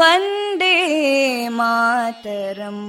वन्दे 0.00 0.74
मातरम् 1.58 2.84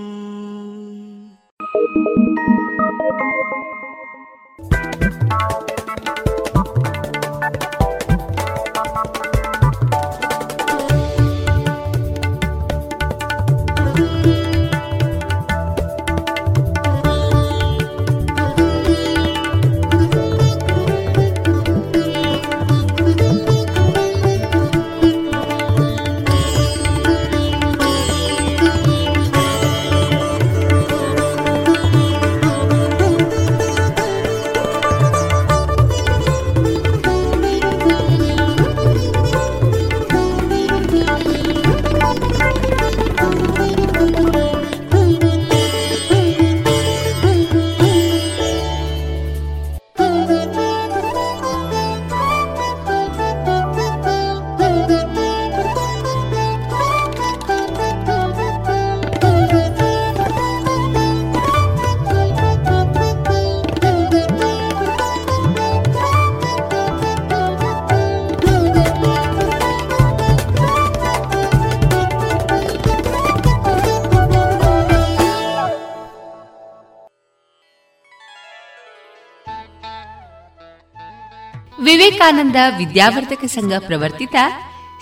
ವಿವೇಕಾನಂದ 82.22 82.56
ವಿದ್ಯಾವರ್ಧಕ 82.78 83.44
ಸಂಘ 83.44 83.72
ಪ್ರವರ್ತಿತ 83.78 84.34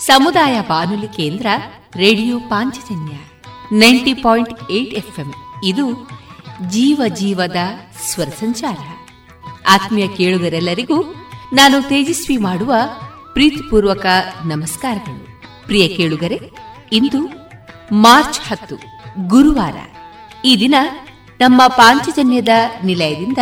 ಸಮುದಾಯ 0.07 0.61
ಬಾನುಲಿ 0.61 1.09
ಕೇಂದ್ರ 1.09 1.47
radio 1.97 2.39
Panchajanya 2.39 3.15
ninety 3.79 4.15
point 4.15 4.71
eight 4.71 5.35
ಇದು 5.65 6.09
ಜೀವ 6.69 7.03
ಜೀವದ 7.09 7.57
ಸ್ವರ 8.07 8.25
ಸಂಚಾರ. 8.25 8.79
ಆತ್ಮೀಯ 9.69 10.09
ಕೇಳುಗರೆಲ್ಲರಿಗೂ 10.09 11.03
ನಾನು 11.53 11.83
ತೇಜಸ್ವಿ 11.83 12.37
ಮಾಡುವ 12.37 12.75
ಪ್ರೀತಿಪೂರ್ವಕ 13.33 14.07
ನಮಸ್ಕಾರಗಳು. 14.45 15.43
ಪ್ರಿಯ 15.67 15.89
ಕೇಳುಗರೆ, 15.89 16.41
ಇಂದು 16.93 17.49
ಮಾರ್ಚ್ 17.93 18.41
ಹತ್ತು, 18.49 18.77
ಗುರುವಾರ. 19.29 19.77
ಈ 20.45 20.57
ದಿನ 20.61 20.75
ನಮ್ಮ 21.41 21.63
ಪಾಂಚಜನ್ಯದ 21.67 22.49
ನಿಲಯದಿಂದ 22.85 23.39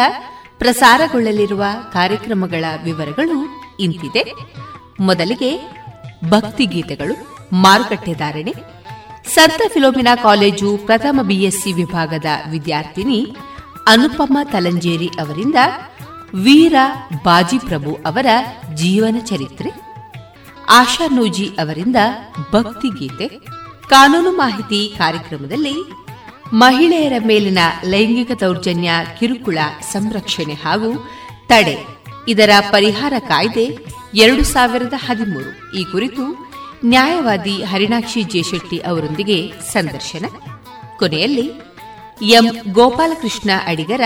ಪ್ರಸಾರಗೊಳ್ಳಲಿರುವ 0.58 1.64
ಕಾರ್ಯಕ್ರಮಗಳ 1.92 2.64
ವಿವರಗಳು 2.84 3.57
ಇಂತಿದೆ. 3.80 4.34
ಮೊದಲಿಗೆ 5.00 5.70
ಭಕ್ತಿಗೀತೆಗಳು 6.28 7.44
ಮಾರುಕಟ್ಟೆ 7.52 8.14
ಧಾರಣೆ. 8.14 8.54
ಸಂತ 9.34 9.62
ಫಿಲೋಮಿನಾ 9.68 10.16
ಕಾಲೇಜು 10.16 10.78
ಪ್ರಥಮ 10.86 11.20
ಬಿಎಸ್ಸಿ 11.22 11.72
ವಿಭಾಗದ 11.72 12.24
ವಿದ್ಯಾರ್ಥಿನಿ 12.50 13.36
ಅನುಪಮ 13.86 14.38
ತಲಂಜೇರಿ 14.44 15.06
ಅವರಿಂದ 15.06 15.54
ವೀರ 16.34 16.74
ಬಾಜಿಪ್ರಭು 17.24 17.94
ಅವರ 17.94 18.26
ಜೀವನ 18.74 19.16
ಚರಿತ್ರೆ. 19.24 19.70
ಆಶಾ 20.70 21.14
ನೂಜಿ 21.14 21.46
ಅವರಿಂದ 21.46 21.96
ಭಕ್ತಿಗೀತೆ 22.52 23.28
ಕಾನೂನು 23.88 24.30
ಮಾಹಿತಿ 24.30 24.94
ಕಾರ್ಯಕ್ರಮದಲ್ಲಿ 24.98 25.74
ಮಹಿಳೆಯರ 26.52 27.12
ಮೇಲಿನ 27.26 27.58
ಲೈಂಗಿಕ 27.84 28.30
ದೌರ್ಜನ್ಯ 28.40 28.90
ಕಿರುಕುಳ 29.20 29.58
ಸಂರಕ್ಷಣೆ 29.92 30.54
ಹಾಗೂ 30.54 31.08
ತಡೆ. 31.48 31.97
ಇದರ 32.28 32.50
ಪರಿಹಾರ 32.70 33.12
ಕಾಯ್ದೆ 33.18 33.86
ಎರಡು 34.14 34.44
ಸಾವಿರದ 34.44 34.92
ಹದಿಮೂರು. 34.96 35.78
ಈ 35.78 35.84
ಕುರಿತು 35.84 36.52
ನ್ಯಾಯವಾದಿ 36.84 37.64
ಹರಿಣಾಕ್ಷಿ 37.64 38.22
ಜೆಶೆಟ್ಟಿ 38.22 38.78
ಅವರೊಂದಿಗೆ 38.78 39.52
ಸಂದರ್ಶನ. 39.72 40.24
ಕೊನೆಯಲ್ಲಿ 40.98 41.52
ಎಂ. 42.22 42.72
ಗೋಪಾಲಕೃಷ್ಣ 42.72 43.50
ಅಡಿಗರ 43.66 44.00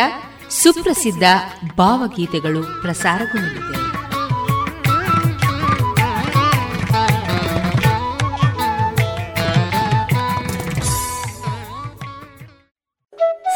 ಸುಪ್ರಸಿದ್ಧ 0.51 1.23
ಭಾವಗೀತೆಗಳು 1.77 2.83
ಪ್ರಸಾರಗೊಳ್ಳಲಿದೆ. 2.83 3.92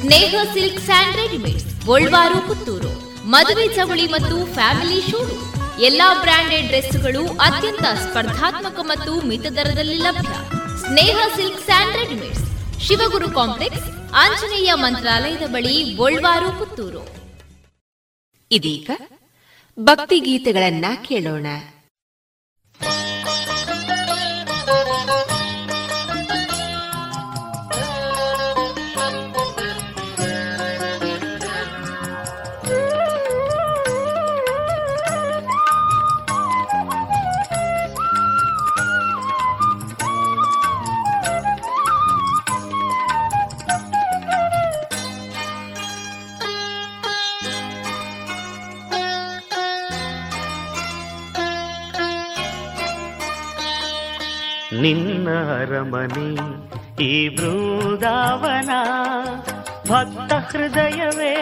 Sneha 0.00 0.34
silk 0.52 0.80
and 0.80 1.86
Golwar, 1.86 2.48
Puttur. 2.48 2.92
ಮದುವೆ 3.28 3.74
ಚವಳಿ 3.74 4.06
ಮತ್ತು 4.06 4.54
ಫ್ಯಾಮಿಲಿ 4.54 5.00
ಶೂರು. 5.10 5.36
ಎಲ್ಲಾ 5.82 6.20
ಬ್ರಾಂಡೆಡ್ 6.20 6.66
ಡ್ರೆಸ್ಗಳು 6.66 7.22
ಅತ್ಯಂತ 7.26 7.82
ಸ್ಪರ್ಧಾತ್ಮಕ 7.82 8.78
ಮತ್ತು 8.82 9.12
ಮಿತ 9.26 9.46
ದರದಲ್ಲಿ 9.46 9.96
ಲಭ್ಯ. 9.96 10.34
Sneha 10.80 11.18
silks 11.36 11.64
and 11.64 11.96
readymades, 11.96 12.44
Shivaguru 12.80 13.30
complex, 13.30 13.86
Anjaneya 14.14 14.72
ಮಂತ್ರಾಲಯದ 14.74 15.46
ಬಳಿ 15.46 15.94
ಗೋಲ್ವಾರು, 15.94 16.58
ಪುತ್ತೂರು. 16.58 17.02
ಇದೀಗ 18.50 18.90
ಭಕ್ತಿ 19.80 20.20
ಗೀತೆಗಳನ್ನ 20.20 20.84
ಕೇಳೋಣ. 21.04 21.46
ನಿನ್ನ 54.82 55.28
ಅರಮನೆ 55.60 56.34
ಈ 57.02 57.28
ಬೃಂದಾವನ, 57.28 58.70
ಭಕ್ತ 59.90 60.32
ಹೃದಯವೇ 60.32 61.34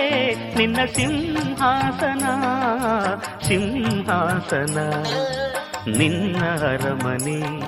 ನಿನ್ನ 0.59 0.77
ಸಿಂಹಾಸನ 0.97 2.25
ಸಿಂಹಾಸನ. 3.49 4.79
ನಿನ್ನ 5.99 6.45
ಅರಮನೆ 6.45 7.61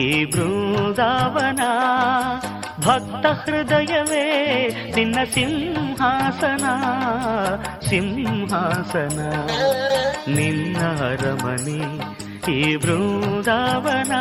ಈ 0.00 0.24
ಬೃಂದಾವನ, 0.24 1.60
ಭಕ್ತ 2.86 3.26
ಹೃದಯವೇ 3.26 4.68
ನಿನ್ನ 4.96 5.16
ಸಿಂಹಾಸನ 5.34 6.64
ಸಿಂಹಾಸನ. 7.88 9.20
ನಿನ್ನ 10.34 10.76
ಅರಮನೆ 10.86 11.98
ಈ 12.52 12.76
ಬೃಂದಾವನ. 12.76 14.12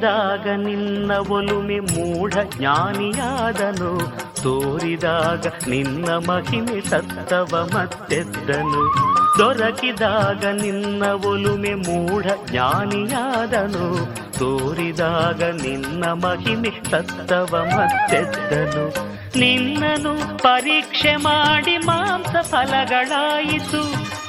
ದೊರಕಿದಾಗ 0.00 0.56
ನಿನ್ನ 0.56 1.12
ಒಲುಮೆ 1.12 1.78
ಮೂಢ 1.78 2.36
ಜ್ಞಾನಿಯಾದನು. 2.56 3.98
ತೋರಿದಾಗ 4.42 5.46
ನಿನ್ನ 5.68 6.10
ಮಹಿಮೆ 6.10 6.88
ಸತ್ತವ 6.88 7.70
ಮತ್ತೆದ್ದನು. 7.74 8.94
ದೊರಕಿದಾಗ 9.38 10.44
ನಿನ್ನ 10.44 11.06
ಒಲುಮೆ 11.06 11.74
ಮೂಢ 11.74 12.26
ಜ್ಞಾನಿಯಾದನು. 12.44 14.06
ತೋರಿದಾಗ 14.38 15.42
ನಿನ್ನ 15.42 16.04
ಮಹಿಮೆ 16.04 16.70
ಸತ್ತವ 16.90 17.66
ಮತ್ತೆದ್ದನು. 17.76 19.08
ನಿನ್ನನು 19.38 20.38
ಪರೀಕ್ಷೆ 20.38 21.16
ಮಾಡಿ 21.16 21.76
ಮಾಂಸ 21.76 22.36
ಫಲಗಳಾಯಿತು. 22.40 23.82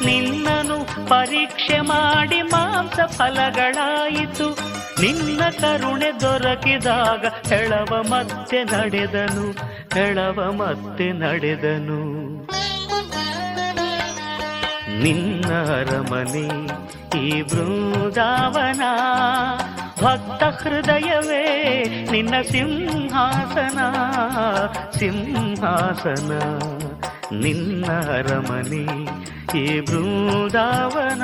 ನಿನ್ನನು 0.05 1.09
ಪರೀಕ್ಷೆ 1.09 1.81
ಮಾಡಿ 1.81 2.41
ಮಾಂಸ 2.41 2.99
ಫಲಗಳಾಯಿತು. 3.05 4.78
ನಿನ್ನ 5.01 5.41
ಕರುಣೆ 5.61 6.21
ದೊರಕಿದಾಗ 6.21 7.53
ಹೆಳವ 7.53 8.05
ಮತ್ತೆ 8.09 8.63
ನಡೆದನು, 8.63 9.51
ಹೆಳವ 9.93 10.51
ಮತ್ತೆ 10.51 11.11
ನಡೆದನು. 11.11 11.99
ನಿನ್ನ 15.03 15.53
ಅರಮನೆ 15.53 16.65
ಈ 17.19 17.41
ಬೃಂದಾವನ, 17.41 18.81
ಭಕ್ತ 20.03 20.43
ಹೃದಯವೇ 20.43 21.83
ನಿನ್ನ 22.11 22.41
ಸಿಂಹಾಸನ 22.41 23.79
ಸಿಂಹಾಸನ. 24.99 26.31
ನಿನ್ನ 27.41 27.85
ಅರಮನೆ 27.91 29.03
ಈ 29.57 29.79
ಬೃಂದಾವನ. 29.79 31.21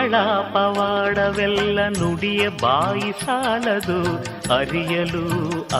ಗುರುಗಳ 0.00 0.52
ಪವಾಡವೆಲ್ಲ 0.52 1.80
ನುಡಿಯ 1.88 2.48
ಬಾಯಿ 2.48 3.12
ಸಾಲದು. 3.12 4.02
ಅರಿಯಲು 4.54 5.24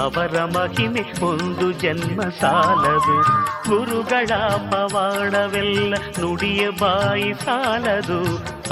ಅವರ 0.02 0.44
ಮಹಿಮೆ 0.44 1.24
ಒಂದು 1.24 1.72
ಜನ್ಮ 1.72 2.22
ಸಾಲದು. 2.40 3.22
ಗುರುಗಳ 3.70 4.38
ಪವಾಡವೆಲ್ಲ 4.70 5.94
ನುಡಿಯ 5.94 6.70
ಬಾಯಿ 6.70 7.34
ಸಾಲದು. 7.34 8.22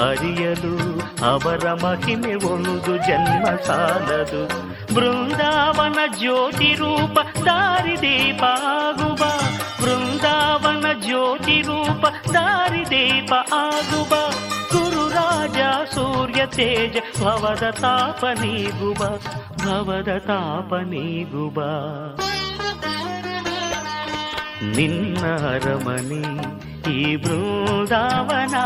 ಅರಿಯಲು 0.08 1.00
ಅವರ 1.32 1.72
ಮಹಿಮೆ 1.72 2.34
ಒಂದು 2.34 2.96
ಜನ್ಮ 2.96 3.44
ಸಾಲದು. 3.66 4.46
ಬೃಂದಾವನ 4.94 5.98
ಜ್ಯೋತಿ 6.18 6.74
ರೂಪ 6.74 7.18
ದಾರಿದೀಪ 7.44 8.44
ಆಗುವ. 8.44 9.24
ಬೃಂದಾವನ 10.18 10.87
ಜ್ಯೋತಿ 11.00 11.56
ರೂಪ 11.62 12.04
ದಾರಿದೀಪ 12.34 13.32
ಆಗುವ, 13.54 14.12
ಗುರುರಾಜ 14.72 15.58
ಸೂರ್ಯ 15.94 16.40
ತೇಜ, 16.46 16.96
ಭವದ 17.20 17.64
ತಾಪ 17.70 18.25
ನೀಗುವ, 18.40 19.00
ಭವದ 19.62 20.10
ತಾಪ 20.26 20.75
ನೀಗುವ. 20.75 21.58
ನಿನ್ನ 24.76 25.22
ಅರಮನೆ 25.52 26.25
ಈ 26.92 27.16
ಬೃಂದಾವನ, 27.16 28.56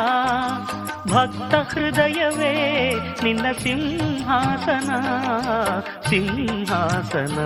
ಭಕ್ತ 1.12 1.54
ಹೃದಯವೇ 1.72 2.54
ನಿನ್ನ 3.22 3.46
ಸಿಂಹಾಸನ 3.62 4.90
ಸಿಂಹಾಸನ. 6.08 7.38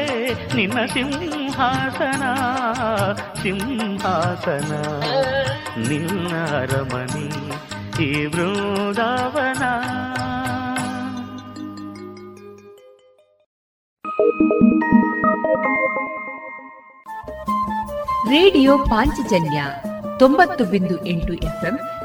ನಿನ್ನ 0.56 0.78
ಸಿಂಹಾಸನ 0.92 2.22
ಸಿಂಹಾಸನ, 3.42 4.72
ನಿನ್ನ 5.88 6.36
ಅರಮನೆ 6.60 7.44
ಈ 8.02 8.26
ಬೃಂದಾವನ 8.26 9.62
ರೇಡಿಯೋ 18.28 18.78
ಪಾಂಚಜನ್ಯ 18.78 19.64
ತೊಂಬತ್ತು 20.18 20.64
ಬಿಂದು 20.64 21.06
ಎಂಟು 21.06 21.34
ಎಫ್ಎಂ 21.34 21.78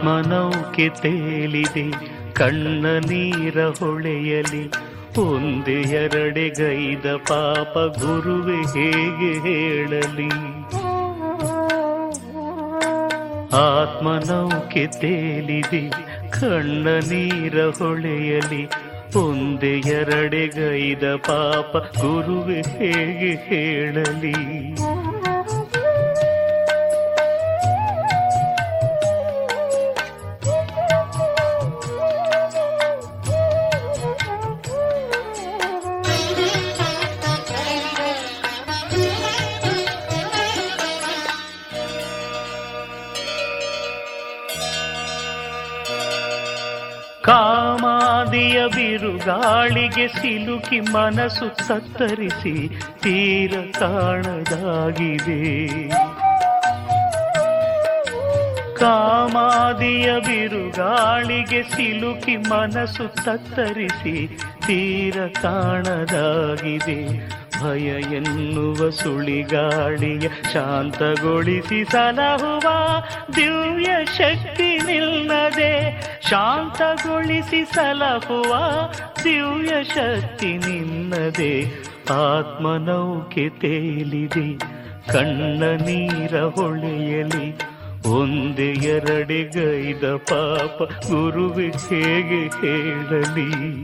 ಆತ್ಮನೌಕೆ 0.00 0.88
ತೇಲಿದೆ, 0.88 1.84
ಕಣ್ಣ 2.32 2.86
ನೀರ 2.98 3.58
ಹೊಳೆಯಲಿ. 3.66 4.62
ಒಂದು 5.20 5.70
ಎರಡೆ 5.70 6.44
ಗೈದ 6.48 7.06
ಪಾಪ 7.16 7.74
ಗುರುವೆ 7.98 8.60
ಹೇಗೆ 8.74 9.32
ಹೇಳಲಿ? 9.46 10.30
ಆತ್ಮನೌಕೆ 13.60 14.86
ತೇಲಿದೆ, 15.00 15.82
ಕಣ್ಣ 16.30 16.88
ನೀರ 16.88 17.58
ಹೊಳೆಯಲಿ. 17.78 18.62
ಒಂದೆ 19.16 19.74
ಎರಡೆಗೈದ 19.78 21.04
ಪಾಪ 21.14 21.76
ಗುರುವೆ 21.76 22.60
ಹೇಗೆ 22.78 23.32
ಹೇಳಲಿ? 23.48 24.36
ಬಿರುಗಾಳಿಗೆ 49.32 50.04
ಸಿಲುಕಿ 50.14 50.78
ಮನಸ್ಸು 50.94 51.46
ತತ್ತರಿಸಿ 51.58 52.54
ತೀರ 53.02 53.52
ಕಾಣದಾಗಿದೆ 53.76 55.36
ಕಾಮಾದಿಯ 58.80 60.08
ಬಿರುಗಾಳಿಗೆ 60.26 61.60
ಸಿಲುಕಿ 61.72 62.36
ಮನಸ್ಸು 62.48 63.06
ತತ್ತರಿಸಿ 63.20 64.16
ತೀರ 64.70 65.26
ಕಾಣದಾಗಿದೆ 65.42 67.18
ಭಯ 67.62 67.86
ಎನ್ನುವ 68.14 68.90
ಸುಳಿಗಾಳಿಯ 68.90 70.28
ಶಾಂತಗೊಳಿಸಿ 70.52 71.84
ಸಲಹುವ 71.84 72.68
ದಿವ್ಯ 73.36 74.04
ಶಕ್ತಿ 74.04 74.78
ನಿಲ್ಲದೆ 74.78 76.02
ಶಾಂತಗೊಳಿಸಿ 76.28 77.64
ಸಲಹುವ 77.64 78.54
ದಿವ್ಯ 79.24 79.84
ಶಕ್ತಿ 79.84 80.46
ನಿನ್ನದೆ. 80.46 81.84
ಆತ್ಮನೌಕೆ 82.12 83.48
ತೇಲಿದೆ 83.48 84.58
ಕಣ್ಣ 85.12 85.64
ನೀರ 85.64 86.40
ಹೊಳೆಯಲಿ. 86.40 87.70
ಒಂದೆ 88.08 88.68
ಎರಡೆಗೈದ 88.88 90.04
ಪಾಪ 90.04 90.82
ಗುರುವೆ 90.82 91.66
ಹೇಗೆ 91.66 92.46
ಹೇಳಲಿ? 92.46 93.80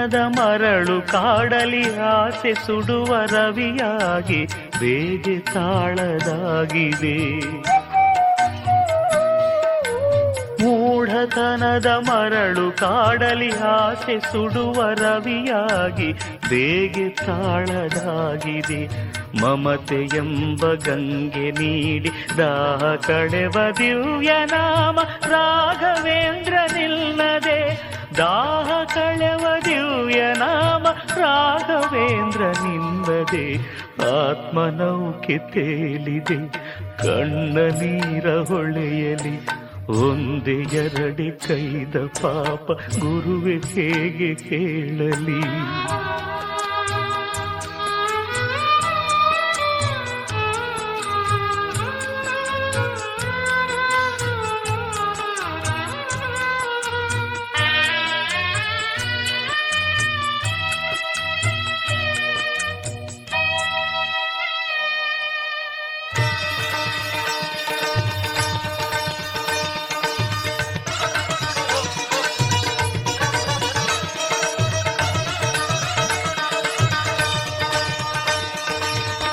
ಮೂಢತನದ 0.00 0.20
ಮರಳು 0.38 1.12
ಕಾಡಲಿ 1.12 1.98
ಆಸೆ 1.98 2.52
ಸುಡುವ 2.54 3.16
ರವಿಯಾಗಿ, 3.32 4.46
ಬೇಗೆ 4.80 5.38
ತಾಳದಾಗಿದೆ. 5.38 7.18
ಮೂಢತನದ 10.62 11.86
ಮರಳು 11.86 12.76
ಕಾಡಲಿ 12.76 13.50
ಆಸೆ 13.50 14.16
ಸುಡುವ 14.20 14.88
ರವಿಯಾಗಿ, 14.90 16.12
ಬೇಗೆ 16.50 17.08
ತಾಳದಾಗಿದೆ. 17.08 18.82
ಮಮತೆ 19.40 20.02
ಎಂಬ 20.16 20.64
ಗಂಗೆ 20.72 21.50
ನೀಡಿ, 21.50 22.10
ದಾಹ 22.38 22.82
ದಿವ್ಯ 23.78 24.32
ನಾಮ 24.44 24.98
ರಾಘವೇಂದ್ರ 25.28 26.54
ನಿಲ್ಲದೆ 26.74 27.89
ದಾಹ 28.20 28.84
ಕಳೆವ 28.94 29.44
ದಿವ್ಯ 29.64 30.20
ನಾಮ 30.38 30.84
ರಾಘವೇಂದ್ರ 31.16 32.42
ನಿಂಬದೆ 32.64 33.44
ಆತ್ಮನೌಕೆ 34.10 35.38
ತೇಲಿದೆ 35.52 36.38
ಕಣ್ಣ 37.02 37.58
ನೀರ 37.70 38.26
ಹೊಳೆಯಲಿ, 38.40 39.34
ಒಂದೇ 40.00 40.56
ಎರಡೆ 40.76 41.30
ಕೈದ 41.46 41.96
ಪಾಪ 42.22 42.66
ಗುರುವೆ 43.00 43.56
ಹೇಗೆ 43.74 44.34
ಕೇಳಲಿ? 44.48 45.40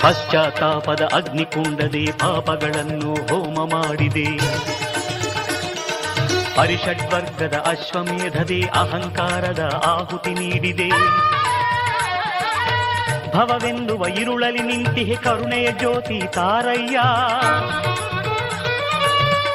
ಪಶ್ಚಾತ್ತಾಪದ 0.07 1.09
ಅಗ್ನಿಕುಂಡದೆ 1.13 2.11
ಪಾಪಗಳನ್ನು 2.11 3.13
ಹೋಮ 3.13 3.71
ಮಾಡಿದೆ. 3.71 4.37
ಪರಿಷಡ್ವರ್ಗದ 6.55 7.57
ಅಶ್ವಮೇಧದೆ 7.57 8.61
ಅಹಂಕಾರದ 8.61 9.83
ಆಹುತಿ 9.85 10.29
ನೀಡಿದೆ. 10.29 10.89
ಭವವೆನ್ನುವ 13.31 14.07
ಇರುಳಲಿ 14.07 14.59
ನಿಂತಿಹೆ 14.59 15.15
ಕರುಣೆಯ 15.15 15.71
ಜ್ಯೋತಿ 15.71 16.21
ತಾರಯ್ಯ. 16.33 16.99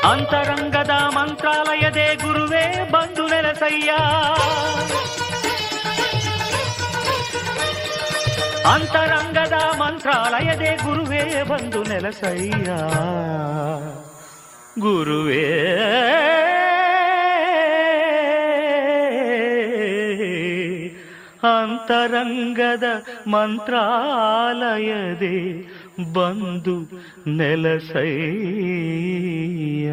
ಅಂತರಂಗದ 0.08 0.90
ಮಂತ್ರಾಲಯದೇ 0.90 2.14
ಗುರುವೇ 2.14 2.88
ಬಂದು 2.92 3.28
ನೆಲಸಯ್ಯ. 3.28 3.90
ಅಂತರಂಗದ 8.66 9.53
ಮಂತ್ರಾಲಯದೇ 9.79 10.77
ಗುರುವೇ 10.77 11.42
ಬಂದು 11.48 11.83
ನೆಲಸಯ್ಯ. 11.83 12.72
ಗುರುವೇ. 14.81 15.62
ಅಂತರಂಗದ 21.42 22.85
ಮಂತ್ರಾಲಯದೇ 23.27 25.66
ಬಂದು 26.12 26.77
ನೆಲಸಯ್ಯ. 27.31 29.92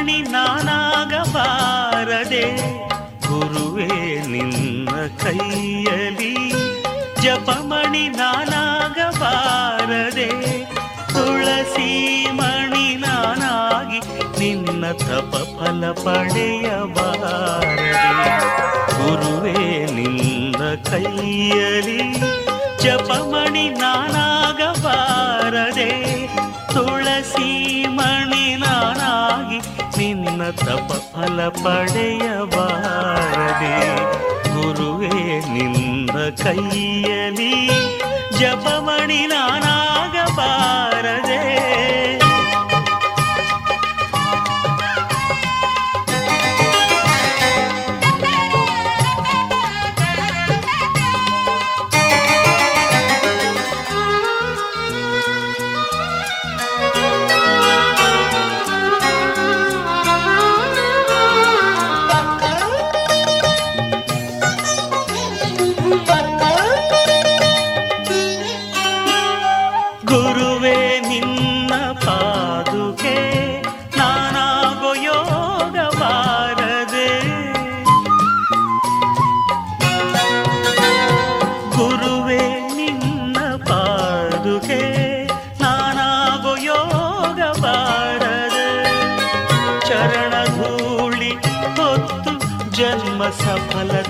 ಜಪಮಣಿ 0.00 0.22
ನಾನಾಗಬಾರದೆ. 0.22 2.44
ಗುರುವೇ, 3.28 4.26
ನಿನ್ನ 4.26 4.88
ಕೈಯಲಿ 5.22 6.52
ಜಪಮಣಿ 7.22 8.08
ನಾನಾಗಬಾರದೆ. 8.08 10.28
ತುಳಸಿ 11.14 12.26
ಮಣಿ 12.32 12.96
ನಾನಾಗಿ 12.96 14.00
ನಿನ್ನ 14.38 14.90
ತಪ 14.90 15.36
ಫಲ 15.58 15.90
ಪಡೆಯಬಾರದೆ. 15.90 17.98
ಗುರುವೇ, 18.96 19.86
ನಿನ್ನ 19.86 20.74
ಕೈಯಲಿ 20.90 22.20
ಜಪಮಣಿ 22.82 23.68
ನಾನಾಗಬಾರದೆ. 23.68 25.90
ತುಳಸಿ 26.74 27.86
ಮಣಿ 27.88 28.56
ನಾನಾಗಿ 28.56 29.79
ನಿನ್ನ 30.20 30.42
ತಪ 30.50 30.90
ಫಲ 31.12 31.48
ಪಡೆಯಬಾರದೆ 31.48 32.04
ಗುರುವೇ 34.54 35.18
ನಿನ್ನ 35.54 36.10
ಕೈಯಲಿ 36.42 37.54
ಜಪಮಣಿ 38.38 39.20
ನಾನಾಗಬಾರದೆ. 39.26 40.89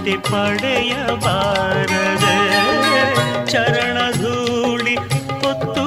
ಸಫಲತೆ 0.01 0.17
ಪಡೆಯಬಾರದೆ. 0.33 2.37
ಚರಣ 3.53 3.99
ಧೂಳಿ 4.11 4.95
ಹೊತ್ತು 5.43 5.85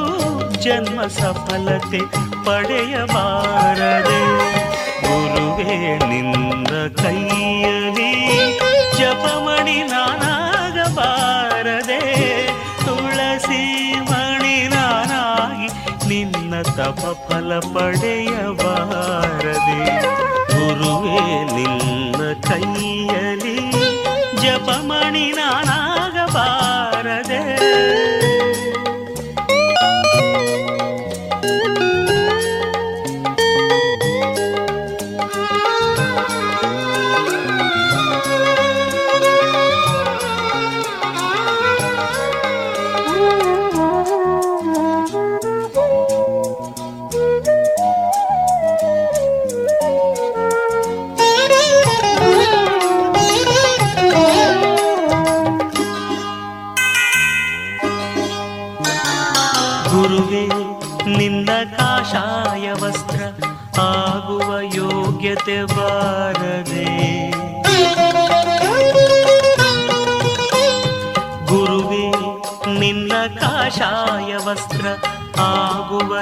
ಜನ್ಮ 0.61 1.07
ಸಫಲತೆ 1.07 2.01
ಪಡೆಯಬಾರದೆ. 2.45 4.21
ಗುರುವೇ 5.05 5.77
ನಿಂದ 6.09 6.73
ಕೈಯಲಿ 7.01 8.11
ಜಪಮಣಿ 8.97 9.79
ನಾನಾಗಬಾರದೆ 9.83 10.02
ತುಳಸಿ 16.83 16.91
ಮಣಿ 16.91 16.91
ನಾನಾಗಿ 16.91 16.91
ನಿನ್ನ 16.91 16.91
ತಪ 16.91 16.91
ತಪ 16.91 16.99
ಫಲ 17.23 17.51
ಪಡೆಯಬಾರದೆ 17.73 19.79
ಗುರುವೇ 20.51 21.23
ನಿನ್ನ 21.55 22.19
ಕೈಯಲಿ 22.41 23.57
ಜಪಮಣಿ 24.41 25.31
ನಾನಾಗಬಾರದೆ 25.31 27.41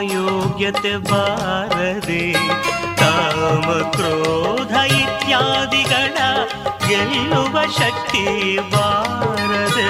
ಯೋಗ್ಯತೆ 0.09 0.93
ಬಾರದೆ 1.09 2.23
ಕಾಮ 2.95 3.67
ಕ್ರೋಧ 3.91 4.73
ಇತ್ಯಾದಿಗಳ 5.01 6.17
ಗೆಲ್ಲುವ 6.87 7.55
ಶಕ್ತಿ 7.79 8.23
ಬಾರದೆ 8.73 9.89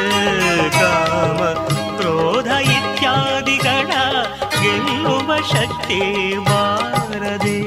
ಕಾಮ 0.79 1.39
ಕ್ರೋಧ 1.97 2.49
ಇತ್ಯಾದಿಗಳ 2.77 3.91
ಗೆಲ್ಲುವ 4.61 5.29
ಶಕ್ತಿ 5.53 5.99
ಬಾರದೆ 6.49 7.57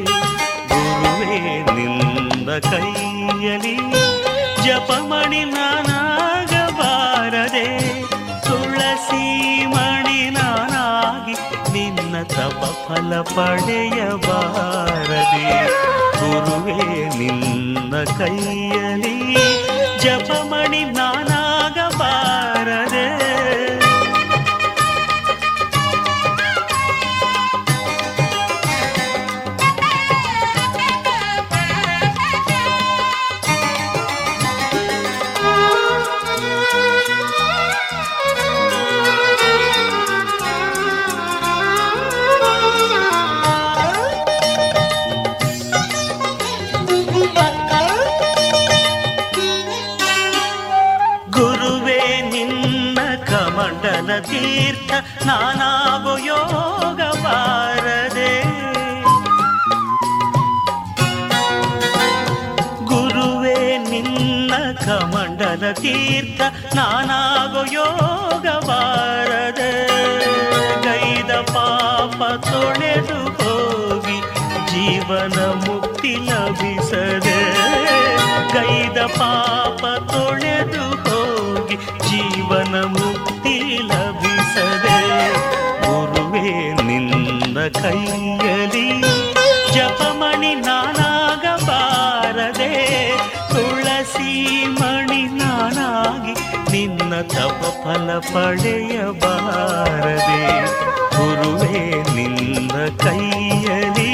ಗುರುವೇ 0.68 1.38
ನಿಂದ 1.70 2.50
ಕೈಯಲಿ 2.70 3.76
ಜಪಮಣಿ 4.64 5.42
ನಾನಾಗಬಾರದೆ 5.54 5.83
ಫಲ 12.62 13.20
ಪಡೆಯಬಾರದೆ 13.36 14.38
ಗುರುವೇ 16.18 16.78
ನಿನ್ನ 17.18 17.92
ಕೈಯಲಿ 18.18 19.16
ಜಪಮಣಿ 20.02 20.84
ನಾನಾಗಬಾರದೆ 20.90 21.33
ನಾನಾಗೋ 66.76 67.62
ಯೋಗ 67.72 68.46
ಬಾರದೆ 68.66 69.72
ಗೈದ 70.86 71.32
ಪಾಪ 71.52 72.20
ತೊಳೆದು 72.46 73.18
ಹೋಗಿ 73.38 74.18
ಜೀವನ 74.72 75.36
ಮುಕ್ತಿ 75.64 76.12
ಲಭಿಸದೆ 76.28 77.38
ಗೈದ 78.54 78.98
ಪಾಪ 79.18 79.82
ತೊಳೆದು 80.12 80.84
ಹೋಗಿ 81.04 81.76
ಜೀವನ 82.08 82.74
ಮುಕ್ತಿ 82.94 83.56
ಲಭಿಸದೆ 83.90 84.98
ಗುರುವೇ, 85.84 86.46
ನಿನ್ನ 86.82 87.58
ಕೈಯಲಿ 87.74 88.53
ತಪ 97.28 97.60
ಫಲ 97.84 98.08
ಪಡೆಯಬಾರದೆ 98.34 100.40
ಗುರುವೇ 101.16 101.80
ನಿನ್ನ 102.14 102.72
ಕೈಯಲಿ 103.02 104.12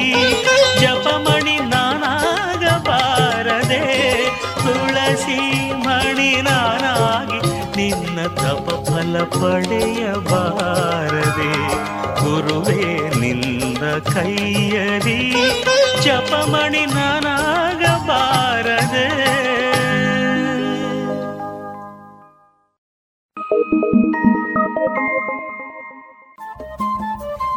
ಜಪಮಣಿ 0.81 1.57
ನಾನಾಗಬಾರದೆ, 1.73 3.83
ತುಳಸಿ 4.57 5.39
ಮಣಿ 5.85 6.31
ನಾನಾಗಿ 6.43 7.39
ನಿನ್ನ 7.77 8.19
ತಪ 8.37 8.67
ಫಲ 8.89 9.15
ಪಡೆಯಬಾರದೆ 9.35 11.53
ಗುರುವೇ 12.21 12.83
ನಿನ್ನ 13.21 13.83
ಕೈಯಲಿ 14.15 15.21
ಜಪಮಣಿ 16.03 16.85
ನಾನಾಗಬಾರದೆ 16.95 17.47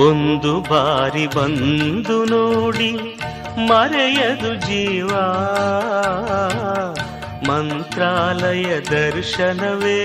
ಒಂದು 0.00 0.52
ಬಾರಿ 0.68 1.24
ಬಂದು 1.34 2.16
ನೋಡಿ 2.24 2.90
ಮರೆಯದು 3.68 4.52
ಜೀವ 4.66 5.12
ಮಂತ್ರಾಲಯ 7.48 8.68
ದರ್ಶನವೇ 8.90 10.00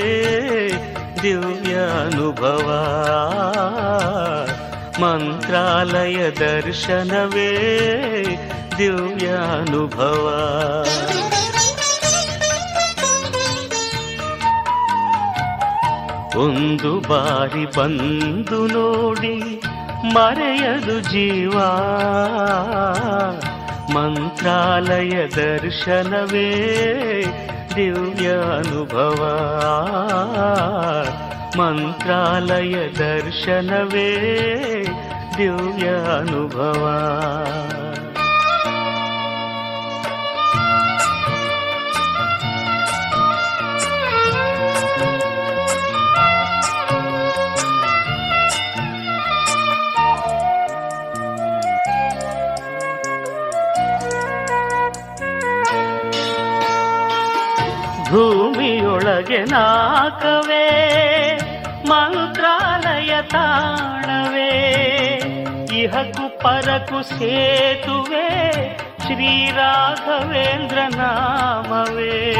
ದಿವ್ಯ 1.22 1.76
ಅನುಭವ 2.00 2.68
ಮಂತ್ರಾಲಯ 5.04 6.18
ದರ್ಶನವೇ 6.40 7.52
ದಿವ್ಯ 8.78 9.28
ಅನುಭವ 9.54 10.26
ಒಂದು 16.38 16.92
ಬಾರಿ 17.02 17.66
ಬಂದು 17.76 18.60
ನೋಡಿ 18.68 19.36
ಮರೆಯದು 20.13 21.00
ಜೀವ. 21.00 21.60
ಮಂತ್ರಾಲಯ 23.94 25.28
ದರ್ಶನವೇ 25.28 26.50
ದಿವ್ಯಾನುಭವ 27.76 29.22
ಮಂತ್ರಾಲಯ 31.58 32.76
ದರ್ಶನವೇ 32.88 34.10
ದಿವ್ಯ 35.38 35.89
ಭೂಮಿಯೊಳಗೆ 58.10 59.46
ನಾಕವೇ, 59.46 60.65
ಮಂತ್ರಾಲಯ 61.88 63.22
ತಾಣವೇ. 63.22 64.52
ಇಹಕು 65.74 66.39
ಪರಕು 66.39 67.04
ಸೇತುವೆ 67.04 68.28
ಶ್ರೀರಾಘವೇಂದ್ರ 69.00 70.78
ನಾಮವೇ 70.98 72.34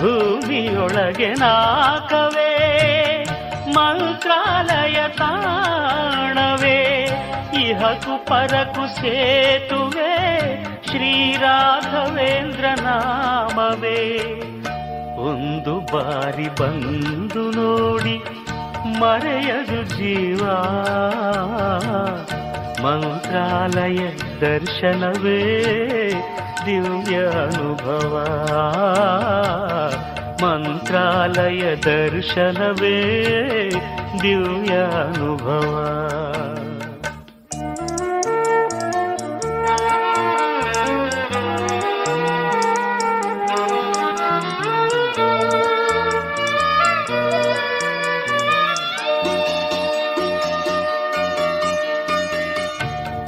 ಭೂಮಿಯೊಳಗೆ 0.00 1.34
ನಾಕವೇ, 1.34 2.52
ಮಂತ್ರಾಲಯ 3.74 5.08
ತಾಣವೇ. 5.08 7.04
ಇಹಕು 7.60 8.24
ಪರಕು 8.24 8.96
ಸೇತುವೆ 8.96 10.39
ಶ್ರೀ 10.90 11.12
ರಾಘವೇಂದ್ರ 11.36 12.66
ನಾಮವೇ 12.82 14.00
ಒಂದು 15.24 15.74
ಬಾರಿ 15.92 16.48
ಬಂದು 16.60 17.42
ನೋಡಿ 17.56 18.16
ಮರೆಯದು 18.98 19.80
ಜೀವ 19.94 20.42
ಮಂತ್ರಾಲಯ 22.84 24.00
ದರ್ಶನವೇ 24.40 25.40
ದಿವ್ಯ 26.66 27.16
ಅನುಭವ 27.42 28.14
ಮಂತ್ರಾಲಯ 30.42 31.62
ದರ್ಶನವೇ 31.86 32.96
ದಿವ್ಯ 34.22 34.74
ಅನುಭವ 34.98 35.74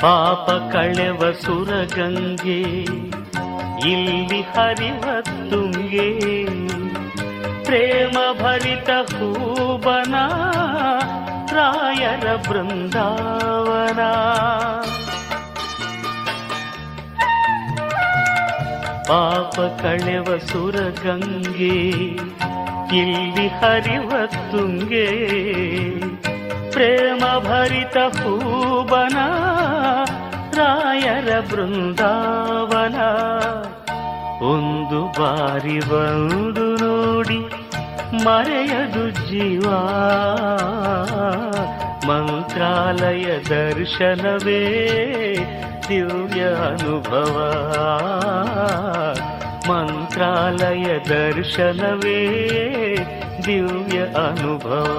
ಪಾಪ 0.02 0.72
ಕಳೆವ 0.72 1.32
ಸುರಗಂಗೆ, 1.32 2.60
ಇಲ್ಲಿ 3.90 4.40
ಹರಿವ 4.40 5.04
ತುಂಗೆ. 5.50 6.44
ಪ್ರೇಮ 7.64 8.42
ಭರಿತ 8.42 8.90
ಹೂಬನ, 8.90 10.14
ರಾಯರ 11.52 12.36
ಬೃಂದಾವನ. 12.36 14.02
ಪಾಪ 19.08 19.82
ಕಳೆವ 19.82 20.38
ಸುರಗಂಗೆ, 20.38 21.78
ಇಲ್ಲಿ 22.98 23.48
ಹರಿವ 23.48 24.10
ತುಂಗೆ. 24.50 25.06
ಪ್ರೇಮ 26.70 27.38
ಭರಿತ 27.38 27.96
ಹೂಬನ 27.96 29.16
ರಾಯರ 30.56 31.40
ಬೃಂದಾವನ. 31.40 32.94
ಒಂದು 34.44 35.20
ಬಾರಿ 35.20 35.80
ಬಂದು 35.80 36.76
ನೋಡಿ 36.76 37.38
ಮರೆಯದು 38.24 39.10
ಜೀವ. 39.10 39.70
ಮಂತ್ರಾಲಯ 42.06 43.24
ದರ್ಶನವೇ 43.48 44.68
ದಿವ್ಯ 45.88 46.42
ಅನುಭವ. 46.44 47.36
ಮಂತ್ರಾಲಯ 49.68 50.98
ದರ್ಶನವೇ 51.08 52.26
ದಿವ್ಯ 53.46 53.98
ಅನುಭವ. 54.00 54.98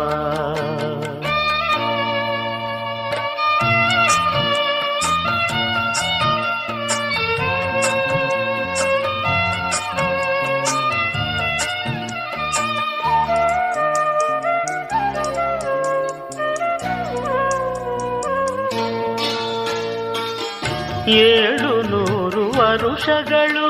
ಏಳು 21.07 21.81
ನೂರು 21.81 22.59
ವರುಷಗಳು 22.59 23.67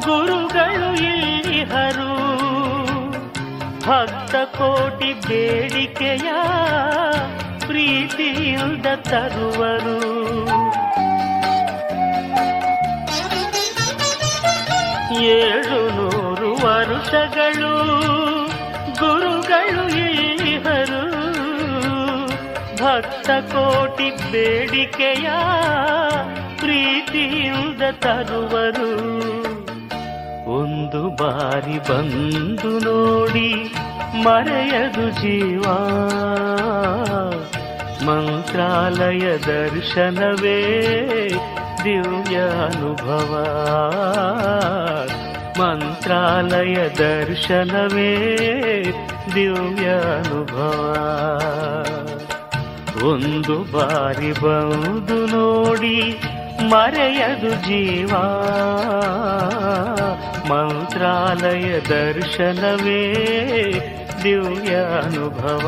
ಗುರುಗಳು 0.00 0.94
ಇಲ್ಲಿಹರು 0.94 2.12
ಭಕ್ತ 3.80 4.34
ಕೋಟಿ 4.34 5.12
ಬೇಡಿಕೆಯ 5.12 6.32
ಪ್ರೀತಿಯಿಂದ 7.66 8.86
ತರುವರು. 8.96 9.98
ಏಳು 15.22 15.90
ನೂರು 15.96 16.66
ವರುಷಗಳು 16.66 17.92
ಭಕ್ತ 23.22 23.54
ಕೋಟಿ 23.54 24.10
ಬೇಡಿಕೆಯ 24.32 25.30
ಪ್ರೀತಿಯಿಂದ 26.58 27.82
ತರುವರು. 27.92 28.94
ಒಂದು 30.58 31.08
ಬಾರಿ 31.08 31.78
ಬಂದು 31.78 32.78
ನೋಡಿ 32.78 33.74
ಮರೆಯದು 34.14 35.10
ಜೀವ. 35.10 35.62
ಮಂತ್ರಾಲಯ 38.06 39.36
ದರ್ಶನವೇ 39.36 40.60
ದಿವ್ಯ 41.84 42.36
ಅನುಭವ. 42.38 43.32
ಮಂತ್ರಾಲಯ 45.60 46.88
ದರ್ಶನವೇ 46.88 48.36
ದಿವ್ಯ 49.34 49.88
ಅನುಭವ. 49.90 50.98
ಒಂದು 53.04 53.72
ಬಾರಿ 53.72 54.32
ಬಂದು 54.32 55.26
ನೋಡಿ 55.26 55.96
ಮರೆಯದು 56.62 57.50
ಜೀವ. 57.50 58.12
ಮಂತ್ರಾಲಯ 60.50 61.80
ದರ್ಶನವೇ 61.80 63.02
ದಿವ್ಯ 64.22 64.74
ಅನುಭವ 64.74 65.66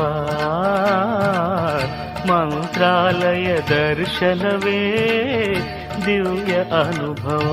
ಮಂತ್ರಾಲಯ 2.29 3.57
ದರ್ಶನವೇ 3.69 4.81
ದಿವ್ಯ 6.05 6.53
ಅನುಭವ 6.53 7.49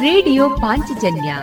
ರೇಡಿಯೋ 0.00 0.50
ಪಾಂಚಜನ್ಯ 0.50 1.36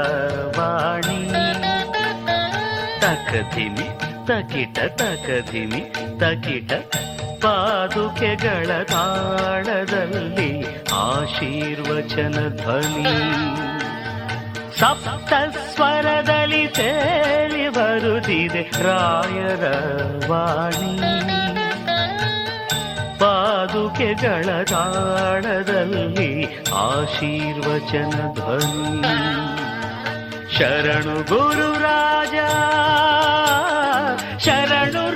ವಾಣಿ. 0.60 1.30
ತಕಧಿಮಿ 3.02 3.90
ತಕಿಟ 4.28 4.80
ತಕಧಿಮಿ 4.80 5.82
ತಕಿಟ 6.20 6.74
ಪಾದುಕೆಗಳ 7.44 8.84
ತಾಳದಲ್ಲಿ 8.84 10.66
ಆಶೀರ್ವಚನ 10.94 12.48
ಧ್ವನಿ. 12.56 13.38
ಸಪ್ತ 14.80 15.34
ಸ್ವರದಲ್ಲಿ 15.76 16.68
ತೇಲಿ 16.68 17.70
ಬರುತ್ತಿದೆ 17.70 18.62
ರಾಯರ 18.62 19.66
ವಾಣಿ. 20.28 21.47
ಪಾದುಕೆಗಳ 23.20 24.64
ತಾಳದಲ್ಲಿ 24.64 26.46
ಆಶೀರ್ವಚನ 26.74 28.34
ಧ್ವನಿ. 28.34 29.18
ಶರಣು 30.58 31.16
ಗುರು 31.30 31.80
ರಾಜ 31.80 32.36
ಶರಣು 34.40 35.07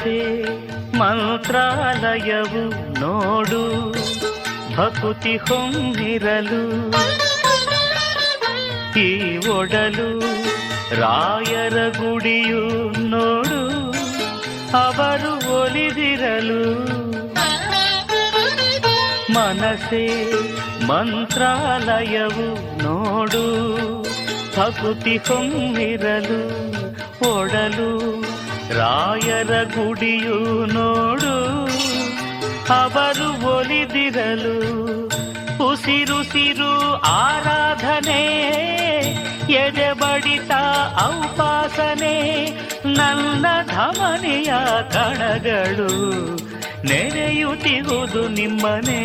ಮನಸೇ 0.00 0.20
ಮಂತ್ರಾಲಯವು 0.98 2.62
ನೋಡು 3.00 3.60
ಭಕುತಿ 4.74 5.32
ಹೊಂದಿರಲು 5.46 6.60
ಈ 9.00 9.08
ಒಡಲು 9.56 10.08
ರಾಯರ 11.00 11.76
ಗುಡಿಯು 11.98 12.62
ನೋಡು 13.12 13.60
ಅವರು 14.78 15.32
ಒಲಿದಿರಲು 15.58 16.62
ಮನಸೇ 19.36 20.04
ಮಂತ್ರಾಲಯವು 20.90 22.48
ನೋಡು 22.84 23.44
ಭಕುತಿ 24.56 25.16
ಹೊಂದಿರಲು 25.28 26.40
ಒಡಲು 27.30 27.90
ರಾಯರ 28.78 29.52
ಗುಡಿಯು 29.74 30.38
ನೋಡು, 30.74 31.34
ಅವರು 32.72 33.28
ಒಲಿದಿರಲು 33.52 34.56
ಉಸಿರುಸಿರು 35.64 36.72
ಆರಾಧನೆ 37.12 38.22
ಎದೆ 39.54 39.90
ಬಡಿತ 39.92 40.52
ಔಪಾಸನೆ, 41.04 42.16
ನನ್ನ 42.98 43.46
ಧಮನಿಯ 43.66 44.52
ಕಣಗಳು 44.92 45.90
ನೆನೆಯುತ್ತಿರುವುದು 46.88 48.22
ನಿಮ್ಮನೆ 48.28 49.00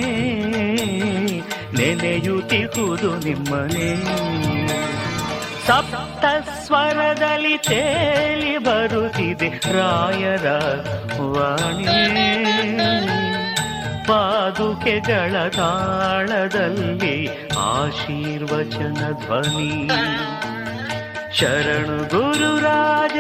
ನೆನೆಯುತ್ತಿರುವುದು 1.78 3.12
ನಿಮ್ಮನೆ. 3.26 3.90
ಸಪ್ತ 5.68 6.26
ಸ್ವರದಲ್ಲಿ 6.66 7.58
ತೇಲಿ 7.58 8.58
ಬರುತ್ತಿದೆ 8.58 9.50
ರಾಯರ 9.50 10.48
ವಾಣಿ. 11.22 12.06
ಪಾದುಕೆಗಳ 14.08 15.50
ತಾಳದಲ್ಲಿ 15.50 17.48
ಆಶೀರ್ವಚನ 17.58 19.12
ಧ್ವನಿ. 19.12 19.90
ಶರಣು 21.38 21.98
ಗುರು 22.10 22.60
ರಾಜ, 22.60 23.20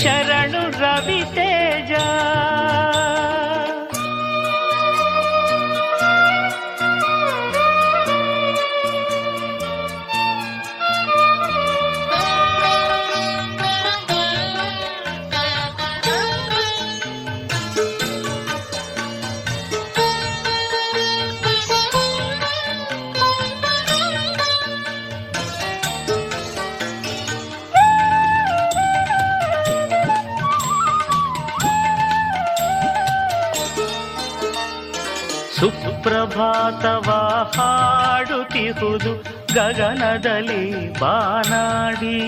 ಶರಣು 0.00 0.80
ರವಿ 0.80 1.22
ತೇಜ 1.34 1.92
ಸುಪ್ರಭಾತವ 36.36 37.10
ಹಾಡುತ್ತಿಹುದು 37.56 39.12
ಗಗನದಲ್ಲಿ 39.54 40.92
ಬಾನಾಡಿ. 41.00 42.18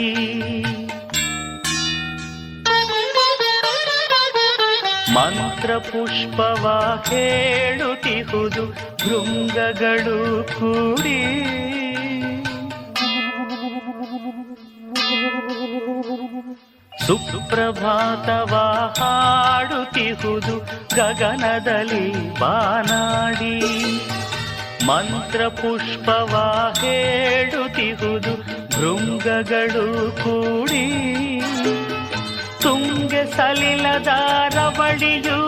ಮಂತ್ರ 5.12 5.78
ಪುಷ್ಪವ 5.78 6.64
ಹೇಳುತ್ತಿಹುದು 7.08 8.66
ಭೃಂಗಗಳು 9.04 10.44
ಕೂಡಿ. 10.44 11.20
ಸುಪ್ರಭಾತವ 17.08 18.54
ಹಾಡುತ್ತಿಹುದು 19.00 20.58
ಗಗನದಲ್ಲಿ 20.96 22.38
ಬಾನಾಡಿ. 22.38 23.60
ಮಂತ್ರ 24.86 25.48
ಪುಷ್ಪವ 25.48 26.34
ಹೇಳುತ್ತಿಹುದು 26.80 28.32
ಭೃಂಗಗಳು 28.68 30.12
ಕೂಡಿ. 30.12 30.86
ತುಂಗೆ 32.62 33.36
ಸಲಿಲದ 33.36 34.08
ರವಳಿಯು 34.54 35.40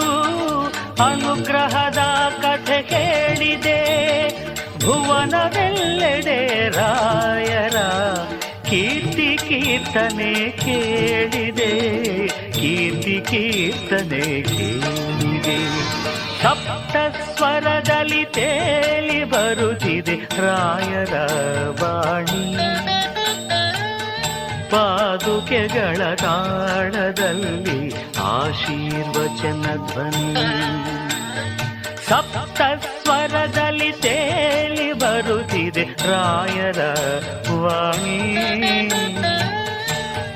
ಅನುಗ್ರಹದ 1.05 1.99
ಕಥೆ 2.43 2.83
ಕೇಳಿದೆ 2.83 3.81
ಭುವನವೆಲ್ಲೆಡೆ 4.85 6.69
ರಾಯರ 6.69 7.77
ಕೀರ್ತಿ 8.71 9.39
ಕೀರ್ತನೆ 9.49 10.51
ಕೇಳಿದೆ. 10.51 11.71
ಕೀರ್ತಿ 12.29 13.21
ಕೀರ್ತನೆ 13.29 14.43
ಕೇಳಿದೆ. 14.43 15.59
ಸಪ್ತ 16.43 16.97
ಸ್ವರದಲ್ಲಿ 17.37 18.25
ತೇಲಿ 18.25 19.25
ಬರುತ್ತಿದೆ 19.25 20.15
ರಾಯರ 20.15 21.15
ವಾಣಿ. 21.83 22.57
ಪಾದುಕೆಗಳ 24.71 26.15
ತಾಳದಲ್ಲಿ 26.15 27.93
ಆಶೀರ್ವಚನ 28.23 29.63
ಧ್ವನಿ. 29.63 30.35
ಸಪ್ತ 32.09 32.61
ಸ್ವರದಲ್ಲಿ 33.03 33.93
ತೇಲಿ 33.93 34.93
ಬರುತ್ತಿದೆ 34.93 35.85
ರಾಯರ 35.85 36.79
ವಾಣಿ. 37.63 38.89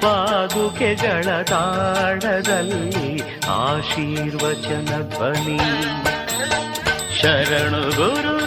ಪಾದುಕೆ 0.02 0.96
ತಾಳದಲ್ಲಿ 1.42 3.22
ಆಶೀರ್ವಚನ 3.48 5.02
ಧ್ವನಿ. 5.02 5.60
ಶರಣು 7.20 7.96
ಗುರು 7.96 8.46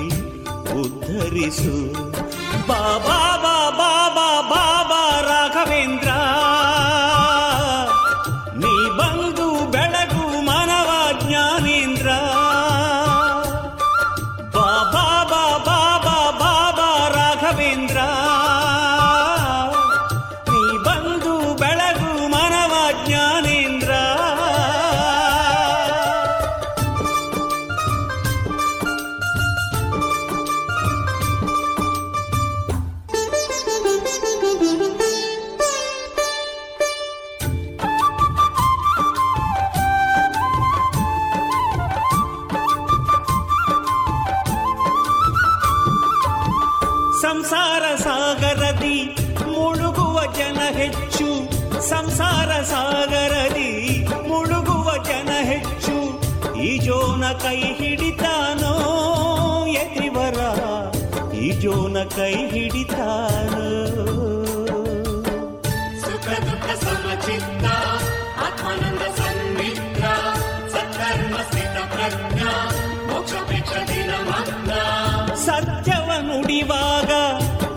ಉದ್ಧರಿಸು. 0.80 1.92
ಬಾಬಾ 2.68 3.18
ಬಾಬಾ 3.36 4.50
ಬಾಬಾ 4.50 5.20
ರಾಘವೇಂದ್ರ. 5.20 6.13
ಕೈ 62.03 62.33
ಹಿಡಿತಾನೋ 62.51 63.67
ಸುಖ 66.01 66.25
ದುಃಖ 66.45 66.65
ಸಮಚಿತ್ತ 66.81 67.65
ಆತ್ಮಾನಂದ 68.45 69.03
ಸನ್ಮಿತ್ರ 69.19 70.03
ಸತ್ಕರ್ಮ 70.73 71.35
ಸ್ಥಿತ 71.47 71.77
ಪ್ರಜ್ಞಾ 71.93 72.51
ಮೋಕ್ಷ 73.09 73.33
ಭಿಕ್ಷ 73.49 73.73
ದಿನ 73.91 74.11
ಮಗ್ನ 74.29 74.71
ಸತ್ಯವ 75.45 76.09
ನುಡಿವಾಗ 76.27 77.11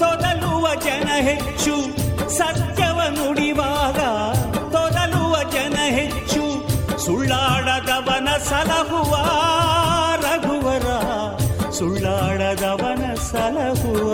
ತೊದಲುವ 0.02 0.66
ಜನ 0.86 1.10
ಹೆಚ್ಚು 1.28 1.76
ಸತ್ಯವ 2.38 3.00
ನುಡಿವಾಗ 3.18 4.00
ತೊದಲುವ 4.76 5.36
ಜನ 5.56 5.78
ಹೆಚ್ಚು 5.98 6.44
ಸುಳ್ಳಾಡದವನ 7.06 8.28
ಸಲಹುವ 8.50 9.14
ಸುಳ್ಳಾಡದವನ 12.49 13.03
ಸಲಹುವ 13.27 14.11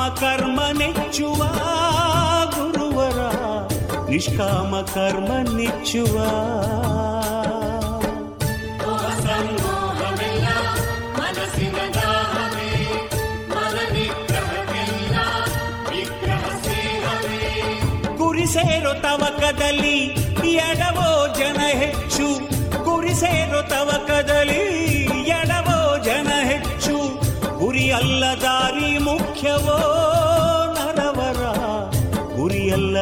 ನಿಷ್ಕಾಮ 0.00 0.14
ಕರ್ಮ 0.20 0.60
ನೆಚ್ಚುವ 0.78 1.40
ಗುರುವರ 2.54 3.18
ನಿಷ್ಕಾಮ 4.08 4.80
ಕರ್ಮ 4.94 5.30
ನೆಚ್ಚುವ. 5.56 6.14
ಗುರಿ 18.18 18.46
ಸೇರೋ 18.46 18.92
ತವಕದಲ್ಲಿ 19.02 19.96
ಎಡವೋ 20.60 21.08
ಜನ 21.38 21.60
ಹೆಚ್ಚು 21.80 22.26
ಗುರಿ 22.84 23.14
ಸೇರೋ 23.14 23.60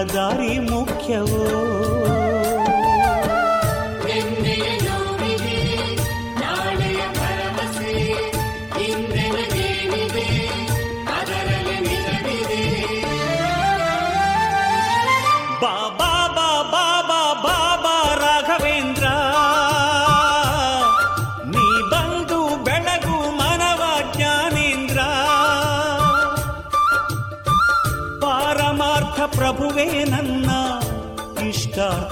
ದಾರಿ 0.04 0.58
ಮುಖ್ಯವೋ? 0.58 2.07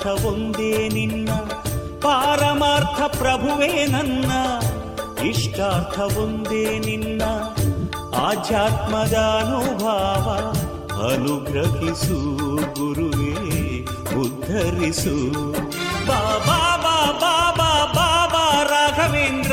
ಒಂದೇ 0.06 0.88
ನಿನ್ನ, 0.88 1.30
ಪಾರಮಾರ್ಥ 2.00 3.16
ಪ್ರಭುವೇ 3.16 3.86
ನನ್ನ 3.86 4.30
ಇಷ್ಟಾರ್ಥ 5.26 5.98
ಒಂದೇ 5.98 6.78
ನಿನ್ನ, 6.78 7.22
ಆಧ್ಯಾತ್ಮದ 8.16 9.14
ಅನುಭವ 9.14 10.56
ಅನುಗ್ರಹಿಸು 11.12 12.36
ಗುರುವೇ, 12.56 13.80
ಉದ್ಧರಿಸು. 14.20 15.52
ಬಾಬಾ 16.06 16.76
ಬಾಬಾ 16.76 17.92
ಬಾಬಾ 17.94 18.62
ರಾಘವೇಂದ್ರ. 18.62 19.52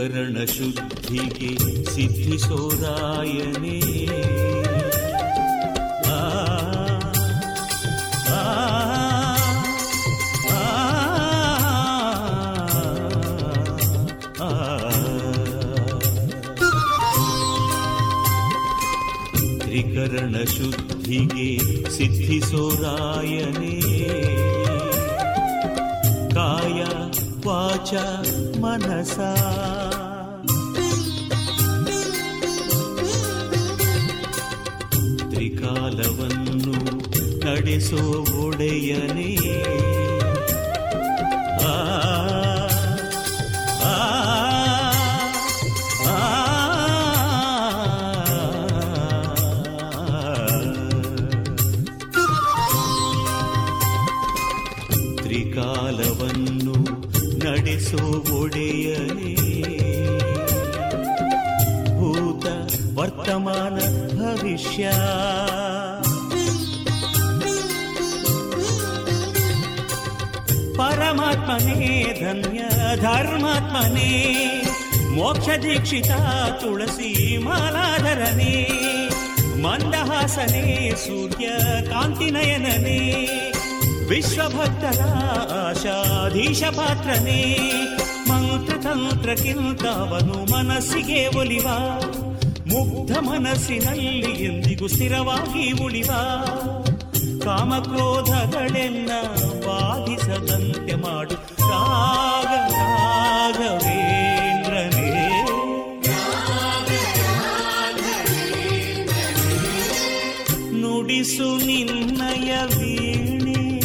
करणशुद्धिके 0.00 1.48
सिद्धिसोदायने 1.92 3.78
त्रिकरणशुद्धिके 20.12 21.48
सिद्धिसोदायने 21.96 23.74
काया 26.34 26.90
वाचा 27.46 28.04
ಮನಸ. 28.60 29.16
ತ್ರಿಕಾಲವನ್ನು 35.30 36.74
ನಡೆಸೋ 37.44 38.02
ಒಡೆಯನೇ 38.44 39.30
ವರ್ತಮಾನ 63.29 63.77
ಭವಿಷ್ಯ 64.17 64.83
ಪರಮಾತ್ಮನೇ 70.77 71.89
ಧನ್ಯ 72.21 72.61
ಧರ್ಮಾತ್ಮನೇ 73.01 74.11
ಮೋಕ್ಷ 75.15 75.47
ದೀಕ್ಷಿತ 75.63 76.11
ತುಳಸಿ 76.61 77.11
ಮಾಲಾಧರನೇ 77.43 78.55
ಮಂದಹಾಸನೇ 79.61 80.65
ಸೂರ್ಯ 81.05 81.47
ಕಾಂತಿನಯನನೇ 81.91 82.99
ವಿಶ್ವಭಕ್ತರ 84.09 84.99
ಆಶಾಧೀಶ 85.61 86.63
ಪಾತ್ರನೇ 86.75 87.41
ಮಂತ್ರತಂತ್ರಕ್ಕಿಂತವನು 88.29 90.37
ಮನಸ್ಸಿಗೆ 90.51 91.21
ಒಲಿವ 91.37 91.67
ಮುಗ್ಧ 92.72 93.18
ಮನಸ್ಸಿನಲ್ಲಿ 93.18 94.44
ಎಂದಿಗೂ 94.44 94.86
ಸ್ಥಿರವಾಗಿ 94.86 95.84
ಉಳಿವ 95.84 96.10
ಕಾಮಕ್ರೋಧಗಳೆನ್ನ 97.44 99.10
ಬಾಧಿಸದಂತೆ 99.66 100.94
ಮಾಡು. 100.94 101.34
ರಾಗ, 101.58 102.72
ರಾಘವೇಂದ್ರನೇ. 102.72 103.90
ನುಡಿಸು 110.80 111.66
ನಿನ್ನಯ 111.66 112.58
ವೀಣೆ 112.78 113.80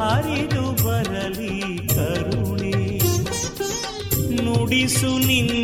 ಹರಿದು 0.00 0.84
ಬರಲಿ 0.84 1.88
ಕರುಣೆ. 1.88 2.98
ನುಡಿಸು 4.42 5.18
ನಿನ್ನಯ 5.26 5.63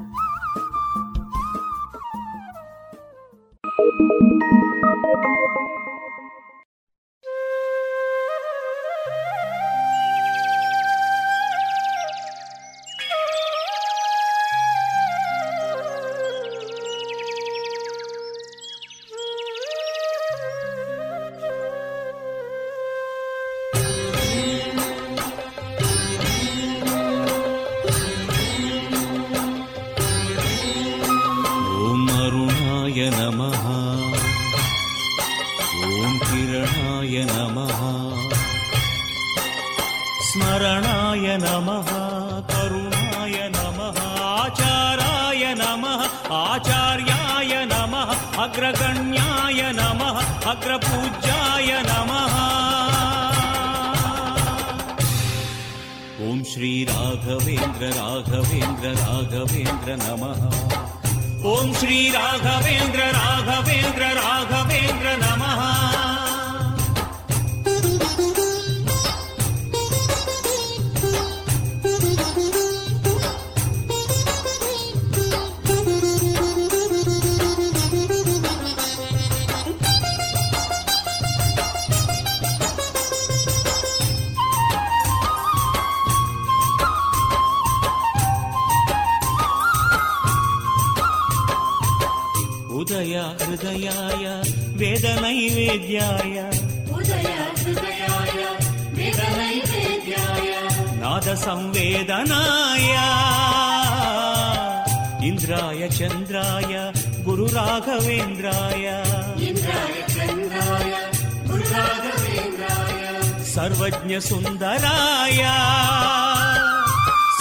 ప్రజ్ఞసుందరాయ 113.91 115.41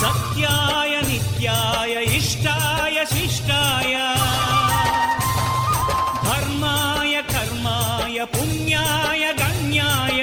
సత్యాయ 0.00 0.94
నిత్యాయ 1.08 1.94
ఇష్టాయ 2.18 2.98
శిష్టాయ 3.12 3.94
ధర్మాయ 6.26 7.14
కర్మాయ 7.32 8.18
పుణ్యాయ 8.34 9.24
గణ్యాయ 9.40 10.22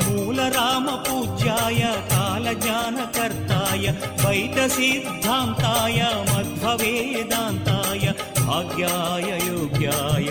మూలరామ 0.00 0.88
పూజ్యాయ 1.08 1.82
కాలజ్ఞానకర్తాయ 2.12 3.84
ద్వైత 4.20 4.58
సిద్ధాంతాయ 4.76 6.00
మధ్వ 6.30 6.64
వేదాంతాయ 6.82 8.04
భాగ్యాయ 8.40 9.30
యోగ్యాయ 9.48 10.30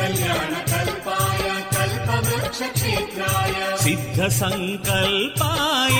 कल्याणकल्पाय 0.00 1.44
कल्पवृक्षेत्राय 1.76 3.76
सिद्धसङ्कल्पाय 3.76 5.98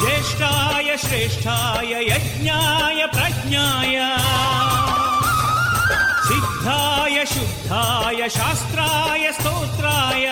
ज्येष्ठाय 0.00 0.96
श्रेष्ठाय 0.96 1.92
यज्ञाय 2.08 3.06
प्रज्ञाय। 3.06 3.96
सिद्धाय 6.32 7.24
शुद्धाय 7.26 8.28
शास्त्राय 8.28 9.32
स्तोत्राय। 9.32 10.26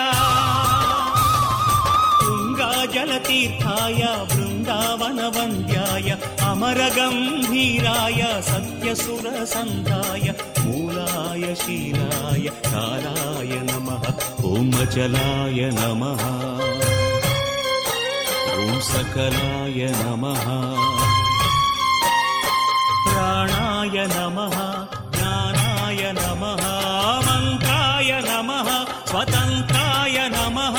तुङ्गाजलतीर्थाय 2.22 4.00
बृन्दावनवन्द्याय 4.32 6.08
अमरगम्भीराय 6.50 8.22
सत्यसुरसन्धाय 8.48 10.26
मूलाय 10.60 11.54
शीलाय 11.54 12.46
कालाय 12.70 13.52
नमः 13.70 14.04
ॐ 14.52 14.72
अचलाय 14.86 15.60
नमः। 15.80 16.24
सकलाय 18.80 19.80
नमः। 19.96 20.46
प्राणाय 23.04 23.96
नमः 24.12 24.99
नमः। 26.12 26.62
मन्त्राय 27.26 28.10
नमः। 28.24 28.68
स्वतन्त्राय 29.06 30.16
नमः। 30.28 30.76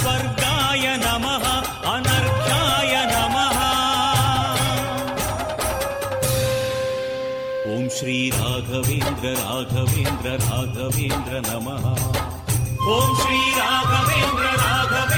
स्वर्गाय 0.00 0.84
नमः। 0.96 1.44
अनर्घ्याय 1.92 2.94
नमः। 3.12 3.58
ॐ 7.68 7.88
श्री 7.88 8.30
राघवेन्द्र 8.30 9.28
राघवेन्द्र 9.40 10.30
राघवेन्द्र 10.44 11.42
नमः। 11.48 11.84
ॐ 12.94 13.14
श्री 13.16 13.40
राघवेन्द्र 13.50 14.44
राघवेन्द्र 14.44 15.17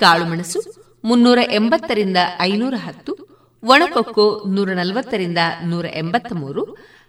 ಕಾಳುಮೆಣಸು 0.00 0.60
ಮುನ್ನೂರ 1.04 1.38
ಎಂಬತ್ತರಿಂದ 1.52 2.16
ಐನೂರ 2.40 2.74
ಹತ್ತು, 2.86 3.12
ಒಣಕೊಕ್ಕೋ 3.62 4.26
ನೂರ 4.48 4.70
ನಲವತ್ತರಿಂದ 4.72 5.38
ನೂರ 5.64 5.86
ಎಂಬತ್ತ 5.94 6.32
ಮೂರು 6.32 6.62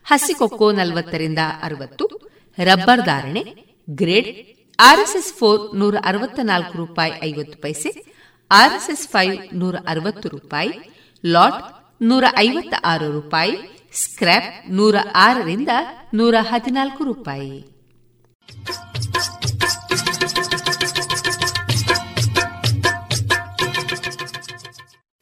ಹಸಿಕೊಕ್ಕೋ 0.06 0.72
ನಲವತ್ತರಿಂದ 0.72 1.40
ಅರವತ್ತು, 1.64 2.06
ರಬ್ಬರ್ 2.66 3.06
ಧಾರಣೆ 3.06 3.44
ಗ್ರೇಡ್ 3.90 4.30
ಆರ್ಎಸ್ಎಸ್ 4.80 5.34
ಫೋರ್ 5.34 5.76
ನೂರ 5.76 5.96
ಅರವತ್ತ 6.06 6.40
ನಾಲ್ಕು 6.44 6.78
ರೂಪಾಯಿ 6.78 7.14
ಐವತ್ತು 7.24 7.58
ಪೈಸೆ, 7.62 7.90
ಆರ್ಎಸ್ಎಸ್ 8.52 9.08
ಫೈವ್ 9.08 9.38
ನೂರ 9.54 9.76
ಅರವತ್ತು 9.88 10.30
ರೂಪಾಯಿ, 10.30 10.72
ಲಾಟ್ 11.26 11.60
ನೂರ 12.02 12.24
ಐವತ್ತ 12.38 12.74
ಆರು 12.86 13.12
ರೂಪಾಯಿ, 13.12 13.56
ಸ್ಕ್ರ್ಯಾಪ್ 13.94 14.72
ನೂರ 14.72 14.96
ಆರರಿಂದ 15.16 15.70
ನೂರ 16.14 16.36
ಹದಿನಾಲ್ಕು 16.42 17.04
ರೂಪಾಯಿ. 17.04 17.79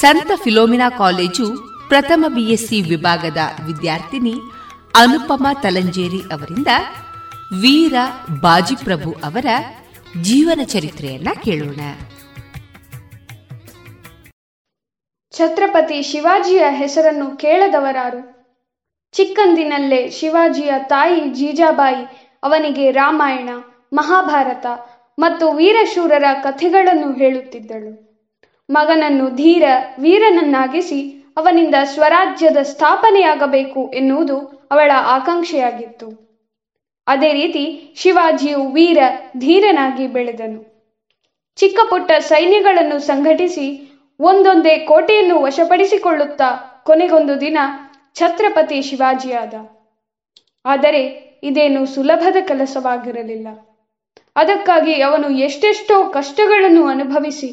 ಸಂತ 0.00 0.30
ಫಿಲೋಮಿನಾ 0.36 0.90
ಕಾಲೇಜು 0.90 1.62
ಪ್ರಥಮ 1.88 2.24
ಬಿಎಸ್ಸಿ 2.28 2.80
ವಿಭಾಗದ 2.80 3.36
ವಿದ್ಯಾರ್ಥಿನಿ 3.66 4.34
ಅನುಪಮ 4.96 5.46
ತಲಂಜೇರಿ 5.62 6.20
ಅವರಿಂದ 6.20 6.66
ವೀರ 7.60 7.94
ಬಾಜಿಪ್ರಭು 8.40 9.12
ಅವರ 9.12 9.46
ಜೀವನ 10.22 10.60
ಚರಿತ್ರೆಯನ್ನ 10.64 11.28
ಕೇಳೋಣ. 11.44 11.80
ಛತ್ರಪತಿ 15.32 16.02
ಶಿವಾಜಿಯ 16.02 16.64
ಹೆಸರನ್ನು 16.68 17.36
ಕೇಳದವರಾರು. 17.36 18.22
ಚಿಕ್ಕಂದಿನಲ್ಲೇ 19.12 20.10
ಶಿವಾಜಿಯ 20.10 20.72
ತಾಯಿ 20.78 21.20
ಜೀಜಾಬಾಯಿ 21.20 22.28
ಅವನಿಗೆ 22.42 22.90
ರಾಮಾಯಣ, 22.90 23.48
ಮಹಾಭಾರತ 23.92 24.66
ಮತ್ತು 25.18 25.52
ವೀರಶೂರರ 25.52 26.24
ಕಥೆಗಳನ್ನು 26.42 27.12
ಹೇಳುತ್ತಿದ್ದಳು. 27.12 28.07
ಮಗನನ್ನು 28.68 29.30
ಧೀರ 29.30 29.64
ವೀರನನ್ನಾಗಿಸಿ 29.98 31.00
ಅವನಿಂದ 31.36 31.74
ಸ್ವರಾಜ್ಯದ 31.84 32.56
ಸ್ಥಾಪನೆಯಾಗಬೇಕು 32.62 33.90
ಎನ್ನುವುದು 33.90 34.36
ಅವಳ 34.70 34.90
ಆಕಾಂಕ್ಷೆಯಾಗಿತ್ತು. 35.16 36.08
ಅದೇ 37.06 37.32
ರೀತಿ 37.32 37.62
ಶಿವಾಜಿಯು 37.96 38.62
ವೀರ 38.70 38.98
ಧೀರನಾಗಿ 39.36 40.06
ಬೆಳೆದನು. 40.06 40.60
ಚಿಕ್ಕ 41.58 41.80
ಪುಟ್ಟ 41.90 42.10
ಸೈನ್ಯಗಳನ್ನು 42.18 42.98
ಸಂಘಟಿಸಿ 43.00 43.66
ಒಂದೊಂದೇ 44.20 44.74
ಕೋಟೆಯನ್ನು 44.78 45.40
ವಶಪಡಿಸಿಕೊಳ್ಳುತ್ತಾ 45.40 46.48
ಕೊನೆಗೊಂದು 46.82 47.40
ದಿನ 47.40 47.58
ಛತ್ರಪತಿ 48.16 48.82
ಶಿವಾಜಿಯಾದ. 48.82 49.54
ಆದರೆ 50.64 51.02
ಇದೇನು 51.42 51.86
ಸುಲಭದ 51.86 52.36
ಕೆಲಸವಾಗಿರಲಿಲ್ಲ. 52.46 53.48
ಅದಕ್ಕಾಗಿ 54.36 54.94
ಅವನು 55.02 55.28
ಎಷ್ಟೆಷ್ಟೋ 55.38 55.96
ಕಷ್ಟಗಳನ್ನು 56.08 56.82
ಅನುಭವಿಸಿ 56.86 57.50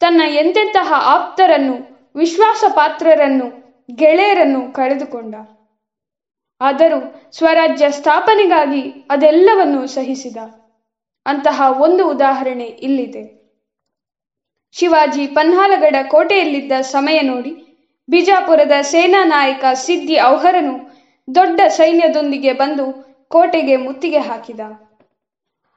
ತನ್ನ 0.00 0.22
ಎಂತೆಂತಹ 0.26 0.92
ಆಪ್ತರನ್ನು 1.06 1.74
ವಿಶ್ವಾಸ 2.14 2.64
ಪಾತ್ರರನ್ನು 2.74 3.46
ಗೆಳೆಯರನ್ನು 3.94 4.72
ಕಳೆದುಕೊಂಡ 4.72 5.34
ಆದರೂ 6.60 7.30
ಸ್ವರಾಜ್ಯ 7.32 7.90
ಸ್ಥಾಪನೆಗಾಗಿ 7.90 8.80
ಅದೆಲ್ಲವನ್ನು 9.10 9.86
ಸಹಿಸಿದ. 9.86 10.36
ಅಂತಹ 11.26 11.62
ಒಂದು 11.80 12.08
ಉದಾಹರಣೆ 12.08 12.64
ಇಲ್ಲಿದೆ. 12.64 13.40
ಶಿವಾಜಿ 14.72 15.26
ಪನ್ಹಾಲಗಡ 15.26 15.96
ಕೋಟೆಯಲ್ಲಿದ್ದ 16.08 16.72
ಸಮಯ 16.80 17.20
ನೋಡಿ, 17.20 17.52
ಬಿಜಾಪುರದ 18.08 18.72
ಸೇನಾ 18.80 19.24
ನಾಯಕ 19.24 19.64
ಸಿದ್ದಿ 19.74 20.20
ಔಹರನು 20.20 20.74
ದೊಡ್ಡ 21.34 21.60
ಸೈನ್ಯದೊಂದಿಗೆ 21.68 22.52
ಬಂದು 22.52 22.84
ಕೋಟೆಗೆ 23.28 23.76
ಮುತ್ತಿಗೆ 23.76 24.18
ಹಾಕಿದ. 24.18 24.60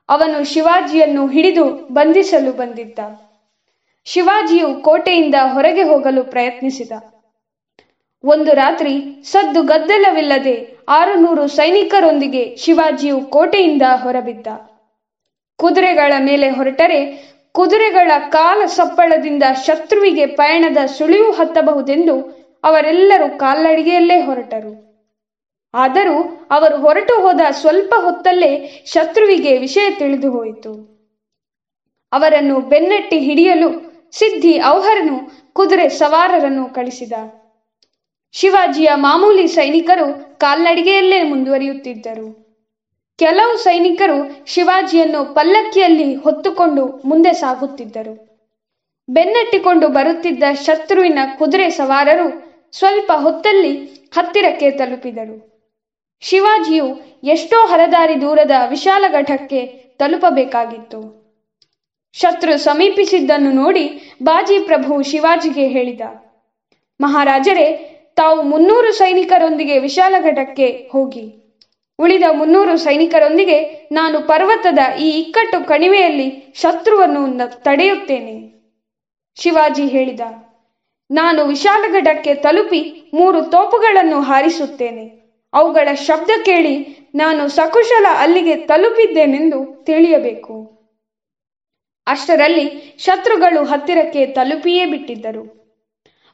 ಅವನು 0.09 0.53
ಶಿವಾಜಿಯನ್ನು 0.53 1.27
ಹಿಡಿದು 1.27 1.65
ಬಂಧಿಸಲು 1.93 2.51
ಬಂದಿದ್ದ. 2.51 2.99
ಶಿವಾಜಿಯು 4.07 4.75
ಕೋಟೆಯಿಂದ 4.81 5.37
ಹೊರಗೆ 5.45 5.83
ಹೋಗಲು 5.83 6.23
ಪ್ರಯತ್ನಿಸಿದ. 6.23 6.93
ಒಂದು 8.23 8.53
ರಾತ್ರಿ 8.53 8.93
ಸದ್ದು 9.23 9.61
ಗದ್ದಲವಿಲ್ಲದೆ 9.63 10.55
ಆರುನೂರು 10.89 11.47
ಸೈನಿಕರೊಂದಿಗೆ 11.47 12.55
ಶಿವಾಜಿಯು 12.55 13.21
ಕೋಟೆಯಿಂದ 13.25 13.85
ಹೊರಬಿದ್ದ. 13.95 14.47
ಕುದುರೆಗಳ 15.59 16.13
ಮೇಲೆ 16.19 16.49
ಹೊರಟರೆ 16.49 16.99
ಕುದುರೆಗಳ 17.55 18.11
ಕಾಲ 18.29 18.61
ಸಪ್ಪಳದಿಂದ 18.67 19.43
ಶತ್ರುವಿಗೆ 19.65 20.25
ಪಯಣದ 20.35 20.79
ಸುಳಿವು 20.87 21.31
ಹತ್ತಬಹುದೆಂದು 21.31 22.15
ಅವರೆಲ್ಲರೂ 22.63 23.29
ಕಾಲ್ನಡಿಗೆಯಲ್ಲೇ 23.37 24.19
ಹೊರಟರು. 24.19 24.73
ಆದರೂ 25.73 26.17
ಅವರು 26.51 26.75
ಹೊರಟು 26.77 27.21
ಹೋದ 27.21 27.43
ಸ್ವಲ್ಪ 27.51 27.93
ಹೊತ್ತಲ್ಲೇ 27.97 28.51
ಶತ್ರುವಿಗೆ 28.85 29.57
ವಿಷಯ 29.57 29.89
ತಿಳಿದು 29.91 30.29
ಹೋಯಿತು 30.31 30.71
ಅವರನ್ನು 32.11 32.59
ಬೆನ್ನಟ್ಟಿ 32.71 33.19
ಹಿಡಿಯಲು 33.19 33.69
ಸಿದ್ಧಿ 34.13 34.63
ಔಹರನು 34.65 35.15
ಕುದುರೆ 35.53 35.89
ಸವಾರರನ್ನು 35.89 36.69
ಕಳಿಸಿದ. 36.69 37.13
ಶಿವಾಜಿಯ 38.31 38.89
ಮಾಮೂಲಿ 38.93 39.47
ಸೈನಿಕರು 39.47 40.37
ಕಾಲ್ನಡಿಗೆಯಲ್ಲೇ 40.37 41.23
ಮುಂದುವರಿಯುತ್ತಿದ್ದರು. 41.23 42.43
ಕೆಲವು 43.17 43.57
ಸೈನಿಕರು 43.57 44.45
ಶಿವಾಜಿಯನ್ನು 44.45 45.33
ಪಲ್ಲಕ್ಕಿಯಲ್ಲಿ 45.33 46.15
ಹೊತ್ತುಕೊಂಡು 46.15 46.85
ಮುಂದೆ 47.05 47.33
ಸಾಗುತ್ತಿದ್ದರು. 47.33 48.33
ಬೆನ್ನಟ್ಟಿಕೊಂಡು 49.09 49.87
ಬರುತ್ತಿದ್ದ 49.87 50.43
ಶತ್ರುವಿನ 50.53 51.19
ಕುದುರೆ 51.37 51.69
ಸವಾರರು 51.69 52.27
ಸ್ವಲ್ಪ 52.71 53.11
ಹೊತ್ತಲ್ಲಿ 53.15 53.73
ಹತ್ತಿರಕ್ಕೆ 54.15 54.71
ತಲುಪಿದರು. 54.71 55.53
ಶಿವಾಜಿಯು 56.21 56.87
ಎಷ್ಟೋ 57.23 57.65
ಹಲದಾರಿ 57.67 58.21
ದೂರದ 58.21 58.51
ವಿಶಾಲ 58.69 59.05
ಘಟಕ್ಕೆ 59.09 59.65
ತಲುಪಬೇಕಾಗಿತ್ತು. 59.99 61.22
ಶತ್ರು 62.15 62.57
ಸಮೀಪಿಸಿದ್ದನ್ನು 62.57 63.51
ನೋಡಿ 63.51 63.85
ಬಾಜಿ 64.23 64.59
ಪ್ರಭು 64.59 65.01
ಶಿವಾಜಿಗೆ 65.01 65.67
ಹೇಳಿದ, 65.67 66.01
ಮಹಾರಾಜರೇ, 66.99 67.67
ತಾವು 68.15 68.43
ಮುನ್ನೂರು 68.43 68.91
ಸೈನಿಕರೊಂದಿಗೆ 68.91 69.79
ವಿಶಾಲಘಟ್ಟಕ್ಕೆ 69.79 70.67
ಹೋಗಿ. 70.91 71.23
ಉಳಿದ 71.99 72.23
ಮುನ್ನೂರು 72.31 72.77
ಸೈನಿಕರೊಂದಿಗೆ 72.77 73.57
ನಾನು 73.91 74.19
ಪರ್ವತದ 74.27 74.79
ಈ 74.99 75.09
ಇಕ್ಕಟ್ಟು 75.09 75.67
ಕಣಿವೆಯಲ್ಲಿ 75.67 76.53
ಶತ್ರುವನ್ನು 76.55 77.47
ತಡೆಯುತ್ತೇನೆ. 77.63 78.35
ಶಿವಾಜಿ 79.37 79.85
ಹೇಳಿದ, 79.85 80.21
ನಾನು 81.09 81.45
ವಿಶಾಲಘಟ್ಟಕ್ಕೆ 81.45 82.33
ತಲುಪಿ 82.35 83.11
ಮೂರು 83.13 83.41
ತೋಪುಗಳನ್ನು 83.41 84.19
ಹಾರಿಸುತ್ತೇನೆ. 84.21 85.05
ಅವುಗಳ 85.53 85.89
ಶಬ್ದ 85.93 86.31
ಕೇಳಿ 86.45 86.75
ನಾನು 87.15 87.47
ಸಕುಶಲ 87.47 88.05
ಅಲ್ಲಿಗೆ 88.17 88.55
ತಲುಪಿದ್ದೇನೆಂದು 88.55 89.59
ತಿಳಿಯಬೇಕು. 89.83 90.72
ಅಷ್ಟರಲ್ಲಿ 92.07 92.97
ಶತ್ರುಗಳು 92.97 93.63
ಹತ್ತಿರಕ್ಕೆ 93.63 94.25
ತಲುಪಿಯೇ 94.25 94.85
ಬಿಟ್ಟಿದ್ದರು. 94.85 95.43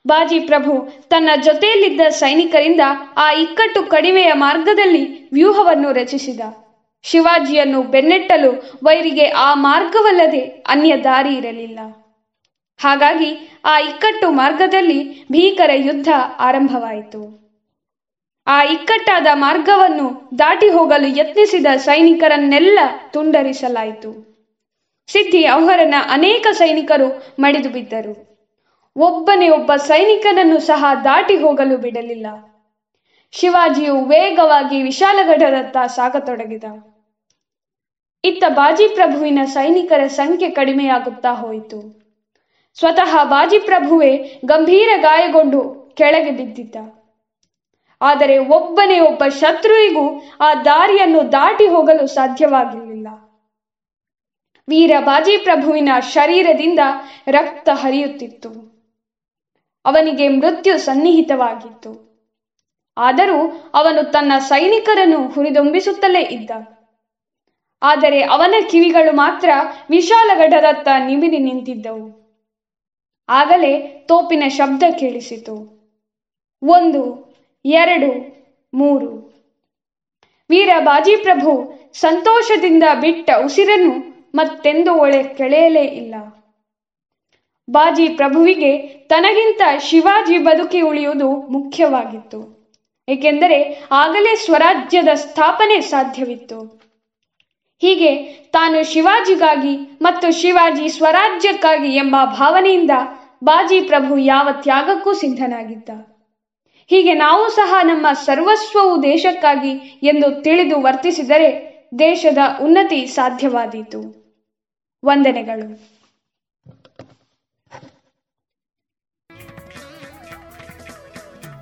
ಬಾಜಿ 0.05 0.39
ಪ್ರಭು 0.39 0.73
ತನ್ನ 1.09 1.29
ಜೊತೆಯಲ್ಲಿದ್ದ 1.41 2.01
ಸೈನಿಕರಿಂದ 2.09 2.81
ಆ 3.17 3.31
ಇಕ್ಕಟ್ಟು 3.31 3.83
ಕಡಿಮೆಯ 3.83 4.33
ಮಾರ್ಗದಲ್ಲಿ 4.33 5.29
ವ್ಯೂಹವನ್ನು 5.33 5.91
ರಚಿಸಿದ. 5.91 6.39
ಶಿವಾಜಿಯನ್ನು 7.03 7.83
ಬೆನ್ನೆಟ್ಟಲು 7.83 8.79
ವೈರಿಗೆ 8.83 9.25
ಆ 9.25 9.53
ಮಾರ್ಗವಲ್ಲದೆ 9.53 10.43
ಅನ್ಯ 10.65 10.97
ದಾರಿ 10.97 11.35
ಇರಲಿಲ್ಲ. 11.35 11.79
ಹಾಗಾಗಿ 12.79 13.29
ಆ 13.65 13.79
ಇಕ್ಕಟ್ಟು 13.79 14.31
ಮಾರ್ಗದಲ್ಲಿ 14.31 14.99
ಭೀಕರ 15.31 15.69
ಯುದ್ಧ 15.75 16.09
ಆರಂಭವಾಯಿತು. 16.39 17.21
ಆ 18.47 18.63
ಇಕ್ಕಟ್ಟಾದ 18.63 19.27
ಮಾರ್ಗವನ್ನು 19.33 20.07
ದಾಟಿ 20.39 20.69
ಹೋಗಲು 20.69 21.07
ಯತ್ನಿಸಿದ 21.17 21.65
ಸೈನಿಕರನ್ನೆಲ್ಲ 21.77 22.79
ತುಂಡರಿಸಲಾಯಿತು. 23.13 24.28
ಸಿದ್ಧಿ 25.09 25.45
ಅವರನ್ನ 25.45 25.95
ಅನೇಕ 26.09 26.47
ಸೈನಿಕರು 26.51 27.07
ಮಡಿದು 27.39 27.69
ಬಿದ್ದರು. 27.69 28.13
ಒಬ್ಬನೇ 28.95 29.49
ಒಬ್ಬ 29.49 29.71
ಸೈನಿಕನನ್ನು 29.75 30.59
ಸಹ 30.59 30.85
ದಾಟಿ 31.03 31.35
ಹೋಗಲು 31.35 31.77
ಬಿಡಲಿಲ್ಲ. 31.77 32.27
ಶಿವಾಜಿಯು 33.33 34.05
ವೇಗವಾಗಿ 34.05 34.81
ವಿಶಾಲಗಢದತ್ತ 34.81 35.77
ಸಾಗತೊಡಗಿದ. 35.87 36.63
ಇತ್ತ 38.23 38.43
ಬಾಜಿಪ್ರಭುವಿನ 38.49 39.39
ಸೈನಿಕರ 39.45 40.01
ಸಂಖ್ಯೆ 40.07 40.49
ಕಡಿಮೆಯಾಗುತ್ತಾ 40.49 41.31
ಹೋಯಿತು. 41.33 41.79
ಸ್ವತಃ 42.77 43.23
ಬಾಜಿಪ್ರಭುವೇ 43.23 44.11
ಗಂಭೀರ 44.45 44.89
ಗಾಯಗೊಂಡು 44.97 45.61
ಕೆಳಗೆ 45.95 46.31
ಬಿದ್ದಿದ್ದ. 46.31 46.75
ಆದರೆ 48.01 48.37
ಒಬ್ಬನೇ 48.37 48.99
ಒಬ್ಬ 48.99 49.23
ಶತ್ರುವಿಗೂ 49.27 50.05
ಆ 50.39 50.53
ದಾರಿಯನ್ನು 50.53 51.31
ದಾಟಿ 51.31 51.67
ಹೋಗಲು 51.67 52.07
ಸಾಧ್ಯವಾಗಿರಲಿಲ್ಲ. 52.07 53.07
ವೀರ 54.69 54.91
ಬಾಜಿಪ್ರಭುವಿನ 54.99 55.89
ಶರೀರದಿಂದ 55.99 56.79
ರಕ್ತ 57.27 57.69
ಹರಿಯುತ್ತಿತ್ತು. 57.73 58.49
ಅವನಿಗೆ 59.85 60.27
ಮೃತ್ಯು 60.27 60.77
ಸನ್ನಿಹಿತವಾಗಿತ್ತು. 60.77 62.09
ಆದರೂ 62.97 63.71
ಅವನು 63.73 64.11
ತನ್ನ 64.11 64.31
ಸೈನಿಕರನ್ನು 64.39 65.27
ಹುರಿದುಂಬಿಸುತ್ತಲೇ 65.27 66.21
ಇದ್ದ. 66.21 66.51
ಆದರೆ 67.81 68.21
ಅವನ 68.21 68.55
ಕಿವಿಗಳು 68.69 69.15
ಮಾತ್ರ 69.15 69.49
ವಿಶಾಲಗಡದತ್ತ 69.89 70.87
ನಿಮಿರಿ 71.05 71.37
ನಿಂತಿದ್ದವು. 71.37 72.19
ಆಗಲೇ 73.29 74.05
ತೋಪಿನ 74.07 74.43
ಶಬ್ದ 74.47 74.83
ಕೇಳಿಸಿತು. 74.99 75.79
ಒಂದು, 76.63 77.03
ಎರಡು, 77.65 78.11
ಮೂರು. 78.73 79.29
ವೀರ 80.49 80.69
ಬಾಜಿಪ್ರಭು 80.79 81.73
ಸಂತೋಷದಿಂದ 81.93 82.83
ಬಿಟ್ಟ 83.01 83.29
ಉಸಿರನ್ನು 83.45 84.08
ಮತ್ತೆಂದು 84.33 84.93
ಒಳೆ 84.95 85.23
ಕೆಳೆಯಲೇ 85.23 85.83
ಇಲ್ಲ. 85.83 86.15
ಬಾಜಿ 87.69 88.09
ಪ್ರಭುವಿಗೆ 88.09 88.77
ತನಗಿಂತ 89.09 89.61
ಶಿವಾಜಿ 89.79 90.37
ಬದುಕಿ 90.37 90.81
ಉಳಿಯುವುದು 90.81 91.31
ಮುಖ್ಯವಾಗಿತ್ತು. 91.31 92.59
ಏಕೆಂದರೆ 93.07 93.87
ಆಗಲೇ 93.91 94.35
ಸ್ವರಾಜ್ಯದ 94.35 95.07
ಸ್ಥಾಪನೆ 95.15 95.81
ಸಾಧ್ಯವಿತ್ತು. 95.81 96.79
ಹೀಗೆ 97.79 98.15
ತಾನು 98.51 98.83
ಶಿವಾಜಿಗಾಗಿ 98.83 99.75
ಮತ್ತು 100.01 100.31
ಶಿವಾಜಿ 100.41 100.87
ಸ್ವರಾಜ್ಯಕ್ಕಾಗಿ 100.87 101.95
ಎಂಬ 101.95 102.15
ಭಾವನೆಯಿಂದ 102.25 102.91
ಬಾಜಿ 103.43 103.81
ಪ್ರಭು 103.81 104.17
ಯಾವ 104.17 104.49
ತ್ಯಾಗಕ್ಕೂ 104.51 105.13
ಸಿದ್ಧನಾಗಿದ್ದ. 105.13 105.89
ಹೀಗೆ 106.89 107.13
ನಾವು 107.13 107.49
ಸಹ 107.49 107.73
ನಮ್ಮ 107.81 108.07
ಸರ್ವಸ್ವವು 108.13 109.03
ದೇಶಕ್ಕಾಗಿ 109.03 109.99
ಎಂದು 110.03 110.43
ತಿಳಿದು 110.43 110.81
ವರ್ತಿಸಿದರೆ 110.81 111.49
ದೇಶದ 111.99 112.37
ಉನ್ನತಿ 112.61 113.05
ಸಾಧ್ಯವಾದೀತು. 113.05 114.18
ವಂದನೆಗಳು. 115.03 115.99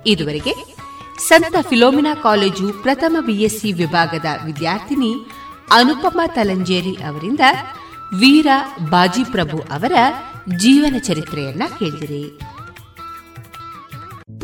ಇದುವರೆಗೆ 0.06 0.52
ಸಂತ 1.18 1.56
ಫಿಲೋಮಿನಾ 1.60 2.14
ಕಾಲೇಜು 2.14 2.82
ಪ್ರಥಮ 2.82 3.16
ಬಿಎಸ್ಸಿ 3.26 3.72
ವಿಭಾಗದ 3.72 4.26
ವಿದ್ಯಾರ್ಥಿನಿ 4.44 5.12
ಅನುಪಮಾ 5.70 6.26
ತಲಂಜೇರಿ 6.26 6.94
ಅವರಿಂದ 6.94 7.40
ವೀರ 8.20 8.46
ಬಾಜಿಪ್ರಭು 8.90 9.58
ಅವರ 9.58 9.92
ಜೀವನ 10.56 10.96
ಚರಿತ್ರೆಯನ್ನ 10.98 11.62
ಕೇಳಿದಿರಿ. 11.78 12.24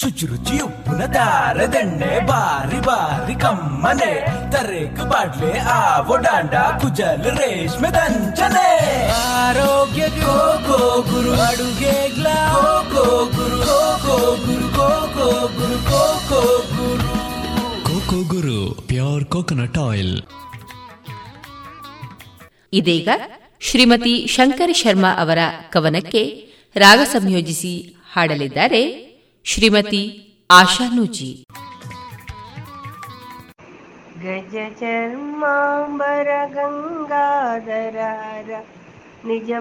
ಶುಚಿ 0.00 0.26
ರುಚಿ 0.26 0.60
ಉಪ್ಪಿನ 0.60 1.04
ದಾರದೆಣ್ಣೆ 1.04 2.26
ಬಾರಿ 2.26 2.80
ಬಾರಿ 2.80 3.34
ಕಮ್ಮನೆ. 3.34 4.26
ತರೇಕು 4.50 5.08
ಬಾಡ್ಲೆ 5.08 5.58
ಆವೋ 5.58 6.16
ಡಾಂಡ 6.16 6.54
ಕುಜಲ್ 6.54 7.24
ರೇಷ್ಮೆ 7.24 7.88
ದಂಚನೆ. 7.88 8.68
ಆರೋಗ್ಯ 9.10 10.08
ಗೋ 10.08 10.36
ಗೋ 10.68 11.02
ಗುರು 11.02 11.40
ಅಡುಗೆ 11.40 12.08
ಗ್ಲಾ 12.08 12.52
go 12.90 13.26
guru 13.26 13.56
go 13.56 13.80
go 14.06 14.36
guru 14.36 14.68
go 14.68 14.88
go 15.16 15.48
guru 15.48 15.78
go 15.90 16.20
go 16.30 16.42
guru. 16.58 17.08
Coco 17.82 18.22
Guru 18.22 18.74
pure 18.86 19.24
coconut 19.24 19.78
oil. 19.78 20.22
ಇದೀಗ 22.72 23.08
ಶ್ರೀಮತಿ 23.60 24.26
ಶಂಕರ್ 24.26 24.76
ಶರ್ಮಾ 24.76 25.14
ಅವರ 25.18 25.38
ಕವನಕ್ಕೆ 25.70 26.48
ರಾಗ 26.76 26.98
ಸಂಯೋಜಿಸಿ 26.98 27.96
ಹಾಡಲಿದ್ದಾರೆ 28.12 29.07
श्रीमती 29.50 30.00
आशानुजी। 30.50 31.28
गज 34.24 34.54
चर्माबर 34.80 36.28
गङ्गा 36.54 37.28
दरार 37.68 38.50
निज 39.28 39.52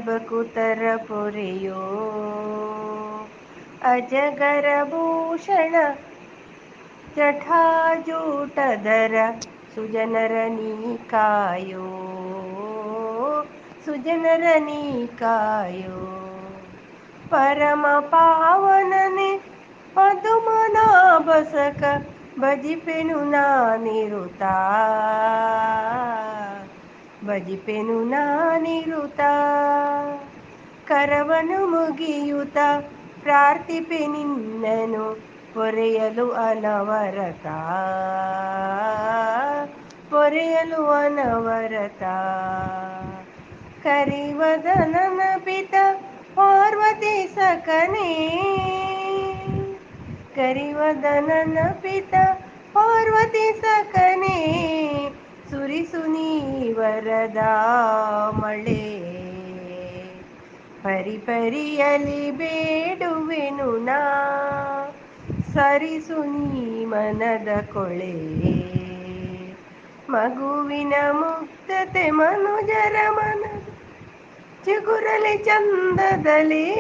सुजनरनीकायो 9.76 11.86
सुजनरनीकायो 13.86 16.00
परमपावनने 17.32 19.30
ಪದುಮನಾ 19.98 21.18
ಬಸಕ 21.18 21.84
ಬಜಿಪೆನು 22.40 23.24
ನಾನಿರುತ 23.24 24.42
ಬಜಿಪೆನು 27.26 28.04
ನಾನಿರುತ 28.04 29.20
ಕರವನು 30.88 31.68
ಮುಗಿಯುತ. 31.68 32.58
ಪ್ರಾರ್ಥಿಪೆ 33.24 34.08
ನಿನ್ನನು 34.08 35.22
ಪೊರೆಯಲು 35.54 36.32
ಅನವರತ. 36.32 37.48
ಪೊರೆಯಲು 40.10 40.90
ಅನವರತ. 40.90 42.04
ಕರಿವದನನ 43.84 45.22
ಪಿತ 45.38 45.74
ಪಾರ್ವತಿ 46.36 47.36
ಸಕನೇ 47.36 48.14
ಕರಿವದನನ 50.38 51.58
ಪಿತ 51.72 52.14
ಪಾರ್ವತಿ 52.74 53.62
ಸಕನೆ 53.62 54.38
ಸುರಿಸುನಿ 55.50 56.74
ವರದ 56.74 57.38
ಮಳೆ. 58.30 59.00
ಪರಿ 60.84 61.18
ಪರಿಯಲಿ 61.18 62.32
ಬೇಡುವೆನು 62.32 63.78
ನಾ. 63.78 64.02
ಸರಿಸುನಿ 65.54 66.86
ಮನದ 66.86 67.48
ಕೊಳೆ. 67.74 68.14
ಮಗುವಿನ 70.10 70.94
ಮುಕ್ತತೆ 71.12 72.10
ಮನುಜರ 72.10 72.96
ಮನ 73.10 73.44
ಚಿಗುರಲಿ 74.66 75.38
ಚಂದದಲ್ಲಿ. 75.38 76.78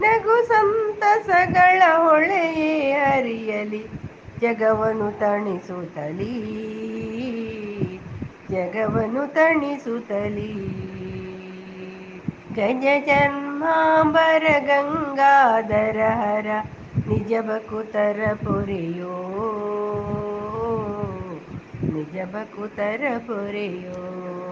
ನಗು 0.00 0.48
ಸಂತಸಗಳ 0.48 1.82
ಹೊಳೆಯೇ 1.96 2.92
ಅರಿಯಲಿ, 2.92 3.86
ಜಗವನು 4.40 5.18
ತಣಿಸುತ್ತಲಿ 5.18 6.62
ಜಗವನು 8.50 9.34
ತಣಿಸುತ್ತಲಿ. 9.34 10.52
ಗಜ 12.54 13.06
ಜನ್ಮಾಂಬರ 13.06 14.42
ಗಂಗಾಧರ 14.58 16.00
ಹರ, 16.08 16.46
ನಿಜ 17.08 17.32
ಬಕುತರ 17.40 18.32
ಪುರಿಯೋ, 18.34 19.14
ನಿಜ 21.82 22.28
ಬಕುತರ 22.28 23.04
ಪುರಿಯೋ. 23.18 24.51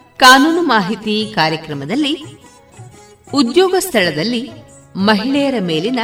ಕಾನೂನು 0.21 0.61
ಮಾಹಿತಿ 0.61 1.31
ಕಾರ್ಯಕ್ರಮದಲ್ಲಿ 1.35 2.25
ಉದ್ಯೋಗ 3.33 3.75
ಸ್ಥಳದಲ್ಲಿ 3.79 4.49
ಮಹಿಳೆಯರ 4.95 5.53
ಮೇಲಿನ 5.61 5.99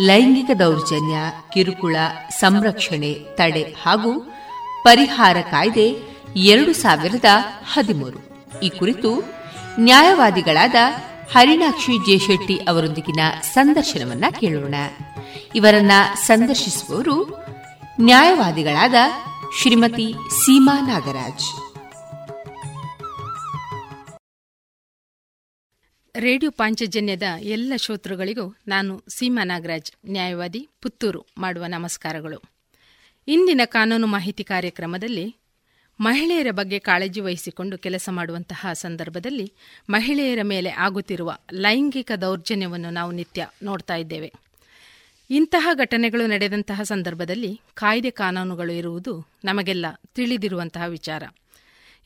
ಲೈಂಗಿಕ 0.00 0.50
ದೌರ್ಜನ್ಯ, 0.58 1.16
ಕಿರುಕುಳ, 1.52 1.96
ಸಂರಕ್ಷಣೆ, 2.40 3.14
ತಡೆ 3.14 3.62
ಹಾಗೂ 3.62 4.32
ಪರಿಹಾರ 4.84 5.36
ಕಾಯ್ದೆ 5.50 5.94
ಎರಡು 6.36 6.72
ಸಾವಿರದ 6.72 7.24
ಹದಿಮೂರು. 7.72 8.50
ಈ 8.60 8.68
ಕುರಿತು 8.68 9.24
ನ್ಯಾಯವಾದಿಗಳಾದ 9.78 10.74
ಹರಿಣಾಕ್ಷಿ 11.32 11.98
ಜೇಶೆಟ್ಟಿ 11.98 12.56
ಅವರೊಂದಿಗಿನ 12.56 13.20
ಸಂದರ್ಶನವನ್ನ 13.54 14.24
ಕೇಳೋಣ. 14.40 14.74
ಇವರನ್ನ 15.54 15.92
ಸಂದರ್ಶಿಸುವವರು 16.26 17.46
ನ್ಯಾಯವಾದಿಗಳಾದ 18.00 18.94
ಶ್ರೀಮತಿ 19.62 20.12
ಸೀಮಾ 20.12 20.80
ನಾಗರಾಜ್. 20.80 21.63
ರೇಡಿಯೋ 26.16 26.50
ಪಾಂಚಜನ್ಯದ 26.50 27.22
ಎಲ್ಲ 27.40 27.72
ಶ್ರೋತೃಗಳಿಗೂ 27.76 28.56
ನಾನು 28.68 29.02
ಸೀಮಾ 29.08 29.44
ನಾಗರಾಜ್, 29.44 29.92
ನ್ಯಾಯವಾದಿ 30.10 30.68
ಪುತ್ತೂರು 30.82 31.26
ಮಾಡುವ 31.38 31.66
ನಮಸ್ಕಾರಗಳು. 31.66 32.42
ಇಂದಿನ 33.28 33.60
ಕಾನೂನು 33.64 34.06
ಮಾಹಿತಿ 34.06 34.44
ಕಾರ್ಯಕ್ರಮದಲ್ಲಿ 34.44 35.36
ಮಹಿಳೆಯರ 36.00 36.46
ಬಗ್ಗೆ 36.50 36.78
ಕಾಳಜಿ 36.78 37.20
ವಹಿಸಿಕೊಂಡು 37.20 37.78
ಕೆಲಸ 37.78 38.08
ಮಾಡುವಂತಹ 38.12 38.66
ಸಂದರ್ಭದಲ್ಲಿ 38.72 39.52
ಮಹಿಳೆಯರ 39.90 40.38
ಮೇಲೆ 40.42 40.70
ಆಗುತ್ತಿರುವ 40.70 41.38
ಲೈಂಗಿಕ 41.52 42.12
ದೌರ್ಜನ್ಯವನ್ನು 42.20 42.90
ನಾವು 42.90 43.12
ನಿತ್ಯ 43.12 43.48
ನೋಡ್ತಾ 43.62 43.96
ಇದ್ದೇವೆ. 43.96 44.32
ಇಂತಹ 45.30 45.68
ಘಟನೆಗಳು 45.74 46.26
ನಡೆದಂತಹ 46.26 46.82
ಸಂದರ್ಭದಲ್ಲಿ 46.82 47.60
ಕಾಯ್ದೆ 47.74 48.10
ಕಾನೂನುಗಳು 48.10 48.72
ಇರುವುದು 48.72 49.26
ನಮಗೆಲ್ಲ 49.44 49.86
ತಿಳಿದಿರುವಂತಹ 50.14 50.84
ವಿಚಾರ. 50.88 51.22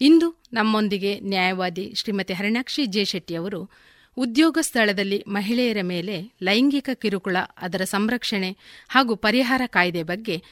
ಇಂದು 0.01 0.41
ನಮ್ಮೊಂದಿಗೆ 0.53 1.21
ನ್ಯಾಯವಾದಿ 1.21 1.93
ಶ್ರೀಮತಿ 1.97 2.33
ಹರಿಣಾಕ್ಷಿ 2.33 2.87
ಜೆ 2.87 3.05
ಶೆಟ್ಟಿಯವರು 3.05 3.71
ಉದ್ಯೋಗ 4.19 4.59
ಸ್ಥಳದಲ್ಲಿ 4.61 5.25
ಮಹಿಳೆಯರ 5.29 5.77
ಮೇಲೆ 5.83 6.33
ಲೈಂಗಿಕ 6.43 6.91
ಕಿರುಕುಳ 6.95 7.37
ಅದರ 7.59 7.85
ಸಂರಕ್ಷಣೆ 7.85 8.57
ಹಾಗೂ 8.89 9.17
ಪರಿಹಾರ 9.17 9.63
ಕಾಯ್ದೆ 9.67 10.03
ಬಗ್ಗೆ 10.03 10.43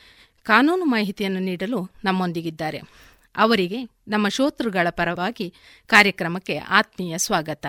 ಕಾನೂನು 0.43 0.85
ಮಾಹಿತಿಯನ್ನು 0.85 1.41
ನೀಡಲು 1.41 1.91
ನಮ್ಮೊಂದಿಗಿದ್ದಾರೆ. 2.05 2.81
ಅವರಿಗೆ 3.37 3.85
ನಮ್ಮ 4.09 4.29
ಶ್ರೋತೃಗಳ 4.29 4.87
ಪರವಾಗಿ 4.91 5.55
ಕಾರ್ಯಕ್ರಮಕ್ಕೆ 5.87 6.57
ಆತ್ಮೀಯ 6.57 7.19
ಸ್ವಾಗತ. 7.19 7.67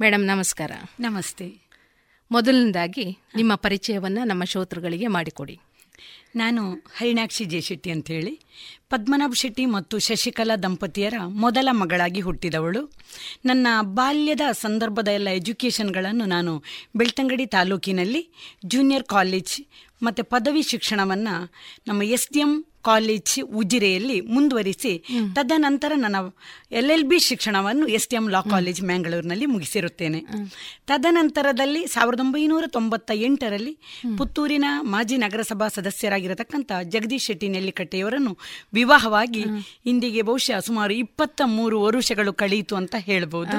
ಮೇಡಮ್ 0.00 0.26
ನಮಸ್ಕಾರ. 0.26 0.70
ನಮಸ್ತೆ. 1.00 1.54
ಮೊದಲನೇದಾಗಿ 2.30 3.18
ನಿಮ್ಮ 3.36 3.54
ಪರಿಚಯವನ್ನು 3.54 4.24
ನಮ್ಮ 4.24 4.44
ಶ್ರೋತೃಗಳಿಗೆ 4.44 5.06
ಮಾಡಿಕೊಡಿ. 5.06 5.60
ನಾನು 6.36 6.72
ಹರಿಣಾಕ್ಷಿ 6.72 7.90
ಅಂತ 7.90 8.10
ಹೇಳಿ 8.10 8.40
ಪದ್ಮನಾಭ 8.90 9.32
ಶೆಟ್ಟಿ 9.36 9.66
ಮತ್ತು 9.66 9.98
ಶಶಿಕಲಾ 9.98 10.56
ದಂಪತಿಯರ 10.56 11.14
ಮೊದಲ 11.26 11.68
ಮಗಳಾಗಿ 11.72 12.20
ಹುಟ್ಟಿದವಳು. 12.20 12.92
ನನ್ನ 13.44 13.66
ಬಾಲ್ಯದ 13.82 14.40
ಸಂದರ್ಭದ 14.52 15.08
ಎಲ್ಲ 15.08 15.28
ಎಜುಕೇಷನ್ಗಳನ್ನು 15.28 16.24
ನಾನು 16.24 16.64
ಬೆಳ್ತಂಗಡಿ 16.96 17.46
ತಾಲೂಕಿನಲ್ಲಿ, 17.46 18.28
ಜೂನಿಯರ್ 18.66 19.04
ಕಾಲೇಜ್ 19.04 19.66
ಮತ್ತು 20.02 20.24
ಪದವಿ 20.24 20.62
ಶಿಕ್ಷಣವನ್ನು 20.62 21.52
ನಮ್ಮ 21.88 22.02
ಎಸ್ 22.02 22.32
ಡಿ 22.32 22.40
ಎಂ 22.40 22.73
ಕಾಲೇಜ್ 22.84 23.32
ಉಜಿರೆಯಲ್ಲಿ 23.54 24.20
ಮುಂದುವರಿಸಿ 24.28 24.92
ತದನಂತರ 25.34 25.92
ನನ್ನ 25.96 26.16
ಎಲ್ 26.72 26.90
ಎಲ್ 26.90 27.04
ಬಿ 27.04 27.18
ಶಿಕ್ಷಣವನ್ನು 27.18 27.86
S 27.88 28.08
T 28.08 28.16
M 28.16 28.26
law 28.30 28.40
college 28.50 28.80
ಮ್ಯಾಂಗಳೂರಿನಲ್ಲಿ 28.82 29.46
ಮುಗಿಸಿರುತ್ತೇನೆ. 29.46 30.20
ತದನಂತರದಲ್ಲಿ 30.86 31.82
ಸಾವಿರದ 31.86 32.20
ಒಂಬೈನೂರ 32.20 32.64
ತೊಂಬತ್ತ 32.68 33.10
ಎಂಟರಲ್ಲಿ 33.22 33.74
ಪುತ್ತೂರಿನ 34.18 34.64
ಮಾಜಿ 34.90 35.16
ನಗರಸಭಾ 35.16 35.68
ಸದಸ್ಯರಾಗಿರತಕ್ಕಂಥ 35.68 36.72
ಜಗದೀಶ್ 36.88 37.26
ಶೆಟ್ಟಿ 37.26 37.48
ನೆಲ್ಲಿಕಟ್ಟೆಯವರನ್ನು 37.48 38.32
ವಿವಾಹವಾಗಿ 38.72 39.44
ಇಂದಿಗೆ 39.86 40.22
ಬಹುಶಃ 40.22 40.58
ಸುಮಾರು 40.60 40.94
ಇಪ್ಪತ್ತ 40.94 41.40
ಮೂರು 41.54 41.82
ವರುಷಗಳು 41.82 42.32
ಕಳೆಯಿತು 42.34 42.76
ಅಂತ 42.76 42.94
ಹೇಳಬಹುದು 43.00 43.56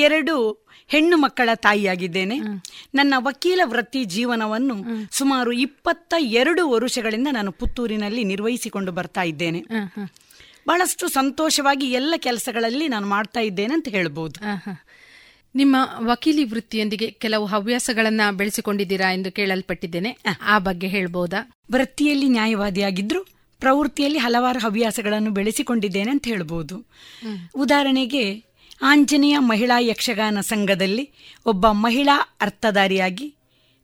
ಎರಡು 0.00 0.36
ಹೆಣ್ಣು 0.88 1.16
ಮಕ್ಕಳ 1.16 1.50
ತಾಯಿಯಾಗಿದ್ದೇನೆ. 1.54 2.40
ನನ್ನ 2.94 3.14
ವಕೀಲ 3.16 3.60
ವೃತ್ತಿ 3.64 4.04
ಜೀವನವನ್ನು 4.04 4.74
ಸುಮಾರು 5.10 5.52
ಇಪ್ಪತ್ತ 5.52 6.14
ಎರಡು 6.18 6.70
ವರುಷಗಳಿಂದ 6.70 7.28
ನಾನು 7.30 7.52
ಪುತ್ತೂರಿನಲ್ಲಿ 7.52 8.24
ನಿರ್ವಹಿಸಿಕೊಂಡು 8.24 8.92
ಬರ್ತಾ 8.92 9.22
ಇದ್ದೇನೆ. 9.22 9.62
ಬಹಳಷ್ಟು 10.68 11.08
ಸಂತೋಷವಾಗಿ 11.08 11.86
ಎಲ್ಲ 11.92 12.14
ಕೆಲಸಗಳಲ್ಲಿ 12.16 12.88
ನಾನು 12.88 13.06
ಮಾಡ್ತಾ 13.06 13.40
ಇದ್ದೇನೆ 13.40 13.74
ಅಂತ 13.74 13.88
ಹೇಳ್ಬೋದು. 13.88 14.40
ನಿಮ್ಮ 15.54 15.76
ವಕೀಲಿ 15.94 16.44
ವೃತ್ತಿಯೊಂದಿಗೆ 16.44 17.10
ಕೆಲವು 17.10 17.46
ಹವ್ಯಾಸಗಳನ್ನ 17.46 18.20
ಬೆಳೆಸಿಕೊಂಡಿದ್ದೀರಾ 18.32 19.12
ಎಂದು 19.12 19.32
ಕೇಳಲ್ಪಟ್ಟಿದ್ದೇನೆ. 19.32 20.18
ಆ 20.42 20.58
ಬಗ್ಗೆ 20.58 20.86
ಹೇಳ್ಬೋದಾ? 20.86 21.58
ವೃತ್ತಿಯಲ್ಲಿ 21.72 22.28
ನ್ಯಾಯವಾದಿಯಾಗಿದ್ರು 22.28 23.26
ಪ್ರವೃತ್ತಿಯಲ್ಲಿ 23.60 24.18
ಹಲವಾರು 24.18 24.58
ಹವ್ಯಾಸಗಳನ್ನು 24.58 25.30
ಬೆಳೆಸಿಕೊಂಡಿದ್ದೇನೆ 25.30 26.10
ಅಂತ 26.10 26.24
ಹೇಳ್ಬೋದು. 26.26 26.86
ಉದಾಹರಣೆಗೆ 27.54 28.45
ಆಂಜನೇಯ 28.82 29.38
ಮಹಿಳಾ 29.38 29.78
ಯಕ್ಷಗಾನ 29.78 30.40
ಸಂಘದಲ್ಲಿ 30.40 31.10
ಒಬ್ಬ 31.46 31.66
ಮಹಿಳಾ 31.66 32.36
ಅರ್ಥಧಾರಿಯಾಗಿ 32.40 33.34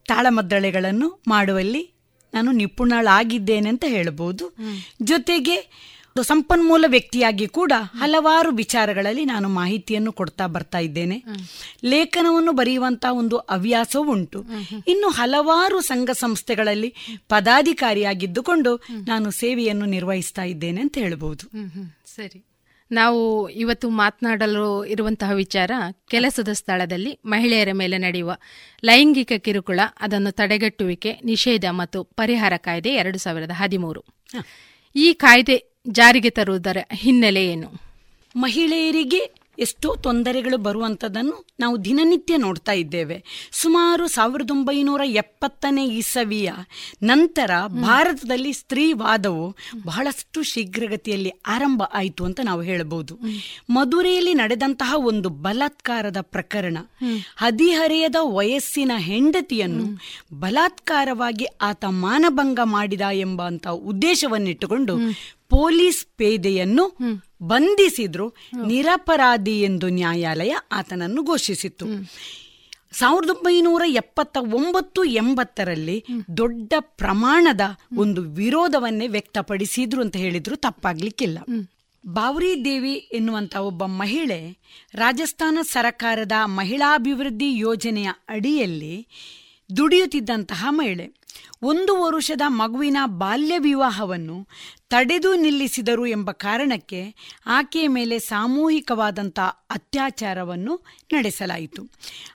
ತಾಳಮದ್ದಳೆಗಳನ್ನು 0.07 1.23
ಮಾಡುವಲ್ಲಿ 1.29 1.91
ನಾನು 2.35 2.53
ನಿಪುಣಳಾಗಿದ್ದೇನೆ 2.53 3.69
ಅಂತ 3.69 3.85
ಹೇಳಬಹುದು 3.89 4.57
ಜೊತೆಗೆ 5.03 5.83
ಸಂಪನ್ಮೂಲ 6.23 6.85
ವ್ಯಕ್ತಿಯಾಗಿ 6.89 7.49
ಕೂಡ 7.49 7.73
ಹಲವಾರು 7.77 8.51
ವಿಚಾರಗಳಲ್ಲಿ 8.51 9.25
ನಾನು 9.25 9.49
ಮಾಹಿತಿಯನ್ನು 9.49 10.13
ಕೊಡ್ತಾ 10.13 10.47
ಬರ್ತಾ 10.47 10.79
ಇದ್ದೇನೆ. 10.79 11.25
ಲೇಖನವನ್ನು 11.85 12.53
ಬರೆಯುವಂತಹ 12.53 13.13
ಒಂದು 13.13 13.37
ಹವ್ಯಾಸವೂ 13.37 14.13
ಉಂಟು. 14.13 14.45
ಇನ್ನು 14.89 15.09
ಹಲವಾರು 15.09 15.81
ಸಂಘ 15.81 16.11
ಸಂಸ್ಥೆಗಳಲ್ಲಿ 16.11 16.95
ಪದಾಧಿಕಾರಿಯಾಗಿದ್ದುಕೊಂಡು 17.29 18.77
ನಾನು 19.09 19.31
ಸೇವೆಯನ್ನು 19.31 19.85
ನಿರ್ವಹಿಸ್ತಾ 19.87 20.43
ಇದ್ದೇನೆ 20.43 20.81
ಅಂತ 20.81 20.99
ಹೇಳಬಹುದು 20.99 21.51
ಸರಿ. 22.17 22.52
ನಾವು 22.93 23.49
ಇವತ್ತು 23.49 23.91
ಮಾತನಾಡಲು 23.91 24.85
ಇರುವಂತಹ 24.85 25.31
ವಿಚಾರ 25.31 25.71
ಕೆಲಸದ 26.11 26.49
ಸ್ಥಳದಲ್ಲಿ 26.53 27.19
ಮಹಿಳೆಯರ 27.25 27.69
ಮೇಲೆ 27.73 27.99
ನಡೆಯುವ 27.99 28.37
ಲೈಂಗಿಕ 28.85 29.33
ಕಿರುಕುಳ 29.39 29.81
ಅದನ್ನು 30.01 30.31
ತಡೆಗಟ್ಟುವಿಕೆ 30.31 31.21
ನಿಷೇಧ 31.25 31.65
ಮತ್ತು 31.71 32.05
ಪರಿಹಾರ 32.05 32.53
ಕಾಯ್ದೆ 32.57 32.91
ಎರಡು 32.95 33.19
ಸಾವಿರದ 33.19 33.51
ಹದಿಮೂರು. 33.55 34.05
ಈ 34.97 35.13
ಕಾಯ್ದೆ 35.13 35.57
ಜಾರಿಗೆ 35.89 36.31
ತರುವುದರ 36.31 36.77
ಹಿನ್ನೆಲೆ 36.95 37.47
ಏನು? 37.47 37.69
ಮಹಿಳೆಯರಿಗೆ 38.37 39.42
ಎಷ್ಟೋ 39.59 39.97
ತೊಂದರೆಗಳು 39.97 40.59
ಬರುವಂಥದ್ದನ್ನು 40.59 41.47
ನಾವು 41.61 41.85
ದಿನನಿತ್ಯ 41.85 42.37
ನೋಡ್ತಾ 42.37 42.73
ಇದ್ದೇವೆ. 42.73 43.49
ಸುಮಾರು 43.53 44.09
ಸಾವಿರದ 44.09 44.51
ಒಂಬೈನೂರ 44.51 45.01
ಎಪ್ಪತ್ತನೇ 45.05 45.87
ಇಸವಿಯ 45.87 46.53
ನಂತರ 47.03 47.51
ಭಾರತದಲ್ಲಿ 47.67 48.53
ಸ್ತ್ರೀವಾದವು 48.53 49.57
ಬಹಳಷ್ಟು 49.85 50.43
ಶೀಘ್ರಗತಿಯಲ್ಲಿ 50.43 51.31
ಆರಂಭ 51.47 51.83
ಆಯಿತು 51.93 52.25
ಅಂತ 52.25 52.41
ನಾವು 52.45 52.63
ಹೇಳಬಹುದು. 52.63 53.19
ಮಧುರೆಯಲ್ಲಿ 53.71 54.35
ನಡೆದಂತಹ 54.35 54.95
ಒಂದು 54.97 55.29
ಬಲಾತ್ಕಾರದ 55.29 56.17
ಪ್ರಕರಣ 56.21 56.79
ಹದಿಹರೆಯದ 57.37 58.17
ವಯಸ್ಸಿನ 58.21 58.93
ಹೆಂಡತಿಯನ್ನು 58.97 59.85
ಬಲಾತ್ಕಾರವಾಗಿ 60.41 61.45
ಆತ 61.45 61.85
ಮಾನಭಂಗ 61.89 62.61
ಮಾಡಿದ 62.65 63.01
ಎಂಬಂತಹ 63.13 63.71
ಉದ್ದೇಶವನ್ನಿಟ್ಟುಕೊಂಡು 63.71 64.97
ಪೊಲೀಸ್ 65.49 66.07
ಪೇದೆಯನ್ನು 66.17 66.97
ಬಂಧಿಸಿದ್ರು, 67.43 68.29
ನಿರಪರಾಧಿ 68.67 69.63
ಎಂದು 69.63 69.89
ನ್ಯಾಯಾಲಯ 69.89 70.57
ಆತನನ್ನು 70.73 71.23
ಘೋಷಿಸಿತ್ತು. 71.23 71.87
ಸಾವಿರದ 72.93 73.31
ಒಂಬೈನೂರ 73.31 73.83
ಎಪ್ಪತ್ತ 73.87 74.37
ಒಂಬತ್ತು 74.41 75.05
ಎಂಬತ್ತರಲ್ಲಿ 75.05 76.05
ದೊಡ್ಡ 76.37 76.73
ಪ್ರಮಾಣದ 76.79 77.61
ಒಂದು 77.97 78.23
ವಿರೋಧವನ್ನೇ 78.23 79.07
ವ್ಯಕ್ತಪಡಿಸಿದ್ರು 79.07 80.01
ಅಂತ 80.01 80.17
ಹೇಳಿದ್ರು, 80.17 80.57
ತಪ್ಪಾಗ್ಲಿಕ್ಕಿಲ್ಲ. 80.57 81.39
ಬಾವರಿ 82.07 82.65
ದೇವಿ 82.65 82.95
ಎನ್ನುವಂತ 82.95 83.55
ಒಬ್ಬ 83.55 83.85
ಮಹಿಳೆ 83.85 84.59
ರಾಜಸ್ಥಾನ 84.95 85.59
ಸರಕಾರದ 85.63 86.33
ಮಹಿಳಾಭಿವೃದ್ಧಿ 86.45 87.57
ಯೋಜನೆಯ 87.59 88.09
ಅಡಿಯಲ್ಲಿ 88.29 89.07
ದುಡಿಯುತ್ತಿದ್ದಂತಹ 89.77 90.67
ಮಹಿಳೆ. 90.71 91.23
ಒಂದು 91.63 92.03
ವರುಷದ 92.03 92.41
ಮಗುವಿನ 92.49 92.97
ಬಾಲ್ಯ 93.07 93.59
ವಿವಾಹವನ್ನು 93.59 94.49
ತಡೆದು 94.93 95.35
ನಿಲ್ಲಿಸಿದರು 95.35 96.07
ಎಂಬ 96.07 96.31
ಕಾರಣಕ್ಕೆ 96.31 97.15
ಆಕೆಯ 97.47 97.89
ಮೇಲೆ 97.89 98.19
ಸಾಮೂಹಿಕವಾದಂಥ 98.19 99.39
ಅತ್ಯಾಚಾರವನ್ನು 99.71 100.85
ನಡೆಸಲಾಯಿತು. 101.13 101.91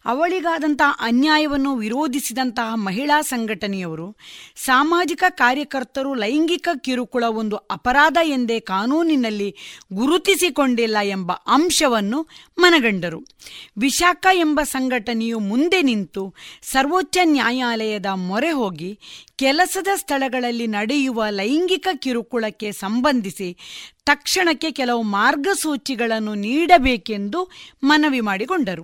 ಅವಳಿಗಾದಂಥ 0.06 0.82
ಅನ್ಯಾಯವನ್ನು 1.00 1.76
ವಿರೋಧಿಸಿದಂತಹ 1.76 2.76
ಮಹಿಳಾ 2.76 3.22
ಸಂಘಟನೆಯವರು 3.22 4.18
ಸಾಮಾಜಿಕ 4.56 5.24
ಕಾರ್ಯಕರ್ತರು 5.30 6.14
ಲೈಂಗಿಕ 6.14 6.68
ಕಿರುಕುಳ 6.82 7.24
ಒಂದು 7.24 7.56
ಅಪರಾಧ 7.56 8.18
ಎಂದೇ 8.24 8.60
ಕಾನೂನಿನಲ್ಲಿ 8.60 9.56
ಗುರುತಿಸಿಕೊಂಡಿಲ್ಲ 9.94 10.98
ಎಂಬ 11.04 11.32
ಅಂಶವನ್ನು 11.32 12.28
ಮನಗಂಡರು. 12.58 13.20
ವಿಶಾಖ 13.78 14.26
ಎಂಬ 14.34 14.62
ಸಂಘಟನೆಯು 14.64 15.40
ಮುಂದೆ 15.40 15.82
ನಿಂತು 15.82 16.34
ಸರ್ವೋಚ್ಚ 16.62 17.18
ನ್ಯಾಯಾಲಯದ 17.24 18.06
ಮೊರೆ 18.06 18.52
ಹೋಗಿ 18.52 19.00
ಕೆಲಸದ 19.38 19.88
ಸ್ಥಳಗಳಲ್ಲಿ 19.96 20.68
ನಡೆಯುವ 20.68 21.26
ಲೈಂಗಿಕ 21.30 21.88
ಕಿರುಕುಳಕ್ಕೆ 21.96 22.72
ಸಂಬಂಧಿಸಿ 22.72 23.58
ತಕ್ಷಣಕ್ಕೆ 24.06 24.72
ಕೆಲವು 24.72 25.02
ಮಾರ್ಗಸೂಚಿಗಳನ್ನು 25.02 26.34
ನೀಡಬೇಕೆಂದು 26.34 27.52
ಮನವಿ 27.84 28.20
ಮಾಡಿಕೊಂಡರು. 28.20 28.84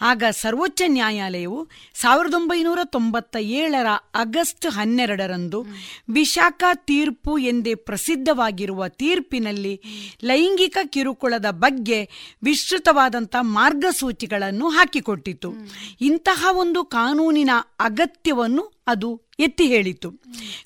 ಆಗ 0.00 0.22
ಸರ್ವೋಚ್ಚ 0.30 0.82
ನ್ಯಾಯಾಲಯವು 0.86 1.68
ಸಾವಿರದ 1.94 2.34
ಒಂಬೈನೂರ 2.34 2.78
ತೊಂಬತ್ತ 2.84 3.36
ಏಳರ 3.36 3.86
ಆಗಸ್ಟ್ 4.14 4.66
ಹನ್ನೆರಡರಂದು 4.66 5.66
ವಿಶಾಖ 6.08 6.64
ತೀರ್ಪು 6.74 7.38
ಎಂದೇ 7.38 7.74
ಪ್ರಸಿದ್ಧವಾಗಿರುವ 7.74 8.88
ತೀರ್ಪಿನಲ್ಲಿ 8.88 9.82
ಲೈಂಗಿಕ 10.24 10.78
ಕಿರುಕುಳದ 10.84 11.46
ಬಗ್ಗೆ 11.50 12.08
ವಿಸ್ತೃತವಾದಂಥ 12.42 13.36
ಮಾರ್ಗಸೂಚಿಗಳನ್ನು 13.40 14.68
ಹಾಕಿಕೊಟ್ಟಿತು. 14.68 15.52
ಇಂತಹ 16.00 16.46
ಒಂದು 16.52 16.84
ಕಾನೂನಿನ 16.84 17.50
ಅಗತ್ಯವನ್ನು 17.80 18.81
ಅದು 18.86 19.32
ಎತ್ತಿ 19.40 19.66
ಹೇಳಿತು. 19.66 20.10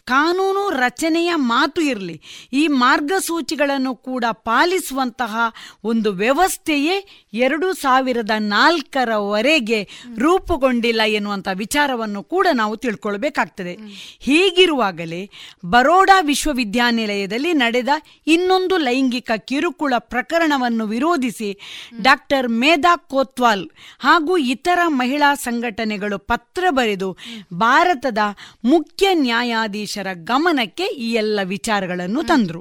ಕಾನೂನು 0.04 0.70
ರಚನೆಯ 0.70 1.32
ಮಾತು 1.34 1.80
ಇರಲಿ, 1.80 2.22
ಈ 2.52 2.68
ಮಾರ್ಗಸೂಚಿಗಳನ್ನು 2.68 3.96
ಕೂಡ 3.96 4.24
ಪಾಲಿಸುವಂತಹ 4.30 5.36
ಒಂದು 5.84 6.12
ವ್ಯವಸ್ಥೆಯೇ 6.12 7.26
ಎರಡು 7.32 7.72
ಸಾವಿರದ 7.72 8.30
ನಾಲ್ಕರವರೆಗೆ 8.38 9.88
ರೂಪುಗೊಂಡಿಲ್ಲ 10.18 11.00
ಎನ್ನುವಂಥ 11.06 11.48
ವಿಚಾರವನ್ನು 11.52 12.22
ಕೂಡ 12.22 12.46
ನಾವು 12.52 12.76
ತಿಳ್ಕೊಳ್ಬೇಕಾಗ್ತದೆ. 12.76 13.76
ಹೀಗಿರುವಾಗಲೇ 14.18 15.30
ಬರೋಡಾ 15.66 16.20
ವಿಶ್ವವಿದ್ಯಾನಿಲಯದಲ್ಲಿ 16.20 17.52
ನಡೆದ 17.52 17.88
ಇನ್ನೊಂದು 18.26 18.76
ಲೈಂಗಿಕ 18.76 19.30
ಕಿರುಕುಳ 19.36 19.94
ಪ್ರಕರಣವನ್ನು 19.98 20.86
ವಿರೋಧಿಸಿ 20.86 21.58
ಡಾಕ್ಟರ್ 22.02 22.48
ಮೇಧಾ 22.48 22.96
ಕೋತ್ವಾಲ್ 22.96 23.68
ಹಾಗೂ 23.98 24.36
ಇತರ 24.36 24.78
ಮಹಿಳಾ 24.86 25.34
ಸಂಘಟನೆಗಳು 25.34 26.18
ಪತ್ರ 26.18 26.66
ಬರೆದು 26.70 27.16
ಭಾರತದ 27.54 28.15
ಮುಖ್ಯ 28.64 29.14
ನ್ಯಾಯಾಧೀಶರ 29.14 30.06
ಗಮನಕ್ಕೆ 30.12 30.84
ಈ 30.84 31.12
ಎಲ್ಲ 31.12 31.40
ವಿಚಾರಗಳನ್ನು 31.44 32.22
ತಂದರು. 32.22 32.60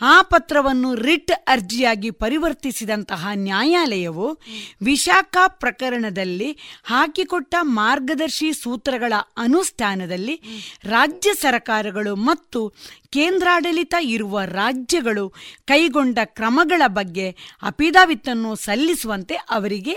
ಆ 0.00 0.22
ಪತ್ರವನ್ನು 0.22 0.94
ರಿಟ್ 0.94 1.32
ಅರ್ಜಿಯಾಗಿ 1.46 2.10
ಪರಿವರ್ತಿಸಿದಂತಹ 2.10 3.28
ನ್ಯಾಯಾಲಯವು 3.34 4.38
ವಿಶಾಖಾ 4.82 5.48
ಪ್ರಕರಣದಲ್ಲಿ 5.48 6.56
ಹಾಕಿಕೊಟ್ಟ 6.84 7.54
ಮಾರ್ಗದರ್ಶಿ 7.62 8.52
ಸೂತ್ರಗಳ 8.52 9.12
ಅನುಷ್ಠಾನದಲ್ಲಿ 9.36 10.42
ರಾಜ್ಯ 10.84 11.34
ಸರ್ಕಾರಗಳು 11.34 12.16
ಮತ್ತು 12.16 12.68
ಕೇಂದ್ರಾಡಳಿತ 13.10 13.94
ಇರುವ 14.02 14.40
ರಾಜ್ಯಗಳು 14.42 15.32
ಕೈಗೊಂಡ 15.64 16.18
ಕ್ರಮಗಳ 16.24 16.82
ಬಗ್ಗೆ 16.86 17.36
ಅಪಿದಾವಿತ್ತನ್ನು 17.62 18.54
ಸಲ್ಲಿಸುವಂತೆ 18.54 19.34
ಅವರಿಗೆ 19.34 19.94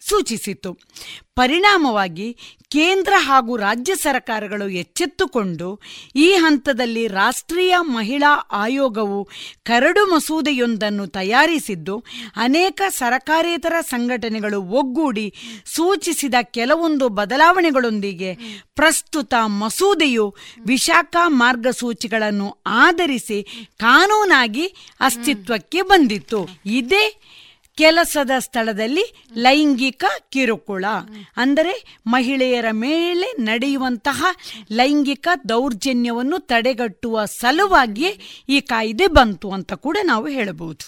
ಸೂಚಿಸಿತು. 0.00 0.78
ಪರಿಣಾಮವಾಗಿ 1.34 2.36
ಕೇಂದ್ರ 2.70 3.12
ಹಾಗೂ 3.16 3.56
ರಾಜ್ಯ 3.56 3.94
ಸರ್ಕಾರಗಳು 3.94 4.68
ಎಚ್ಚೆತ್ತುಕೊಂಡು 4.68 5.80
ಈ 6.16 6.32
ಹಂತದಲ್ಲಿ 6.32 7.06
ರಾಷ್ಟ್ರೀಯ 7.06 7.74
ಮಹಿಳಾ 7.80 8.32
ಆಯೋಗವು 8.52 9.28
ಕರಡು 9.62 10.06
ಮಸೂದೆಯೊಂದನ್ನು 10.06 11.06
ತಯಾರಿಸಿದ್ದು, 11.06 12.04
ಅನೇಕ 12.36 12.82
ಸರಕಾರೇತರ 12.88 13.72
ಸಂಘಟನೆಗಳು 13.80 14.62
ಒಗ್ಗೂಡಿ 14.62 15.34
ಸೂಚಿಸಿದ 15.66 16.34
ಕೆಲವೊಂದು 16.42 17.08
ಬದಲಾವಣೆಗಳೊಂದಿಗೆ 17.08 18.34
ಪ್ರಸ್ತುತ 18.74 19.34
ಮಸೂದೆಯು 19.46 20.34
ವಿಶಾಖ 20.66 21.16
ಮಾರ್ಗಸೂಚಿಗಳನ್ನು 21.26 22.62
ಆಧರಿಸಿ 22.66 23.68
ಕಾನೂನಾಗಿ 23.76 24.66
ಅಸ್ತಿತ್ವಕ್ಕೆ 25.00 25.82
ಬಂದಿತ್ತು. 25.82 26.48
ಇದೇ 26.66 27.19
ಕೆಲಸದ 27.80 28.30
ಸ್ಥಳದಲ್ಲಿ 28.38 29.04
ಲೈಂಗಿಕ 29.36 30.04
ಕಿರುಕುಳ. 30.30 30.84
ಅಂದರೆ 31.36 31.74
ಮಹಿಳೆಯರ 32.06 32.66
ಮೇಲೆ 32.70 33.32
ನಡೆಯುವಂತಹ 33.42 34.24
ಲೈಂಗಿಕ 34.72 35.28
ದೌರ್ಜನ್ಯವನ್ನು 35.48 36.38
ತಡೆಗಟ್ಟುವ 36.38 37.24
ಸಲುವಾಗಿಯೇ 37.24 38.12
ಈ 38.48 38.60
ಕಾಯ್ದೆ 38.60 39.06
ಬಂತು 39.06 39.50
ಅಂತ 39.50 39.72
ಕೂಡ 39.72 39.96
ನಾವು 40.04 40.28
ಹೇಳಬಹುದು. 40.28 40.84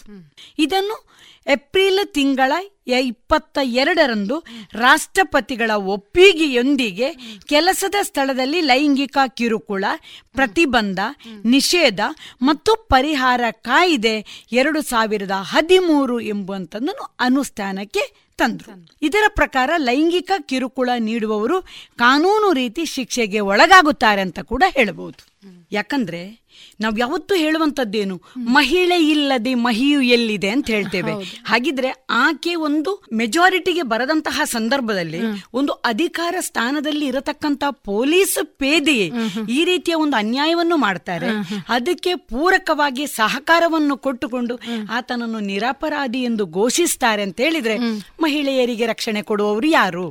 ಇದನ್ನು 0.58 1.11
ಏಪ್ರಿಲ್ 1.46 2.12
ತಿಂಗಳ 2.12 2.52
ಇಪ್ಪತ್ತ 2.88 3.58
ಎರಡರಂದು 3.62 4.44
ರಾಷ್ಟ್ರಪತಿಗಳ 4.72 5.70
ಒಪ್ಪಿಗೆಯೊಂದಿಗೆ 5.70 7.38
ಕೆಲಸದ 7.46 7.94
ಸ್ಥಳದಲ್ಲಿ 8.02 8.60
ಲೈಂಗಿಕ 8.60 9.18
ಕಿರುಕುಳ, 9.28 9.84
ಪ್ರತಿಬಂಧ, 10.32 11.00
ನಿಷೇಧ 11.44 12.00
ಮತ್ತು 12.42 12.86
ಪರಿಹಾರ 12.88 13.40
ಕಾಯ್ದೆ 13.50 14.46
ಎರಡು 14.52 14.82
ಸಾವಿರದ 14.82 15.30
ಹದಿಮೂರು 15.30 16.20
ಎಂಬುವಂಥದ್ದನ್ನು 16.20 17.16
ಅನುಷ್ಠಾನಕ್ಕೆ 17.20 18.22
ತಂದ್ರು. 18.36 18.72
ಇದರ 19.02 19.24
ಪ್ರಕಾರ 19.28 19.70
ಲೈಂಗಿಕ 19.76 20.32
ಕಿರುಕುಳ 20.46 20.90
ನೀಡುವವರು 20.98 21.62
ಕಾನೂನು 21.96 22.52
ರೀತಿ 22.52 22.84
ಶಿಕ್ಷೆಗೆ 22.84 23.40
ಒಳಗಾಗುತ್ತಾರೆ 23.40 24.20
ಅಂತ 24.20 24.40
ಕೂಡ 24.40 24.64
ಹೇಳಬಹುದು 24.68 25.26
ಯಾಕಂದ್ರೆ 25.72 26.41
ನಾವು 26.80 26.98
ಯಾವತ್ತೂ 26.98 27.34
ಹೇಳುವಂಥದ್ದೇನು 27.34 28.16
ಮಹಿಳೆ 28.36 28.98
ಇಲ್ಲದೆ 29.04 29.54
ಮಹಿಯು 29.54 30.00
ಎಲ್ಲಿದೆ 30.16 30.48
ಅಂತ 30.48 30.66
ಹೇಳ್ತೇವೆ. 30.70 31.12
ಹಾಗಿದ್ರೆ 31.44 31.90
ಆಕೆ 32.10 32.54
ಒಂದು 32.54 32.90
ಮೆಜಾರಿಟಿಗೆ 33.12 33.82
ಬರದಂತಹ 33.82 34.40
ಸಂದರ್ಭದಲ್ಲಿ 34.44 35.20
ಒಂದು 35.54 35.72
ಅಧಿಕಾರ 35.72 36.34
ಸ್ಥಾನದಲ್ಲಿ 36.40 37.06
ಇರತಕ್ಕಂತ 37.06 37.64
ಪೊಲೀಸ್ 37.70 38.38
ಪೇದೆಯೇ 38.58 39.06
ಈ 39.48 39.60
ರೀತಿಯ 39.64 39.94
ಒಂದು 39.94 40.16
ಅನ್ಯಾಯವನ್ನು 40.16 40.76
ಮಾಡ್ತಾರೆ. 40.76 41.28
ಅದಕ್ಕೆ 41.68 42.14
ಪೂರಕವಾಗಿ 42.14 43.06
ಸಹಕಾರವನ್ನು 43.06 43.96
ಕೊಟ್ಟುಕೊಂಡು 43.96 44.54
ಆತನನ್ನು 44.90 45.40
ನಿರಪರಾಧಿ 45.40 46.22
ಎಂದು 46.22 46.46
ಘೋಷಿಸ್ತಾರೆ 46.46 47.22
ಅಂತ 47.22 47.40
ಹೇಳಿದ್ರೆ 47.40 47.76
ಮಹಿಳೆಯರಿಗೆ 48.20 48.86
ರಕ್ಷಣೆ 48.86 49.22
ಕೊಡುವವರು 49.22 49.68
ಯಾರು? 49.68 50.04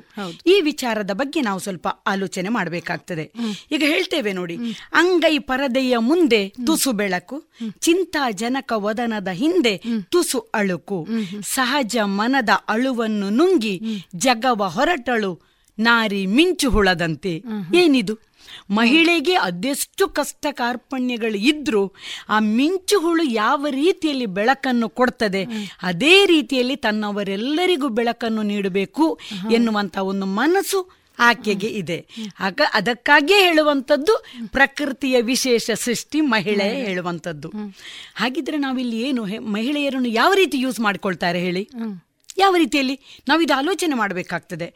ಈ 0.48 0.56
ವಿಚಾರದ 0.62 1.12
ಬಗ್ಗೆ 1.12 1.42
ನಾವು 1.42 1.60
ಸ್ವಲ್ಪ 1.60 1.88
ಆಲೋಚನೆ 2.08 2.50
ಮಾಡಬೇಕಾಗ್ತದೆ. 2.50 3.26
ಈಗ 3.72 3.84
ಹೇಳ್ತೇವೆ 3.88 4.34
ನೋಡಿ 4.34 4.58
ಅಂಗೈ 4.94 5.36
ಪರದೆಯ 5.40 5.98
ಮುಂದೆ 5.98 6.41
ತುಸು 6.50 6.92
ಬೆಳಕು 6.92 7.50
ಚಿಂತಾಜನಕ 7.80 8.74
ವದನದ 8.76 9.28
ಹಿಂದೆ 9.28 9.82
ತುಸು 10.10 10.40
ಅಳುಕು 10.40 11.08
ಸಹಜ 11.42 11.98
ಮನದ 12.04 12.50
ಅಳುವನ್ನು 12.70 13.30
ನುಂಗಿ 13.30 13.82
ಜಗವ 14.16 14.64
ಹೊರಟಳು 14.68 15.52
ನಾರಿ 15.80 16.26
ಮಿಂಚು 16.26 16.70
ಹುಳದಂತೆ. 16.70 17.44
ಏನಿದು? 17.76 18.32
ಮಹಿಳೆಗೆ 18.70 19.34
ಅದೆಷ್ಟು 19.34 20.08
ಕಷ್ಟ 20.08 20.46
ಕಾರ್ಪಣ್ಯಗಳು 20.52 21.38
ಇದ್ರೂ 21.38 21.94
ಆ 22.30 22.40
ಮಿಂಚು 22.40 23.00
ಹುಳು 23.00 23.24
ಯಾವ 23.24 23.66
ರೀತಿಯಲ್ಲಿ 23.70 24.26
ಬೆಳಕನ್ನು 24.26 24.90
ಕೊಡ್ತದೆ 24.90 25.48
ಅದೇ 25.84 26.26
ರೀತಿಯಲ್ಲಿ 26.26 26.76
ತನ್ನವರೆಲ್ಲರಿಗೂ 26.76 27.90
ಬೆಳಕನ್ನು 27.90 28.42
ನೀಡಬೇಕು 28.42 29.20
ಎನ್ನುವಂತಹ 29.52 30.02
ಒಂದು 30.02 30.26
ಮನಸ್ಸು 30.26 31.01
ಆಕೆಗೆ 31.22 31.68
ಇದೆ. 31.68 32.08
ಆಗ 32.40 32.62
ಅದಕ್ಕಾಗಿಯೇ 32.74 33.40
ಹೇಳುವಂಥದ್ದು 33.40 34.26
ಪ್ರಕೃತಿಯ 34.52 35.22
ವಿಶೇಷ 35.22 35.72
ಸೃಷ್ಟಿ 35.72 36.22
ಮಹಿಳೆ 36.22 36.86
ಹೇಳುವಂಥದ್ದು. 36.86 37.52
ಹಾಗಿದ್ರೆ 38.16 38.58
ನಾವಿಲ್ಲಿ 38.58 39.02
ಏನು 39.02 39.26
ಮಹಿಳೆಯರನ್ನು 39.40 40.10
ಯಾವ 40.10 40.34
ರೀತಿ 40.34 40.58
ಯೂಸ್ 40.58 40.80
ಮಾಡ್ಕೊಳ್ತಾರೆ 40.80 41.40
ಹೇಳಿ? 41.40 41.70
ಯಾವ 42.38 42.56
ರೀತಿಯಲ್ಲಿ? 42.56 42.96
ನಾವು 43.28 43.42
ಇದು 43.42 43.54
ಆಲೋಚನೆ 43.54 43.96
ಮಾಡಬೇಕಾಗ್ತದೆ. 43.96 44.68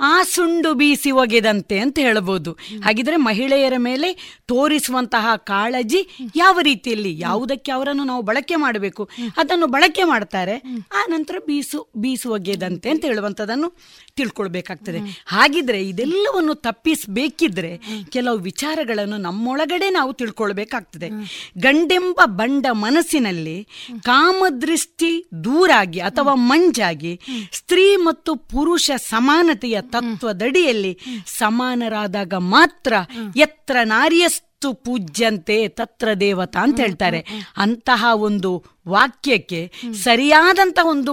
ಆ 0.00 0.22
ಸುಂಡು 0.22 0.74
ಬೀಸಿ 0.74 1.10
ಒಗೆದಂತೆ 1.10 1.78
ಅಂತ 1.78 1.98
ಹೇಳಬಹುದು 1.98 2.52
ಹಾಗಿದ್ರೆ 2.84 3.16
ಮಹಿಳೆಯರ 3.16 3.72
ಮೇಲೆ 3.78 4.40
ತೋರಿಸುವಂತಹ 4.46 5.36
ಕಾಳಜಿ 5.36 6.00
ಯಾವ 6.36 6.58
ರೀತಿಯಲ್ಲಿ? 6.60 7.12
ಯಾವುದಕ್ಕೆ 7.18 7.72
ಅವರನ್ನು 7.72 8.04
ನಾವು 8.04 8.22
ಬಳಕೆ 8.22 8.56
ಮಾಡಬೇಕು? 8.56 9.08
ಅದನ್ನು 9.36 9.66
ಬಳಕೆ 9.66 10.04
ಮಾಡ್ತಾರೆ. 10.04 10.56
ಆ 10.92 11.02
ನಂತರ 11.06 11.36
ಬೀಸು 11.46 11.88
ಬೀಸು 11.96 12.30
ಒಗೆದಂತೆ 12.30 12.90
ಅಂತ 12.90 13.04
ಹೇಳುವಂಥದ್ದನ್ನು 13.04 13.70
ತಿಳ್ಕೊಳ್ಬೇಕಾಗ್ತದೆ. 14.16 14.98
ಹಾಗಿದ್ರೆ 15.26 15.88
ಇದೆಲ್ಲವನ್ನು 15.88 16.54
ತಪ್ಪಿಸಬೇಕಿದ್ರೆ 16.54 17.72
ಕೆಲವು 18.10 18.38
ವಿಚಾರಗಳನ್ನು 18.38 19.16
ನಮ್ಮೊಳಗಡೆ 19.16 19.90
ನಾವು 19.90 20.12
ತಿಳ್ಕೊಳ್ಬೇಕಾಗ್ತದೆ. 20.12 21.10
ಗಂಡೆಂಬ 21.58 22.20
ಬಂಡ 22.24 22.66
ಮನಸ್ಸಿನಲ್ಲಿ 22.70 23.68
ಕಾಮದೃಷ್ಟಿ 24.02 25.24
ದೂರಾಗಿ 25.44 26.00
ಅಥವಾ 26.00 26.34
ಮಂಜಾಗಿ 26.34 27.03
ಸ್ತ್ರೀ 27.52 27.96
ಮತ್ತು 27.96 28.34
ಪುರುಷ 28.34 28.90
ಸಮಾನತೆಯ 28.96 29.80
ತತ್ವದಡಿಯಲ್ಲಿ 29.80 30.98
ಸಮಾನರಾದಾಗ 31.26 32.34
ಮಾತ್ರ 32.34 32.92
ಎತ್ರ 33.36 33.76
ನಾರಿಯಸ್ತು 33.84 34.74
ಪೂಜ್ಯಂತೆ 34.74 35.68
ತತ್ರ 35.68 36.12
ದೇವತಾ 36.20 36.60
ಅಂತ 36.60 36.80
ಹೇಳ್ತಾರೆ. 36.80 37.26
ಅಂತಹ 37.56 38.04
ಒಂದು 38.14 38.64
ವಾಕ್ಯಕ್ಕೆ 38.88 39.72
ಸರಿಯಾದಂತಹ 40.04 40.86
ಒಂದು 40.86 41.12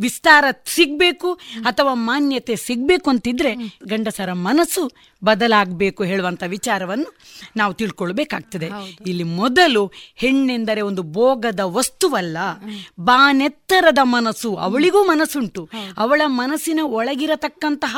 ವಿಸ್ತಾರ 0.00 0.44
ಸಿಗ್ಬೇಕು 0.74 1.32
ಅಥವಾ 1.64 1.94
ಮಾನ್ಯತೆ 1.94 2.56
ಸಿಗ್ಬೇಕು 2.56 3.10
ಅಂತಿದ್ರೆ 3.10 3.54
ಗಂಡಸರ 3.86 4.32
ಮನಸ್ಸು 4.32 4.90
ಬದಲಾಗಬೇಕು 5.24 6.02
ಹೇಳುವಂತ 6.04 6.42
ವಿಚಾರವನ್ನು 6.46 7.16
ನಾವು 7.56 7.74
ತಿಳ್ಕೊಳ್ಬೇಕಾಗ್ತದೆ. 7.74 8.68
ಇಲ್ಲಿ 9.06 9.22
ಮೊದಲು 9.22 9.92
ಹೆಣ್ಣೆಂದರೆ 10.14 10.80
ಒಂದು 10.80 11.02
ಭೋಗದ 11.02 11.60
ವಸ್ತುವಲ್ಲ 11.60 12.36
ಬಾನೆತ್ತರದ 13.00 13.98
ಮನಸ್ಸು 14.02 14.54
ಅವಳಿಗೂ 14.56 15.04
ಮನಸ್ಸುಂಟು. 15.04 15.68
ಅವಳ 15.96 16.22
ಮನಸ್ಸಿನ 16.26 16.80
ಒಳಗಿರತಕ್ಕಂತಹ 16.82 17.96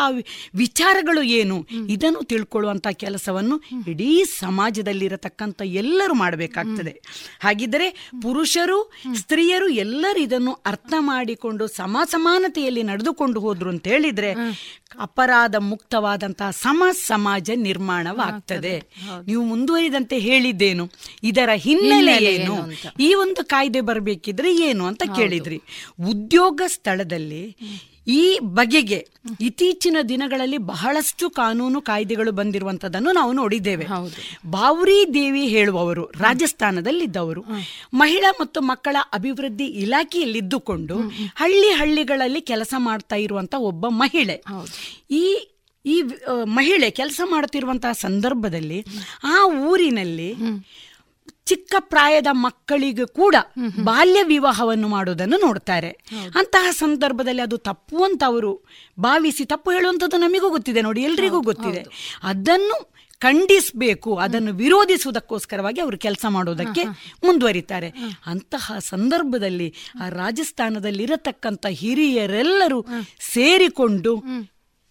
ವಿಚಾರಗಳು 0.55 1.23
ಏನು? 1.23 1.67
ಇದನ್ನು 1.89 2.23
ತಿಳ್ಕೊಳ್ಳುವಂತ 2.23 2.87
ಕೆಲಸವನ್ನು 2.89 3.63
ಇಡೀ 3.89 4.25
ಸಮಾಜದಲ್ಲಿರತಕ್ಕಂಥ 4.25 5.63
ಎಲ್ಲರೂ 5.65 6.15
ಮಾಡಬೇಕಾಗ್ತದೆ. 6.15 7.03
ಹಾಗಿದ್ರೆ 7.41 8.11
ಪುರುಷರು 8.23 8.93
ಸ್ತ್ರೀಯರು 9.15 9.69
ಎಲ್ಲರೂ 9.69 10.19
ಇದನ್ನು 10.19 10.53
ಅರ್ಥ 10.53 10.95
ಮಾಡಿಕೊಂಡು 10.99 11.67
ಸಮ 11.89 11.99
ಸಮಾನತೆಯಲ್ಲಿ 12.05 12.83
ನಡೆದುಕೊಂಡು 12.83 13.41
ಹೋದ್ರು 13.41 13.71
ಅಂತ 13.71 13.87
ಹೇಳಿದ್ರೆ 13.87 14.31
ಅಪರಾಧ 14.99 15.57
ಮುಕ್ತವಾದಂತಹ 15.57 16.51
ಸಮ 16.51 16.85
ಸಮಾಜ 16.93 17.51
ನಿರ್ಮಾಣವಾಗ್ತದೆ 17.55 18.83
ನೀವು 19.27 19.43
ಮುಂದುವರಿದಂತೆ 19.45 20.19
ಹೇಳಿದ್ದೇನು. 20.19 20.91
ಇದರ 21.23 21.51
ಹಿನ್ನೆಲೆ 21.55 22.17
ಏನು? 22.25 22.55
ಈ 23.01 23.15
ಒಂದು 23.15 23.45
ಕಾಯ್ದೆ 23.45 23.81
ಬರಬೇಕಿದ್ರೆ 23.81 24.57
ಏನು 24.57 24.87
ಅಂತ 24.87 25.03
ಕೇಳಿದ್ರಿ. 25.17 25.59
ಉದ್ಯೋಗ 26.09 26.63
ಸ್ಥಳದಲ್ಲಿ 26.67 27.57
ಈ 28.09 28.39
ಬಗೆಗೆ 28.43 29.09
ಇತ್ತೀಚಿನ 29.41 29.97
ದಿನಗಳಲ್ಲಿ 30.09 30.59
ಬಹಳಷ್ಟು 30.59 31.31
ಕಾನೂನು 31.31 31.81
ಕಾಯ್ದೆಗಳು 31.81 32.33
ಬಂದಿರುವಂತದನ್ನು 32.33 33.13
ನಾವು 33.13 33.33
ನೋಡಿದ್ದೇವೆ. 33.33 33.85
ಬಾವ್ರಿ 34.47 35.15
ದೇವಿ 35.15 35.47
ಹೇಳುವವರು 35.47 36.05
ರಾಜಸ್ಥಾನದಲ್ಲಿದ್ದವರು 36.05 37.45
ಮಹಿಳಾ 37.95 38.35
ಮತ್ತು 38.41 38.61
ಮಕ್ಕಳ 38.61 38.97
ಅಭಿವೃದ್ಧಿ 39.15 39.65
ಇಲಾಖೆಯಲ್ಲಿದ್ದುಕೊಂಡು 39.65 40.99
ಹಳ್ಳಿ 41.35 41.71
ಹಳ್ಳಿಗಳಲ್ಲಿ 41.71 42.41
ಕೆಲಸ 42.41 42.75
ಮಾಡ್ತಾ 42.79 43.17
ಇರುವಂತ 43.17 43.55
ಒಬ್ಬ 43.59 43.87
ಮಹಿಳೆ. 43.89 44.45
ಈ 45.11 45.55
ಈ 45.85 46.03
ಮಹಿಳೆ 46.45 46.91
ಕೆಲಸ 46.91 47.21
ಮಾಡುತ್ತಿರುವಂತಹ 47.25 47.93
ಸಂದರ್ಭದಲ್ಲಿ 47.93 48.85
ಆ 49.25 49.45
ಊರಿನಲ್ಲಿ 49.45 50.35
ಚಿಕ್ಕ 51.49 51.75
ಪ್ರಾಯದ 51.79 52.27
ಮಕ್ಕಳಿಗೆ 52.33 53.07
ಕೂಡ 53.07 53.37
ಬಾಲ್ಯ 53.85 54.23
ವಿವಾಹವನ್ನು 54.23 54.89
ಮಾಡುವುದನ್ನು 54.89 55.37
ನೋಡ್ತಾರೆ 55.47 55.91
ಅಂತಹ 56.35 56.71
ಸಂದರ್ಭದಲ್ಲಿ 56.71 57.43
ಅದು 57.43 57.57
ತಪ್ಪು 57.57 58.05
ಅಂತ 58.05 58.23
ಅವರು 58.27 58.53
ಭಾವಿಸಿ 59.01 59.45
ತಪ್ಪು 59.45 59.71
ಹೇಳುವಂಥದ್ದು 59.71 60.17
ನಮಗೂ 60.17 60.51
ಗೊತ್ತಿದೆ 60.51 60.83
ನೋಡಿ 60.83 61.03
ಎಲ್ರಿಗೂ 61.03 61.41
ಗೊತ್ತಿದೆ. 61.41 61.83
ಅದನ್ನು 62.23 62.77
ಖಂಡಿಸಬೇಕು 63.21 64.11
ಅದನ್ನು 64.17 64.53
ವಿರೋಧಿಸುವುದಕ್ಕೋಸ್ಕರವಾಗಿ 64.53 65.81
ಅವರು 65.81 65.99
ಕೆಲಸ 65.99 66.25
ಮಾಡೋದಕ್ಕೆ 66.29 66.83
ಮುಂದುವರಿತಾರೆ. 67.25 67.89
ಅಂತಹ 68.27 68.79
ಸಂದರ್ಭದಲ್ಲಿ 68.79 69.75
ಆ 70.03 70.09
ರಾಜಸ್ಥಾನದಲ್ಲಿ 70.09 71.03
ಇರತಕ್ಕಂಥ 71.03 71.67
ಹಿರಿಯರೆಲ್ಲರೂ 71.71 72.81
ಸೇರಿಕೊಂಡು 73.33 74.13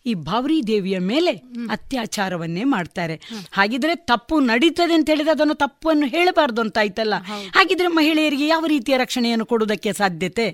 ಈ 0.08 0.14
ಭಾವರಿ 0.14 0.58
ದೇವಿಯ 0.68 0.98
ಮೇಲೆ 1.00 1.34
ಅತ್ಯಾಚಾರವನ್ನೇ 1.70 2.64
ಮಾಡ್ತಾರೆ. 2.64 3.16
ಹಾಗಿದ್ರೆ 3.54 3.96
ತಪ್ಪು 3.96 4.40
ನಡೀತದೆ 4.40 4.94
ಅಂತ 4.94 5.10
ಹೇಳಿದ್ರೆ 5.10 5.32
ಅದನ್ನು 5.32 5.54
ತಪ್ಪನ್ನು 5.54 6.08
ಹೇಳಬಾರ್ದು 6.08 6.62
ಅಂತ 6.62 6.78
ಆಯ್ತಲ್ಲ? 6.78 7.16
ಹಾಗಿದ್ರೆ 7.56 7.88
ಮಹಿಳೆಯರಿಗೆ 7.88 8.48
ಯಾವ 8.48 8.66
ರೀತಿಯ 8.66 8.98
ರಕ್ಷಣೆಯನ್ನು 8.98 9.46
ಕೊಡುವುದಕ್ಕೆ 9.46 9.94
ಸಾಧ್ಯತೆ? 9.94 10.48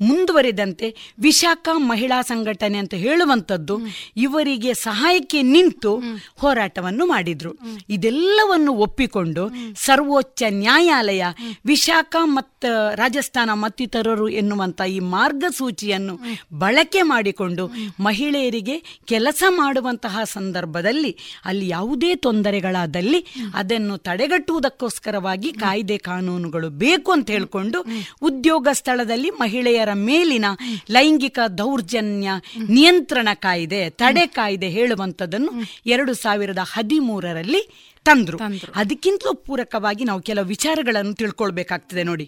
ಮುಂದುವರಿದಂತೆ 0.00 0.88
ವಿಶಾಖ 1.18 1.68
ಮಹಿಳಾ 1.76 2.22
ಸಂಘಟನೆ 2.22 2.78
ಅಂತ 2.78 2.94
ಹೇಳುವಂಥದ್ದು 2.94 3.76
ಇವರಿಗೆ 4.16 4.74
ಸಹಾಯಕ್ಕೆ 4.74 5.42
ನಿಂತು 5.42 5.92
ಹೋರಾಟವನ್ನು 6.38 7.06
ಮಾಡಿದ್ರು. 7.06 7.52
ಇದೆಲ್ಲವನ್ನು 7.88 8.72
ಒಪ್ಪಿಕೊಂಡು 8.72 9.42
ಸರ್ವೋಚ್ಚ 9.74 10.42
ನ್ಯಾಯಾಲಯ 10.48 11.24
ವಿಶಾಖ 11.66 12.16
ಮತ್ತು 12.24 12.68
ರಾಜಸ್ಥಾನ 12.94 13.50
ಮತ್ತಿತರರು 13.54 14.28
ಎನ್ನುವಂಥ 14.28 14.80
ಈ 14.88 14.98
ಮಾರ್ಗಸೂಚಿಯನ್ನು 14.98 16.14
ಬಳಕೆ 16.58 17.02
ಮಾಡಿಕೊಂಡು 17.02 17.64
ಮಹಿಳೆಯರಿಗೆ 18.00 18.76
ಕೆಲಸ 19.06 19.42
ಮಾಡುವಂತಹ 19.56 20.24
ಸಂದರ್ಭದಲ್ಲಿ 20.32 21.12
ಅಲ್ಲಿ 21.44 21.68
ಯಾವುದೇ 21.68 22.14
ತೊಂದರೆಗಳಾದಲ್ಲಿ 22.22 23.20
ಅದನ್ನು 23.54 23.96
ತಡೆಗಟ್ಟುವುದಕ್ಕೋಸ್ಕರವಾಗಿ 23.98 25.52
ಕಾಯ್ದೆ 25.58 25.98
ಕಾನೂನುಗಳು 26.02 26.68
ಬೇಕು 26.78 27.12
ಅಂತ 27.12 27.30
ಹೇಳಿಕೊಂಡು 27.30 27.78
ಉದ್ಯೋಗ 28.22 28.68
ಸ್ಥಳದಲ್ಲಿ 28.72 29.30
ಮಹಿಳೆಯರ 29.40 29.92
ಮೇಲಿನ 30.02 30.46
ಲೈಂಗಿಕ 30.90 31.38
ದೌರ್ಜನ್ಯ 31.58 32.28
ನಿಯಂತ್ರಣ 32.70 33.28
ಕಾಯ್ದೆ 33.40 33.90
ತಡೆ 33.96 34.26
ಕಾಯ್ದೆ 34.32 34.68
ಹೇಳುವಂಥದ್ದನ್ನು 34.68 35.52
ಎರಡು 35.86 36.14
ಸಾವಿರದ 36.16 36.62
ಹದಿಮೂರರಲ್ಲಿ 36.72 37.62
ತಂದ್ರು. 38.06 38.38
ಅದಕ್ಕಿಂತಲೂ 38.74 39.34
ಪೂರಕವಾಗಿ 39.42 40.04
ನಾವು 40.04 40.20
ಕೆಲವು 40.20 40.46
ವಿಚಾರಗಳನ್ನು 40.46 41.14
ತಿಳ್ಕೊಳ್ಬೇಕಾಗ್ತದೆ 41.14 42.02
ನೋಡಿ. 42.02 42.24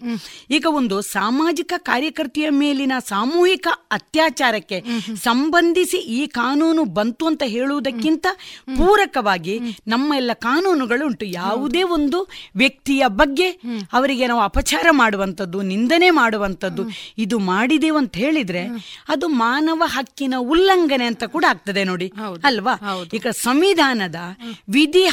ಈಗ 0.49 0.65
ಒಂದು 0.71 1.01
ಸಾಮಾಜಿಕ 1.09 1.73
ಕಾರ್ಯಕರ್ತೆಯ 1.77 2.49
ಮೇಲಿನ 2.49 2.91
ಸಾಮೂಹಿಕ 3.09 3.67
ಅತ್ಯಾಚಾರಕ್ಕೆ 3.91 4.77
ಸಂಬಂಧಿಸಿ 5.23 5.97
ಈ 5.97 6.27
ಕಾನೂನು 6.27 6.83
ಬಂತು 6.93 7.27
ಅಂತ 7.27 7.43
ಹೇಳುವುದಕ್ಕಿಂತ 7.47 8.27
ಪೂರಕವಾಗಿ 8.77 9.55
ನಮ್ಮ 9.87 10.13
ಎಲ್ಲ 10.15 10.31
ಕಾನೂನುಗಳು 10.41 11.05
ಉಂಟು 11.05 11.25
ಯಾವುದೇ 11.35 11.83
ಒಂದು 11.89 12.19
ವ್ಯಕ್ತಿಯ 12.55 13.07
ಬಗ್ಗೆ 13.07 13.49
ಅವರಿಗೆ 13.93 14.27
ನಾವು 14.27 14.41
ಅಪಚಾರ 14.41 14.85
ಮಾಡುವಂಥದ್ದು 14.91 15.61
ನಿಂದನೆ 15.61 16.09
ಮಾಡುವಂಥದ್ದು 16.09 16.83
ಇದು 17.17 17.39
ಮಾಡಿದೆವು 17.39 17.97
ಅಂತ 17.97 18.15
ಹೇಳಿದ್ರೆ 18.15 18.63
ಅದು 19.09 19.27
ಮಾನವ 19.27 19.83
ಹಕ್ಕಿನ 19.85 20.33
ಉಲ್ಲಂಘನೆ 20.45 21.05
ಅಂತ 21.05 21.23
ಕೂಡ 21.25 21.45
ಆಗ್ತದೆ 21.49 21.83
ನೋಡಿ. 21.83 22.07
ಅಲ್ವಾ? 22.47 22.73
ಈಗ 23.13 23.27
ಸಂವಿಧಾನದ 23.41 24.19
ವಿಧಿ 24.69 25.05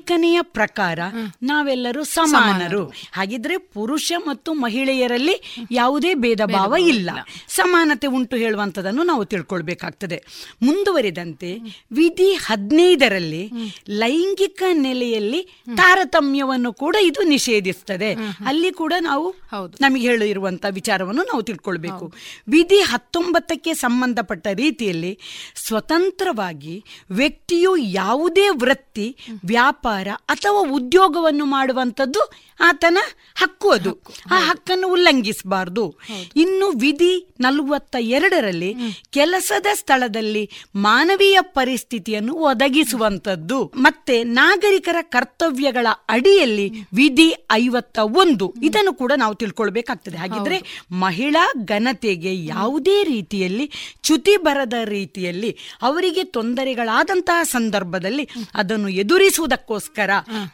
ಹದಿನಾಲ್ಕನೆಯ 0.00 0.38
ಪ್ರಕಾರ 0.42 0.98
ನಾವೆಲ್ಲರೂ 1.42 2.04
ಸಮಾನರು. 2.04 2.82
ಹಾಗಿದ್ರೆ 3.12 3.56
ಪುರುಷ 3.56 4.12
ಮತ್ತು 4.26 4.54
ಮಹಿಳೆಯರಲ್ಲಿ 4.54 5.36
ಯಾವುದೇ 5.70 6.14
ಭೇದ 6.14 6.40
ಭಾವ 6.44 6.76
ಇಲ್ಲ. 6.76 7.10
ಸಮಾನತೆ 7.48 8.06
ಉಂಟು 8.06 8.36
ಹೇಳುವಂಥದ್ದನ್ನು 8.36 9.02
ನಾವು 9.02 9.24
ತಿಳ್ಕೊಳ್ಬೇಕಾಗ್ತದೆ. 9.24 10.18
ಮುಂದುವರಿದಂತೆ 10.62 11.50
ವಿಧಿ 11.92 12.32
ಹದಿನೈದರಲ್ಲಿ 12.32 13.50
ಲೈಂಗಿಕ 13.88 14.62
ನೆಲೆಯಲ್ಲಿ 14.72 15.42
ತಾರತಮ್ಯವನ್ನು 15.76 16.72
ಕೂಡ 16.72 16.96
ಇದು 17.02 17.22
ನಿಷೇಧಿಸ್ತದೆ. 17.22 18.10
ಅಲ್ಲಿ 18.46 18.72
ಕೂಡ 18.72 18.92
ನಾವು 19.00 19.34
ನಮಗೆ 19.80 20.02
ಹೇಳಿರುವಂತಹ 20.08 20.68
ವಿಚಾರವನ್ನು 20.70 21.22
ನಾವು 21.22 21.42
ತಿಳ್ಕೊಳ್ಬೇಕು. 21.42 22.12
ವಿಧಿ 22.48 22.80
ಹತ್ತೊಂಬತ್ತಕ್ಕೆ 22.80 23.74
ಸಂಬಂಧಪಟ್ಟ 23.74 24.46
ರೀತಿಯಲ್ಲಿ 24.54 25.18
ಸ್ವತಂತ್ರವಾಗಿ 25.54 26.84
ವ್ಯಕ್ತಿಯು 27.10 27.76
ಯಾವುದೇ 27.76 28.48
ವೃತ್ತಿ 28.48 29.16
ವ್ಯಾಪಾರ 29.44 29.89
ಅಥವಾ 29.98 30.70
ಉದ್ಯೋಗವನ್ನು 30.70 31.44
ಮಾಡುವಂಥದ್ದು 31.44 32.30
ಆತನ 32.60 32.98
ಹಕ್ಕು 33.34 33.70
ಅದು. 33.70 34.02
ಆ 34.30 34.38
ಹಕ್ಕನ್ನು 34.38 34.88
ಉಲ್ಲಂಘಿಸಬಾರ್ದು. 34.88 35.94
ಇನ್ನು 36.36 36.70
ವಿಧಿ 36.70 37.28
ನಲವತ್ತ 37.40 37.96
ಎರಡರಲ್ಲಿ 38.00 38.74
ಕೆಲಸದ 39.10 39.66
ಸ್ಥಳದಲ್ಲಿ 39.74 40.50
ಮಾನವೀಯ 40.74 41.38
ಪರಿಸ್ಥಿತಿಯನ್ನು 41.40 42.34
ಒದಗಿಸುವಂಥದ್ದು. 42.34 43.72
ಮತ್ತೆ 43.76 44.24
ನಾಗರಿಕರ 44.24 44.96
ಕರ್ತವ್ಯಗಳ 45.02 45.86
ಅಡಿಯಲ್ಲಿ 46.08 46.70
ವಿಧಿ 46.92 47.46
ಐವತ್ತ 47.52 47.98
ಒಂದು 47.98 48.54
ಇದನ್ನು 48.62 48.92
ಕೂಡ 48.92 49.12
ನಾವು 49.16 49.34
ತಿಳ್ಕೊಳ್ಬೇಕಾಗ್ತದೆ. 49.34 50.16
ಹಾಗಿದ್ರೆ 50.16 50.86
ಮಹಿಳಾ 50.92 51.52
ಘನತೆಗೆ 51.64 52.44
ಯಾವುದೇ 52.44 53.04
ರೀತಿಯಲ್ಲಿ 53.04 53.70
ಚ್ಯುತಿ 54.02 54.36
ಬರದ 54.36 54.72
ರೀತಿಯಲ್ಲಿ 54.84 55.56
ಅವರಿಗೆ 55.82 56.24
ತೊಂದರೆಗಳಾದಂತಹ 56.24 57.42
ಸಂದರ್ಭದಲ್ಲಿ 57.42 58.28
ಅದನ್ನು 58.54 58.88
ಎದುರಿಸುವುದಕ್ಕೋಸ್ಕರ 58.88 59.79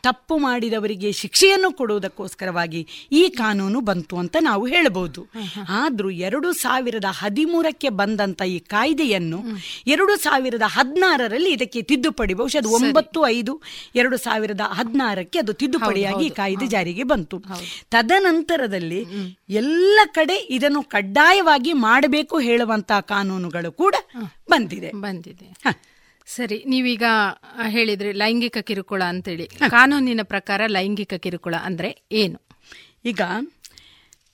ತಪ್ಪು 0.03 0.39
ಮಾಡಿದವರಿಗೆ 0.39 1.13
ಶಿಕ್ಷೆಯನ್ನು 1.13 1.73
ಕೊಡುವುದಕ್ಕೋಸ್ಕರವಾಗಿ 1.73 2.87
ಈ 3.13 3.29
ಕಾನೂನು 3.29 3.81
ಬಂತು 3.81 4.17
ಅಂತ 4.17 4.37
ನಾವು 4.41 4.67
ಹೇಳಬಹುದು. 4.67 5.21
ಆದ್ರೂ 5.69 6.11
ಎರಡು 6.11 6.53
ಸಾವಿರದ 6.53 7.05
ಹದಿಮೂರಕ್ಕೆ 7.11 7.89
ಬಂದಂತ 7.89 8.43
ಈ 8.43 8.59
ಕಾಯ್ದೆಯನ್ನು 8.59 9.39
ಎರಡು 9.87 10.17
ಸಾವಿರದ 10.17 10.63
ಹದಿನಾರರಲ್ಲಿ 10.67 11.51
ಇದಕ್ಕೆ 11.51 11.83
ತಿದ್ದುಪಡಿ 11.83 12.35
ಬಹುಶಃ 12.35 12.59
ಅದು 12.59 12.69
ಒಂಬತ್ತು 12.71 13.27
ಐದು 13.27 13.63
ಎರಡು 13.95 14.17
ಸಾವಿರದ 14.17 14.61
ಹದಿನಾರಕ್ಕೆ 14.61 15.39
ಅದು 15.39 15.53
ತಿದ್ದುಪಡಿಯಾಗಿ 15.53 16.27
ಈ 16.27 16.31
ಕಾಯ್ದೆ 16.31 16.67
ಜಾರಿಗೆ 16.67 17.03
ಬಂತು. 17.03 17.37
ತದನಂತರದಲ್ಲಿ 17.91 19.01
ಎಲ್ಲ 19.49 19.99
ಕಡೆ 20.13 20.37
ಇದನ್ನು 20.51 20.83
ಕಡ್ಡಾಯವಾಗಿ 20.83 21.73
ಮಾಡಬೇಕು 21.73 22.39
ಹೇಳುವಂತಹ 22.39 23.01
ಕಾನೂನುಗಳು 23.01 23.73
ಕೂಡ 23.73 23.95
ಬಂದಿದೆ. 24.51 24.91
ಬಂದಿದೆ. 24.91 25.47
ಸರಿ 26.27 26.65
ನೀವೀಗ 26.67 27.03
ಹೇಳಿದ್ರೆ 27.69 28.13
ಲೈಂಗಿಕ 28.13 28.59
ಕಿರುಕುಳ 28.59 29.03
ಅಂತೇಳಿ. 29.03 29.47
ಕಾನೂನಿನ 29.71 30.21
ಪ್ರಕಾರ 30.23 30.61
ಲೈಂಗಿಕ 30.67 31.15
ಕಿರುಕುಳ 31.15 31.55
ಅಂದ್ರೆ 31.55 31.91
ಏನು? 32.13 32.39
ಈಗ 33.05 33.21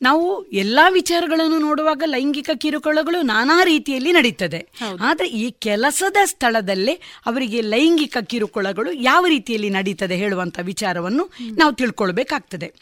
ನಾವು 0.02 0.44
ಎಲ್ಲ 0.44 0.78
ವಿಚಾರಗಳನ್ನು 0.88 1.58
ನೋಡುವಾಗ 1.58 2.02
ಲೈಂಗಿಕ 2.06 2.50
ಕಿರುಕುಳಗಳು 2.54 3.22
ನಾನಾ 3.22 3.64
ರೀತಿಯಲ್ಲಿ 3.64 4.12
ನಡೀತದೆ. 4.12 4.60
ಆದರೆ 5.00 5.28
ಈ 5.28 5.50
ಕೆಲಸದ 5.50 6.16
ಸ್ಥಳದಲ್ಲೇ 6.24 6.94
ಅವರಿಗೆ 7.26 7.60
ಲೈಂಗಿಕ 7.60 8.16
ಕಿರುಕುಳಗಳು 8.22 8.92
ಯಾವ 8.92 9.26
ರೀತಿಯಲ್ಲಿ 9.26 9.70
ನಡೀತದೆ 9.70 10.16
ಹೇಳುವಂಥ 10.16 10.58
ವಿಚಾರವನ್ನು 10.62 11.26
ನಾವು 11.58 11.72
ತಿಳ್ಕೊಳ್ಬೇಕಾಗ್ತದೆ. 11.72 12.74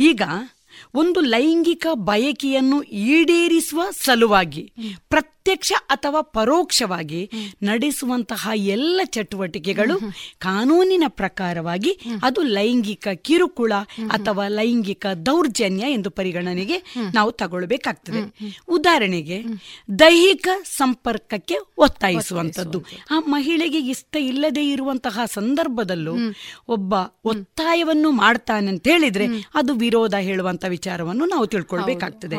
ಈಗ 0.00 0.22
ಒಂದು 0.94 1.20
ಲೈಂಗಿಕ 1.20 1.86
ಬಯಕೆಯನ್ನು 1.94 2.82
ಈಡೇರಿಸುವ 2.82 3.82
ಸಲುವಾಗಿ, 3.90 4.72
ಪ್ರತ್ಯಕ್ಷ 5.08 5.72
ಅಥವಾ 5.88 6.20
ಪರೋಕ್ಷವಾಗಿ 6.20 7.30
ನಡೆಸುವಂತಹ 7.62 8.48
ಎಲ್ಲ 8.54 9.00
ಚಟುವಟಿಕೆಗಳು 9.04 10.00
ಕಾನೂನಿನ 10.38 11.04
ಪ್ರಕಾರವಾಗಿ 11.08 12.00
ಅದು 12.22 12.42
ಲೈಂಗಿಕ 12.42 13.08
ಕಿರುಕುಳ 13.14 13.72
ಅಥವಾ 14.10 14.48
ಲೈಂಗಿಕ 14.48 15.06
ದೌರ್ಜನ್ಯ 15.06 15.92
ಎಂದು 15.92 16.10
ಪರಿಗಣನೆಗೆ 16.10 16.82
ನಾವು 17.14 17.32
ತಗೊಳ್ಬೇಕಾಗ್ತದೆ. 17.32 18.54
ಉದಾಹರಣೆಗೆ, 18.68 19.42
ದೈಹಿಕ 19.98 20.48
ಸಂಪರ್ಕಕ್ಕೆ 20.64 21.54
ಒತ್ತಾಯಿಸುವಂತದ್ದು 21.78 22.84
ಆ 23.10 23.18
ಮಹಿಳೆಗೆ 23.18 23.78
ಇಷ್ಟ 23.78 24.16
ಇಲ್ಲದೆ 24.16 24.70
ಇರುವಂತಹ 24.70 25.20
ಸಂದರ್ಭದಲ್ಲೂ 25.26 26.14
ಒಬ್ಬ 26.68 26.94
ಒತ್ತಾಯವನ್ನು 27.24 28.10
ಮಾಡ್ತಾನೆ 28.10 28.68
ಅಂತ 28.68 28.88
ಹೇಳಿದ್ರೆ 28.88 29.26
ಅದು 29.54 29.74
ವಿರೋಧ 29.74 30.14
ಹೇಳುವಂತ 30.14 30.64
ವಿಚಾರವನ್ನು 30.76 31.24
ನಾವು 31.26 31.46
ತಿಳ್ಕೊಳ್ಬೇಕಾಗ್ತದೆ. 31.46 32.36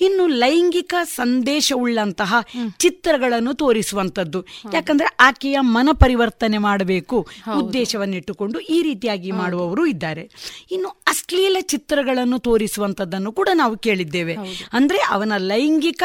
ಇನ್ನು 0.00 0.26
ಲೈಂಗಿಕ 0.42 0.94
ಸಂದೇಶವುಳ್ಳಂತಹ 1.16 2.32
ಚಿತ್ರಗಳನ್ನು 2.78 3.52
ತೋರಿಸುವಂತದ್ದು 3.54 4.40
ಯಾಕಂದ್ರೆ 4.72 5.08
ಆಕೆಯ 5.20 5.58
ಮನ 5.74 5.88
ಪರಿವರ್ತನೆ 6.04 6.58
ಮಾಡಬೇಕು 6.58 7.18
ಉದ್ದೇಶವನ್ನಿಟ್ಟುಕೊಂಡು 7.58 8.58
ಈ 8.76 8.80
ರೀತಿಯಾಗಿ 8.82 9.30
ಮಾಡುವವರು 9.40 9.84
ಇದ್ದಾರೆ. 9.86 10.24
ಇನ್ನು 10.70 10.88
ಅಶ್ಲೀಲ 11.12 11.56
ಚಿತ್ರಗಳನ್ನು 11.72 12.38
ತೋರಿಸುವಂತದ್ದನ್ನು 12.38 13.32
ಕೂಡ 13.32 13.48
ನಾವು 13.54 13.76
ಕೇಳಿದ್ದೇವೆ. 13.86 14.36
ಅಂದ್ರೆ 14.72 14.98
ಅವನ 15.10 15.32
ಲೈಂಗಿಕ 15.52 16.02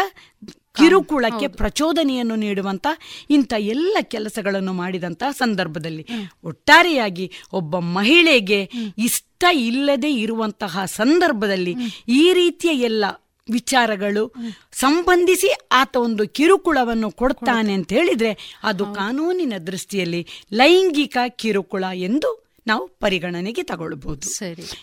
ಕಿರುಕುಳಕ್ಕೆ 0.78 1.48
ಪ್ರಚೋದನೆಯನ್ನು 1.60 2.36
ನೀಡುವಂತ 2.36 2.88
ಇಂಥ 3.30 3.54
ಎಲ್ಲ 3.74 3.98
ಕೆಲಸಗಳನ್ನು 4.14 4.74
ಮಾಡಿದಂತಹ 4.74 5.30
ಸಂದರ್ಭದಲ್ಲಿ 5.32 6.04
ಒಟ್ಟಾರೆಯಾಗಿ 6.44 7.26
ಒಬ್ಬ 7.54 7.80
ಮಹಿಳೆಗೆ 7.98 8.60
ಇಷ್ಟ 8.98 9.25
ಇಲ್ಲದೆ 9.44 10.14
ಇರುವಂತಹ 10.14 10.86
ಸಂದರ್ಭದಲ್ಲಿ 10.86 11.76
ಈ 12.08 12.34
ರೀತಿಯ 12.34 12.72
ಎಲ್ಲ 12.82 13.06
ವಿಚಾರಗಳು 13.50 14.34
ಸಂಬಂಧಿಸಿ 14.72 15.48
ಆತ 15.72 15.96
ಒಂದು 15.98 16.28
ಕಿರುಕುಳವನ್ನು 16.28 17.12
ಕೊಡ್ತಾನೆ 17.12 17.74
ಅಂತ 17.74 17.94
ಹೇಳಿದ್ರೆ 17.94 18.60
ಅದು 18.64 18.86
ಕಾನೂನಿನ 18.86 19.54
ದೃಷ್ಟಿಯಲ್ಲಿ 19.68 20.28
ಲೈಂಗಿಕ 20.54 21.18
ಕಿರುಕುಳ 21.36 21.84
ಎಂದು 21.96 22.46
ನಾವು 22.68 22.88
ಪರಿಗಣನೆಗೆ 22.88 23.64
ತಗೊಳ್ಬಹುದು 23.64 24.28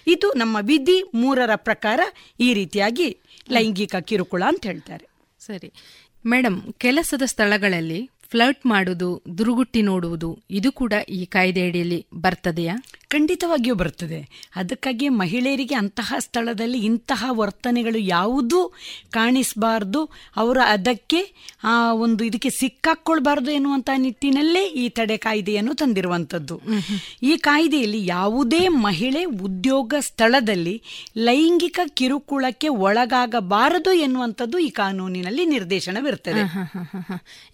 ಇದು 0.06 0.32
ನಮ್ಮ 0.32 0.56
ವಿಧಿ 0.60 1.02
ಮೂರರ 1.14 1.50
ಪ್ರಕಾರ 1.56 2.00
ಈ 2.40 2.54
ರೀತಿಯಾಗಿ 2.54 3.16
ಲೈಂಗಿಕ 3.50 3.96
ಕಿರುಕುಳ 3.96 4.42
ಅಂತ 4.46 4.66
ಹೇಳ್ತಾರೆ. 4.66 5.08
ಸರಿ. 5.40 5.72
ಮೇಡಮ್ 6.26 6.72
ಕೆಲಸದ 6.78 7.22
ಸ್ಥಳಗಳಲ್ಲಿ 7.24 8.10
ಫ್ಲರ್ಟ್ 8.30 8.66
ಮಾಡುವುದು 8.66 9.22
ದುರುಗುಟ್ಟಿ 9.38 9.82
ನೋಡುವುದು 9.82 10.38
ಇದು 10.50 10.72
ಕೂಡ 10.72 10.92
ಈ 11.08 11.24
ಕಾಯ್ದೆ 11.24 11.66
ಅಡಿಯಲ್ಲಿ 11.66 12.06
ಬರ್ತದೆಯಾ? 12.14 12.74
ಖಂಡಿತವಾಗಿಯೂ 13.12 13.74
ಬರ್ತದೆ 13.74 14.18
ಅದಕ್ಕಾಗಿ 14.56 15.08
ಮಹಿಳೆಯರಿಗೆ 15.08 15.74
ಅಂತಹ 15.74 16.14
ಸ್ಥಳದಲ್ಲಿ 16.18 16.78
ಇಂತಹ 16.84 17.24
ವರ್ತನೆಗಳು 17.30 17.98
ಯಾವುದೂ 17.98 18.60
ಕಾಣಿಸಬಾರ್ದು. 19.10 20.00
ಅವರ 20.36 20.58
ಅದಕ್ಕೆ 20.66 21.20
ಆ 21.64 21.92
ಒಂದು 21.92 22.24
ಇದಕ್ಕೆ 22.24 22.50
ಸಿಕ್ಕಾಕ್ಕೊಳ್ಬಾರ್ದು 22.50 23.50
ಎನ್ನುವಂಥ 23.50 23.90
ನಿಟ್ಟಿನಲ್ಲೇ 23.96 24.64
ಈ 24.76 24.88
ತಡೆ 24.88 25.16
ಕಾಯ್ದೆಯನ್ನು 25.16 25.74
ತಂದಿರುವಂತದ್ದು 25.74 26.56
ಈ 27.22 27.36
ಕಾಯ್ದೆಯಲ್ಲಿ 27.40 28.06
ಯಾವುದೇ 28.06 28.68
ಮಹಿಳೆ 28.68 29.24
ಉದ್ಯೋಗ 29.24 29.94
ಸ್ಥಳದಲ್ಲಿ 30.00 30.76
ಲೈಂಗಿಕ 31.18 31.80
ಕಿರುಕುಳಕ್ಕೆ 31.94 32.68
ಒಳಗಾಗಬಾರದು 32.82 33.92
ಎನ್ನುವಂಥದ್ದು 34.02 34.58
ಈ 34.58 34.70
ಕಾನೂನಿನಲ್ಲಿ 34.70 35.46
ನಿರ್ದೇಶನವಿರ್ತದೆ 35.46 36.44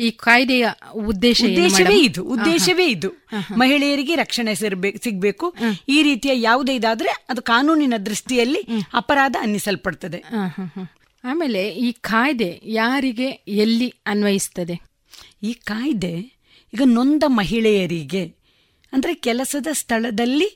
ಈ 0.01 0.11
ಕಾಯ್ದೆಯ 0.21 0.67
ಉದ್ದೇಶ 1.07 1.41
ಉದ್ದೇಶವೇ 1.45 1.97
ಇದು 2.01 2.23
ಉದ್ದೇಶವೇ 2.25 2.87
ಇದು. 2.89 3.11
ಮಹಿಳೆಯರಿಗೆ 3.57 4.15
ರಕ್ಷಣೆ 4.15 4.55
ಸಿಗ್ಬೇಕು 4.99 5.48
ಈ 5.89 5.99
ರೀತಿಯ 6.03 6.33
ಯಾವುದೇ 6.41 6.75
ಇದಾದ್ರೆ 6.75 7.13
ಅದು 7.29 7.43
ಕಾನೂನಿನ 7.43 7.95
ದೃಷ್ಟಿಯಲ್ಲಿ 8.07 8.61
ಅಪರಾಧ 8.95 9.37
ಅನ್ನಿಸಲ್ಪಡ್ತದೆ. 9.41 10.21
ಆಮೇಲೆ 11.25 11.63
ಈ 11.69 11.93
ಕಾಯ್ದೆ 12.01 12.51
ಯಾರಿಗೆ 12.65 13.29
ಎಲ್ಲಿ 13.65 13.89
ಅನ್ವಯಿಸ್ತದೆ? 14.07 14.77
ಈ 15.43 15.53
ಕಾಯ್ದೆ 15.53 16.15
ಈಗ 16.73 16.83
ನೊಂದ 16.85 17.25
ಮಹಿಳೆಯರಿಗೆ 17.27 18.25
ಅಂದ್ರೆ 18.93 19.15
ಕೆಲಸದ 19.15 19.69
ಸ್ಥಳದಲ್ಲಿ 19.73 20.49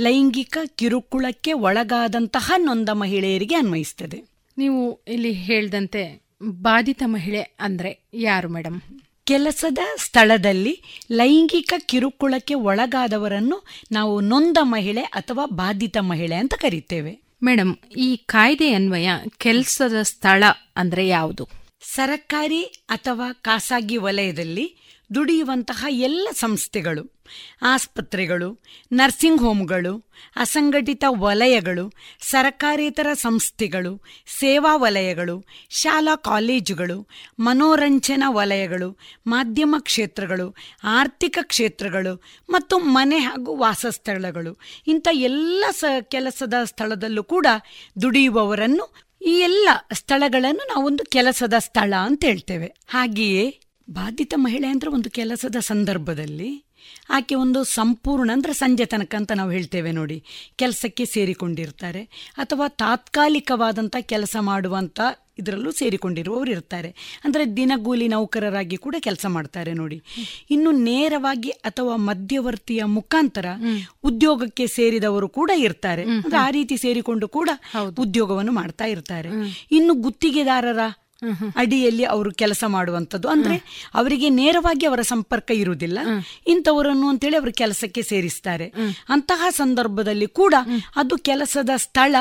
ಲೈಂಗಿಕ 0.00 0.58
ಕಿರುಕುಳಕ್ಕೆ 0.76 1.52
ಒಳಗಾದಂತಹ 1.66 2.52
ನೊಂದ 2.56 2.88
ಮಹಿಳೆಯರಿಗೆ 2.88 3.54
ಅನ್ವಯಿಸ್ತದೆ. 3.54 4.18
ನೀವು 4.58 4.80
ಇಲ್ಲಿ 5.08 5.32
ಹೇಳ್ದಂತೆ 5.32 6.02
ಬಾಧಿತ 6.62 7.02
ಮಹಿಳೆ 7.06 7.42
ಅಂದರೆ 7.60 7.90
ಯಾರು 8.14 8.48
ಮೇಡಮ್ 8.48 8.78
ಕೆಲಸದ 9.24 9.78
ಸ್ಥಳದಲ್ಲಿ 9.96 10.82
ಲೈಂಗಿಕ 11.12 11.72
ಕಿರುಕುಳಕ್ಕೆ 11.78 12.54
ಒಳಗಾದವರನ್ನು 12.54 13.64
ನಾವು 13.92 14.20
ನೊಂದ 14.20 14.56
ಮಹಿಳೆ 14.62 15.00
ಅಥವಾ 15.00 15.46
ಬಾಧಿತ 15.46 15.96
ಮಹಿಳೆ 16.00 16.34
ಅಂತ 16.34 16.54
ಕರೀತೇವೆ. 16.54 17.24
ಮೇಡಮ್ 17.42 17.76
ಈ 17.96 18.16
ಕಾಯ್ದೆ 18.16 18.72
ಅನ್ವಯ 18.72 19.08
ಕೆಲಸದ 19.38 20.02
ಸ್ಥಳ 20.02 20.44
ಅಂದ್ರೆ 20.76 21.08
ಯಾವುದು? 21.08 21.48
ಸರಕಾರಿ 21.94 22.62
ಅಥವಾ 22.88 23.32
ಖಾಸಗಿ 23.32 23.96
ವಲಯದಲ್ಲಿ 23.96 24.76
ದುಡಿಯುವಂತಹ 25.14 25.86
ಎಲ್ಲ 25.88 26.28
ಸಂಸ್ಥೆಗಳು, 26.32 27.22
ಆಸ್ಪತ್ರೆಗಳು, 27.62 28.62
ನರ್ಸಿಂಗ್ 28.92 29.40
ಹೋಮ್ಗಳು, 29.40 30.10
ಅಸಂಘಟಿತ 30.36 31.04
ವಲಯಗಳು, 31.08 31.92
ಸರಕಾರೇತರ 32.20 33.06
ಸಂಸ್ಥೆಗಳು, 33.12 34.02
ಸೇವಾ 34.38 34.76
ವಲಯಗಳು, 34.76 35.44
ಶಾಲಾ 35.70 36.16
ಕಾಲೇಜುಗಳು, 36.16 37.08
ಮನೋರಂಜನಾ 37.40 38.30
ವಲಯಗಳು, 38.30 38.98
ಮಾಧ್ಯಮ 39.26 39.76
ಕ್ಷೇತ್ರಗಳು, 39.78 40.56
ಆರ್ಥಿಕ 40.84 41.38
ಕ್ಷೇತ್ರಗಳು 41.42 42.22
ಮತ್ತು 42.50 42.78
ಮನೆ 42.78 43.18
ಹಾಗೂ 43.18 43.56
ವಾಸಸ್ಥಳಗಳು. 43.56 44.58
ಇಂಥ 44.86 45.08
ಎಲ್ಲ 45.12 45.64
ಕೆಲಸದ 46.00 46.54
ಸ್ಥಳದಲ್ಲೂ 46.64 47.24
ಕೂಡ 47.24 47.46
ದುಡಿಯುವವರನ್ನು 48.02 49.04
ಈ 49.26 49.30
ಎಲ್ಲ 49.30 49.68
ಸ್ಥಳಗಳನ್ನು 49.92 50.66
ನಾವೊಂದು 50.66 51.04
ಕೆಲಸದ 51.04 51.54
ಸ್ಥಳ 51.58 51.94
ಅಂತ 52.02 52.24
ಹೇಳ್ತೇವೆ. 52.24 52.66
ಹಾಗೆಯೇ 52.88 53.60
ಬಾಧಿತ 53.88 54.34
ಮಹಿಳೆ 54.36 54.66
ಅಂದರೆ 54.66 54.90
ಒಂದು 54.90 55.10
ಕೆಲಸದ 55.10 55.56
ಸಂದರ್ಭದಲ್ಲಿ 55.70 56.50
ಆಕೆ 57.16 57.34
ಒಂದು 57.34 57.64
ಸಂಪೂರ್ಣ 57.64 58.30
ಅಂದರೆ 58.32 58.52
ಸಂಜೆ 58.52 58.84
ತನಕ 58.84 59.14
ಅಂತ 59.14 59.32
ನಾವು 59.32 59.50
ಹೇಳ್ತೇವೆ 59.50 59.90
ನೋಡಿ 59.92 60.16
ಕೆಲಸಕ್ಕೆ 60.56 61.04
ಸೇರಿಕೊಂಡಿರ್ತಾರೆ 61.04 62.02
ಅಥವಾ 62.36 62.68
ತಾತ್ಕಾಲಿಕವಾದಂಥ 62.82 63.96
ಕೆಲಸ 64.12 64.36
ಮಾಡುವಂಥ 64.40 65.00
ಇದರಲ್ಲೂ 65.38 65.70
ಸೇರಿಕೊಂಡಿರುವವರು 65.72 66.50
ಇರ್ತಾರೆ. 66.50 66.90
ಅಂದರೆ 67.24 67.44
ದಿನಗೂಲಿ 67.56 68.08
ನೌಕರರಾಗಿ 68.08 68.76
ಕೂಡ 68.76 68.96
ಕೆಲಸ 68.98 69.26
ಮಾಡ್ತಾರೆ 69.26 69.72
ನೋಡಿ. 69.72 69.98
ಇನ್ನು 70.50 70.70
ನೇರವಾಗಿ 70.70 71.50
ಅಥವಾ 71.50 71.94
ಮಧ್ಯವರ್ತಿಯ 72.08 72.82
ಮುಖಾಂತರ 72.98 73.46
ಉದ್ಯೋಗಕ್ಕೆ 74.04 74.66
ಸೇರಿದವರು 74.66 75.28
ಕೂಡ 75.28 75.50
ಇರ್ತಾರೆ. 75.66 76.02
ಅಂದ್ರೆ 76.02 76.38
ಆ 76.46 76.50
ರೀತಿ 76.50 76.76
ಸೇರಿಕೊಂಡು 76.76 77.28
ಕೂಡ 77.28 77.50
ಉದ್ಯೋಗವನ್ನು 78.04 78.52
ಮಾಡ್ತಾ 78.52 78.84
ಇರ್ತಾರೆ. 78.84 79.30
ಇನ್ನು 79.70 79.94
ಗುತ್ತಿಗೆದಾರರ 79.94 80.84
ಅಡಿಯಲ್ಲಿ 81.56 82.04
ಅವರು 82.04 82.30
ಕೆಲಸ 82.30 82.64
ಮಾಡುವಂಥದ್ದು. 82.66 83.28
ಅಂದ್ರೆ 83.28 83.56
ಅವರಿಗೆ 83.94 84.28
ನೇರವಾಗಿ 84.28 84.86
ಅವರ 84.86 85.00
ಸಂಪರ್ಕ 85.00 85.50
ಇರುವುದಿಲ್ಲ. 85.50 85.98
ಇಂಥವರನ್ನು 86.46 87.08
ಅಂತೇಳಿ 87.08 87.36
ಅವರು 87.36 87.52
ಕೆಲಸಕ್ಕೆ 87.52 88.02
ಸೇರಿಸ್ತಾರೆ. 88.02 88.72
ಅಂತಹ 89.08 89.46
ಸಂದರ್ಭದಲ್ಲಿ 89.50 90.26
ಕೂಡ 90.26 90.54
ಅದು 90.96 91.18
ಕೆಲಸದ 91.18 91.70
ಸ್ಥಳ 91.76 92.16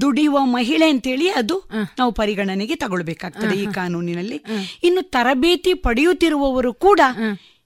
ದುಡಿಯುವ 0.00 0.44
ಮಹಿಳೆ 0.44 0.88
ಅಂತೇಳಿ 0.90 1.28
ಅದು 1.30 1.62
ನಾವು 1.98 2.12
ಪರಿಗಣನೆಗೆ 2.12 2.74
ತಗೊಳ್ಬೇಕಾಗ್ತದೆ 2.74 3.56
ಈ 3.56 3.66
ಕಾನೂನಿನಲ್ಲಿ. 3.66 4.42
ಇನ್ನು 4.82 5.02
ತರಬೇತಿ 5.02 5.74
ಪಡೆಯುತ್ತಿರುವವರು 5.74 6.74
ಕೂಡ 6.74 7.00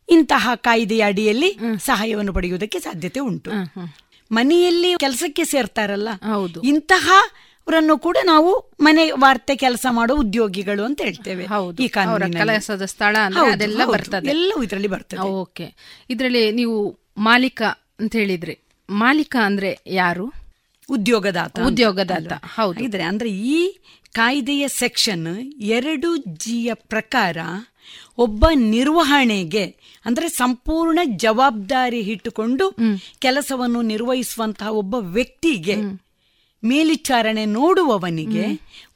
ಇಂತಹ 0.09 0.51
ಕಾಯ್ದೆಯ 0.56 1.02
ಅಡಿಯಲ್ಲಿ 1.02 1.59
ಸಹಾಯವನ್ನು 1.80 2.32
ಪಡೆಯುವುದಕ್ಕೆ 2.32 2.80
ಸಾಧ್ಯತೆ 2.80 3.20
ಉಂಟು. 3.20 3.51
ಮನೆಯಲ್ಲಿ 4.32 4.94
ಕೆಲಸಕ್ಕೆ 5.01 5.44
ಸೇರ್ತಾರಲ್ಲ. 5.44 6.09
ಇಂತಹ 6.64 7.10
ಅವರನ್ನು 7.66 7.99
ಕೂಡ 7.99 8.16
ನಾವು 8.24 8.51
ಮನೆ 8.81 9.11
ವಾರ್ತೆ 9.11 9.57
ಕೆಲಸ 9.57 9.86
ಮಾಡೋ 9.91 10.16
ಉದ್ಯೋಗಿಗಳು 10.16 10.85
ಅಂತ 10.85 11.03
ಹೇಳ್ತೇವೆ 11.03 11.47
ಈ. 11.82 11.89
ಕೆಲಸದ 12.39 12.85
ಸ್ಥಳ 12.85 13.16
ಅದೆಲ್ಲ 13.53 13.81
ಬರ್ತದೆ. 13.93 14.28
ಎಲ್ಲವೂ 14.28 14.62
ಇದರಲ್ಲಿ 14.62 14.89
ಬರ್ತದೆ. 14.89 15.20
ಓಕೆ. 15.20 15.74
ಇದರಲ್ಲಿ 16.11 16.53
ನೀವು 16.53 16.77
ಮಾಲೀಕ 17.19 17.62
ಅಂತ 18.01 18.16
ಹೇಳಿದ್ರಿ. 18.16 18.59
ಮಾಲೀಕ 18.91 19.36
ಅಂದ್ರೆ 19.45 19.78
ಯಾರು? 19.86 20.27
ಉದ್ಯೋಗದಾತ 20.91 21.61
ಉದ್ಯೋಗದಾತ. 21.66 22.32
ಹೌದು. 22.55 22.85
ಇದ್ರೆ 22.85 23.03
ಅಂದ್ರೆ 23.03 23.31
ಈ 23.31 23.81
ಕಾಯ್ದೆಯ 24.12 24.69
ಸೆಕ್ಷನ್ 24.69 25.27
ಎರಡು 25.61 26.16
ಜಿಯ 26.16 26.74
ಪ್ರಕಾರ 26.74 27.36
ಒಬ್ಬ 28.19 28.47
ನಿರ್ವಹಣೆಗೆ 28.55 29.65
ಅಂದ್ರೆ 30.05 30.28
ಸಂಪೂರ್ಣ 30.28 30.99
ಜವಾಬ್ದಾರಿ 31.16 32.01
ಇಟ್ಟುಕೊಂಡು 32.01 32.70
ಕೆಲಸವನ್ನು 33.19 33.82
ನಿರ್ವಹಿಸುವಂತಹ 33.82 34.66
ಒಬ್ಬ 34.73 34.95
ವ್ಯಕ್ತಿಗೆ 34.95 35.74
ಮೇಲ್ವಿಚಾರಣೆ 36.65 37.47
ನೋಡುವವನಿಗೆ 37.47 38.45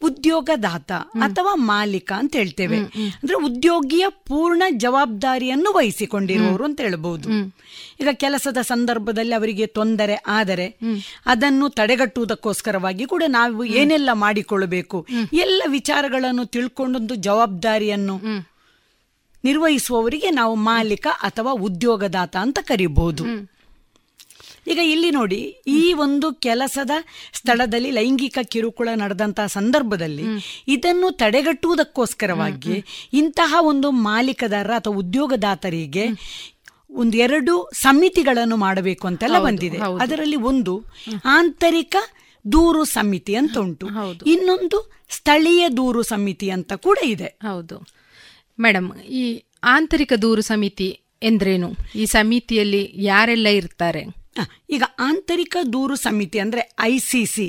ಉದ್ಯೋಗದಾತ 0.03 0.93
ಅಥವಾ 1.23 1.55
ಮಾಲೀಕ 1.55 2.12
ಅಂತ 2.16 2.36
ಹೇಳ್ತೇವೆ. 2.36 2.78
ಅಂದ್ರೆ 2.78 3.36
ಉದ್ಯೋಗಿಯ 3.45 4.07
ಪೂರ್ಣ 4.09 4.62
ಜವಾಬ್ದಾರಿಯನ್ನು 4.77 5.74
ವಹಿಸಿಕೊಂಡಿರುವವರು 5.74 6.65
ಅಂತ 6.65 6.81
ಹೇಳಬಹುದು 6.81 7.28
ಈಗ 8.01 8.09
ಕೆಲಸದ 8.12 8.59
ಸಂದರ್ಭದಲ್ಲಿ 8.62 9.35
ಅವರಿಗೆ 9.35 9.66
ತೊಂದರೆ 9.66 10.15
ಆದರೆ 10.27 10.66
ಅದನ್ನು 11.27 11.69
ತಡೆಗಟ್ಟುವುದಕ್ಕೋಸ್ಕರವಾಗಿ 11.69 13.05
ಕೂಡ 13.05 13.23
ನಾವು 13.28 13.65
ಏನೆಲ್ಲ 13.65 14.11
ಮಾಡಿಕೊಳ್ಳಬೇಕು? 14.12 15.07
ಎಲ್ಲ 15.32 15.62
ವಿಚಾರಗಳನ್ನು 15.66 16.45
ತಿಳ್ಕೊಂಡೊಂದು 16.45 17.15
ಜವಾಬ್ದಾರಿಯನ್ನು 17.15 18.16
ನಿರ್ವಹಿಸುವವರಿಗೆ 19.45 20.31
ನಾವು 20.31 20.55
ಮಾಲೀಕ 20.55 21.07
ಅಥವಾ 21.23 21.53
ಉದ್ಯೋಗದಾತ 21.53 22.36
ಅಂತ 22.36 22.59
ಕರೀಬಹುದು 22.62 23.24
ಈಗ 24.69 24.78
ಇಲ್ಲಿ 24.85 25.11
ನೋಡಿ 25.11 25.57
ಈ 25.66 25.93
ಒಂದು 25.93 26.32
ಕೆಲಸದ 26.32 26.90
ಸ್ಥಳದಲ್ಲಿ 27.32 27.90
ಲೈಂಗಿಕ 27.90 28.39
ಕಿರುಕುಳ 28.43 28.89
ನಡೆದಂತಹ 28.95 29.47
ಸಂದರ್ಭದಲ್ಲಿ 29.47 30.23
ಇದನ್ನು 30.69 31.11
ತಡೆಗಟ್ಟುವುದಕ್ಕೋಸ್ಕರವಾಗಿ 31.11 32.85
ಇಂತಹ 33.12 33.55
ಒಂದು 33.61 33.90
ಮಾಲೀಕದಾರ 33.90 34.70
ಅಥವಾ 34.74 34.97
ಉದ್ಯೋಗದಾತರಿಗೆ 34.97 36.07
ಒಂದೆರಡು 36.90 37.23
ಎರಡು 37.23 37.70
ಸಮಿತಿಗಳನ್ನು 37.73 38.57
ಮಾಡಬೇಕು 38.57 39.07
ಅಂತೆಲ್ಲ 39.07 39.36
ಬಂದಿದೆ. 39.39 39.78
ಅದರಲ್ಲಿ 40.03 40.36
ಒಂದು 40.36 40.85
ಆಂತರಿಕ 41.24 41.97
ದೂರು 42.53 42.85
ಸಮಿತಿ 42.85 43.35
ಅಂತ 43.35 43.59
ಉಂಟು 43.59 43.86
ಇನ್ನೊಂದು 44.31 44.78
ಸ್ಥಳೀಯ 45.09 45.69
ದೂರು 45.69 46.03
ಸಮಿತಿ 46.03 46.51
ಅಂತ 46.51 46.73
ಕೂಡ 46.73 46.99
ಇದೆ. 47.05 47.27
ಹೌದು. 47.43 47.77
ಮೇಡಮ್ 48.61 48.99
ಈ 48.99 49.43
ಆಂತರಿಕ 49.65 50.12
ದೂರು 50.23 50.43
ಸಮಿತಿ 50.43 51.01
ಎಂದ್ರೇನು? 51.23 51.69
ಈ 51.95 52.07
ಸಮಿತಿಯಲ್ಲಿ 52.07 52.93
ಯಾರೆಲ್ಲ 52.95 53.47
ಇರ್ತಾರೆ? 53.47 54.27
ಈಗ 54.70 54.82
ಆಂತರಿಕ 54.98 55.56
ದೂರು 55.73 55.97
ಸಮಿತಿ 55.97 56.39
ಅಂದ್ರೆ 56.39 56.62
ಸಿ 57.01 57.47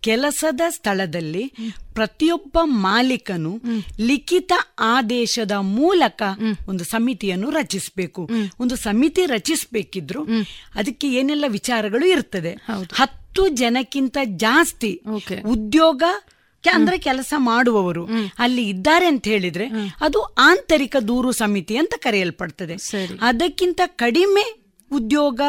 ಕೆಲಸದ 0.00 0.60
ಸ್ಥಳದಲ್ಲಿ 0.68 1.52
ಪ್ರತಿಯೊಬ್ಬ 1.94 2.58
ಮಾಲೀಕನು 2.62 3.60
ಲಿಖಿತ 4.00 4.52
ಆದೇಶದ 4.80 5.52
ಮೂಲಕ 5.52 6.22
ಒಂದು 6.68 6.84
ಸಮಿತಿಯನ್ನು 6.84 7.50
ರಚಿಸಬೇಕು. 7.50 8.30
ಒಂದು 8.60 8.76
ಸಮಿತಿ 8.76 9.26
ರಚಿಸಬೇಕಿದ್ರು 9.26 10.24
ಅದಕ್ಕೆ 10.74 11.08
ಏನೆಲ್ಲ 11.12 11.44
ವಿಚಾರಗಳು 11.48 12.06
ಇರ್ತದೆ. 12.06 12.52
ಹತ್ತು 12.94 13.48
ಜನಕ್ಕಿಂತ 13.48 14.16
ಜಾಸ್ತಿ 14.24 15.00
ಉದ್ಯೋಗ 15.46 16.02
ಅಂದ್ರೆ 16.64 16.98
ಕೆಲಸ 16.98 17.34
ಮಾಡುವವರು 17.36 18.06
ಅಲ್ಲಿ 18.38 18.68
ಇದ್ದಾರೆ 18.68 19.06
ಅಂತ 19.06 19.24
ಹೇಳಿದ್ರೆ 19.28 19.66
ಅದು 20.00 20.22
ಆಂತರಿಕ 20.22 20.96
ದೂರು 21.08 21.32
ಸಮಿತಿ 21.32 21.76
ಅಂತ 21.76 21.94
ಕರೆಯಲ್ಪಡ್ತದೆ. 21.96 22.74
ಅದಕ್ಕಿಂತ 23.20 23.80
ಕಡಿಮೆ 23.86 24.44
ಉದ್ಯೋಗ 24.92 25.40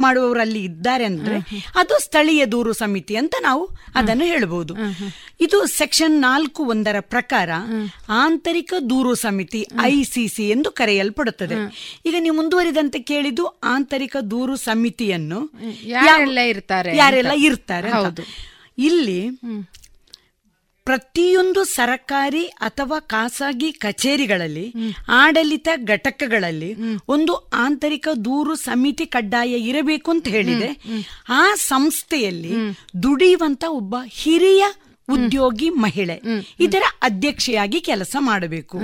ಮಾಡುವವರು 0.00 0.40
ಅಲ್ಲಿ 0.40 0.60
ಇದ್ದಾರೆ 0.64 1.04
ಅಂದ್ರೆ 1.04 1.36
ಅದು 1.74 1.94
ಸ್ಥಳೀಯ 2.04 2.46
ದೂರು 2.46 2.72
ಸಮಿತಿ 2.72 3.16
ಅಂತ 3.16 3.34
ನಾವು 3.42 3.64
ಅದನ್ನು 3.94 4.24
ಹೇಳಬಹುದು. 4.24 4.74
ಇದು 5.40 5.58
ಸೆಕ್ಷನ್ 5.66 6.20
ನಾಲ್ಕು 6.20 6.64
ಒಂದರ 6.64 6.96
ಪ್ರಕಾರ 7.00 7.50
ಆಂತರಿಕ 8.08 8.74
ದೂರು 8.90 9.14
ಸಮಿತಿ 9.14 9.66
ಐಸಿಸಿ 9.82 10.48
ಎಂದು 10.48 10.70
ಕರೆಯಲ್ಪಡುತ್ತದೆ. 10.70 11.56
ಈಗ 12.06 12.14
ನೀವು 12.18 12.36
ಮುಂದುವರಿದಂತೆ 12.36 13.00
ಕೇಳಿದ್ದು 13.12 13.46
ಆಂತರಿಕ 13.46 14.16
ದೂರು 14.30 14.56
ಸಮಿತಿಯನ್ನು 14.56 15.40
ಯಾರೆಲ್ಲ 15.86 16.38
ಇರ್ತಾರೆ 16.38 16.96
ಯಾರೆಲ್ಲ 16.96 17.32
ಇರ್ತಾರೆ. 17.48 17.90
ಇಲ್ಲಿ 18.88 19.20
ಪ್ರತಿಯೊಂದು 20.88 21.60
ಸರಕಾರಿ 21.74 22.44
ಅಥವಾ 22.68 22.98
ಖಾಸಗಿ 23.12 23.70
ಕಚೇರಿಗಳಲ್ಲಿ, 23.84 24.66
ಆಡಳಿತ 25.20 25.68
ಘಟಕಗಳಲ್ಲಿ 25.84 26.70
ಒಂದು 27.08 27.34
ಆಂತರಿಕ 27.64 28.08
ದೂರು 28.24 28.54
ಸಮಿತಿ 28.66 29.06
ಕಡ್ಡಾಯ 29.06 29.52
ಇರಬೇಕು 29.70 30.10
ಅಂತ 30.10 30.28
ಹೇಳಿದೆ. 30.28 30.70
ಆ 31.40 31.44
ಸಂಸ್ಥೆಯಲ್ಲಿ 31.68 32.52
ದುಡಿಯುವಂತ 33.02 33.64
ಒಬ್ಬ 33.70 33.94
ಹಿರಿಯ 34.20 34.64
ಉದ್ಯೋಗಿ 35.08 35.68
ಮಹಿಳೆ 35.84 36.16
ಇದರ 36.60 36.84
ಅಧ್ಯಕ್ಷೆಯಾಗಿ 37.02 37.78
ಕೆಲಸ 37.80 38.16
ಮಾಡಬೇಕು. 38.20 38.78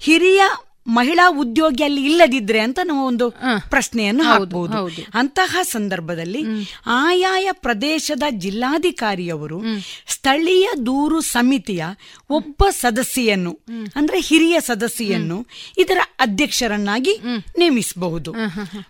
ಹಿರಿಯ 0.00 0.42
ಮಹಿಳಾ 0.86 1.30
ಉದ್ಯೋಗಿ 1.38 1.84
ಅಲ್ಲಿ 1.84 2.04
ಇಲ್ಲದಿದ್ರೆ 2.04 2.58
ಅಂತ 2.58 2.78
ನಾವು 2.84 3.06
ಒಂದು 3.06 3.30
ಪ್ರಶ್ನೆಯನ್ನು 3.68 4.24
ಹಾಕಬಹುದು 4.24 4.72
ಅಂತಹ 5.14 5.56
ಸಂದರ್ಭದಲ್ಲಿ 5.62 6.42
ಆಯಾಯ 6.86 7.48
ಪ್ರದೇಶದ 7.52 8.22
ಜಿಲ್ಲಾಧಿಕಾರಿಯವರು 8.30 9.60
ಸ್ಥಳೀಯ 10.08 10.68
ದೂರು 10.86 11.20
ಸಮಿತಿಯ 11.20 11.84
ಒಬ್ಬ 12.30 12.64
ಸದಸ್ಯೆಯನ್ನು 12.70 13.58
ಅಂದ್ರೆ 13.96 14.20
ಹಿರಿಯ 14.20 14.60
ಸದಸ್ಯೆಯನ್ನು 14.60 15.46
ಇದರ 15.78 15.98
ಅಧ್ಯಕ್ಷರನ್ನಾಗಿ 16.20 17.14
ನೇಮಿಸಬಹುದು. 17.58 18.32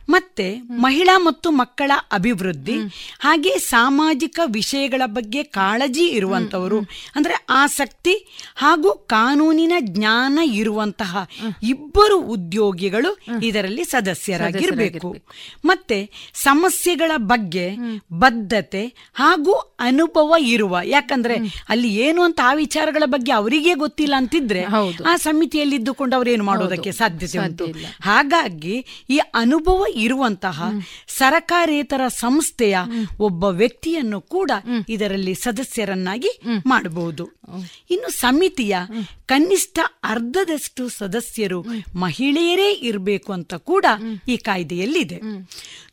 ಮತ್ತೆ 0.09 0.61
ಮಹಿಳಾ 0.79 1.19
ಮತ್ತು 1.19 1.51
ಮಕ್ಕಳ 1.51 1.93
ಅಭಿವೃದ್ಧಿ 2.13 2.77
ಹಾಗೆ 3.21 3.59
ಸಾಮಾಜಿಕ 3.59 4.41
ವಿಷಯಗಳ 4.47 5.03
ಬಗ್ಗೆ 5.07 5.43
ಕಾಳಜಿ 5.43 6.07
ಇರುವಂತವರು 6.09 6.79
ಅಂದ್ರೆ 7.15 7.35
ಆಸಕ್ತಿ 7.51 8.15
ಹಾಗೂ 8.57 8.93
ಕಾನೂನಿನ 9.07 9.73
ಜ್ಞಾನ 9.81 10.39
ಇರುವಂತಹ 10.53 11.29
ಇಬ್ಬರು 11.63 11.84
ಉದ್ಯೋಗಿಗಳು 12.17 13.19
ಇದರಲ್ಲಿ 13.43 13.85
ಸದಸ್ಯರಾಗಿರಬೇಕು. 13.85 15.17
ಮತ್ತೆ 15.65 16.11
ಸಮಸ್ಯೆಗಳ 16.35 17.11
ಬಗ್ಗೆ 17.17 17.77
ಬದ್ಧತೆ 18.13 19.11
ಹಾಗೂ 19.15 19.53
ಅನುಭವ 19.81 20.35
ಇರುವ. 20.39 20.79
ಯಾಕಂದ್ರೆ 20.85 21.35
ಅಲ್ಲಿ 21.69 21.95
ಏನು 21.95 22.23
ಅಂತ 22.23 22.41
ಆ 22.45 22.55
ವಿಚಾರಗಳ 22.55 23.03
ಬಗ್ಗೆ 23.07 23.33
ಅವರಿಗೆ 23.33 23.75
ಗೊತ್ತಿಲ್ಲ 23.75 24.15
ಅಂತಿದ್ರೆ 24.17 24.63
ಆ 25.09 25.17
ಸಮಿತಿಯಲ್ಲಿ 25.17 25.77
ಇದ್ದುಕೊಂಡು 25.77 26.29
ಏನು 26.29 26.45
ಮಾಡೋದಕ್ಕೆ 26.45 26.93
ಸಾಧ್ಯತೆ 26.93 27.39
ಉಂಟು. 27.39 27.65
ಹಾಗಾಗಿ 28.03 29.05
ಈ 29.11 29.17
ಅನುಭವ 29.17 29.85
ಇರುವಂತಹ 29.95 30.59
ಸರಕಾರೇತರ 31.09 32.01
ಸಂಸ್ಥೆಯ 32.09 32.77
ಒಬ್ಬ 33.19 33.45
ವ್ಯಕ್ತಿಯನ್ನು 33.45 34.21
ಕೂಡ 34.21 34.51
ಇದರಲ್ಲಿ 34.89 35.35
ಸದಸ್ಯರನ್ನಾಗಿ 35.35 36.41
ಮಾಡಬಹುದು 36.67 37.31
ಇನ್ನು 37.91 38.11
ಸಮಿತಿಯ 38.11 38.77
ಕನಿಷ್ಠ 39.27 39.79
ಅರ್ಧದಷ್ಟು 40.05 40.89
ಸದಸ್ಯರು 40.89 41.65
ಮಹಿಳೆಯರೇ 41.97 42.73
ಇರಬೇಕು 42.73 43.33
ಅಂತ 43.33 43.55
ಕೂಡ 43.55 43.87
ಈ 44.29 44.37
ಕಾಯ್ದೆಯಲ್ಲಿದೆ. 44.37 45.21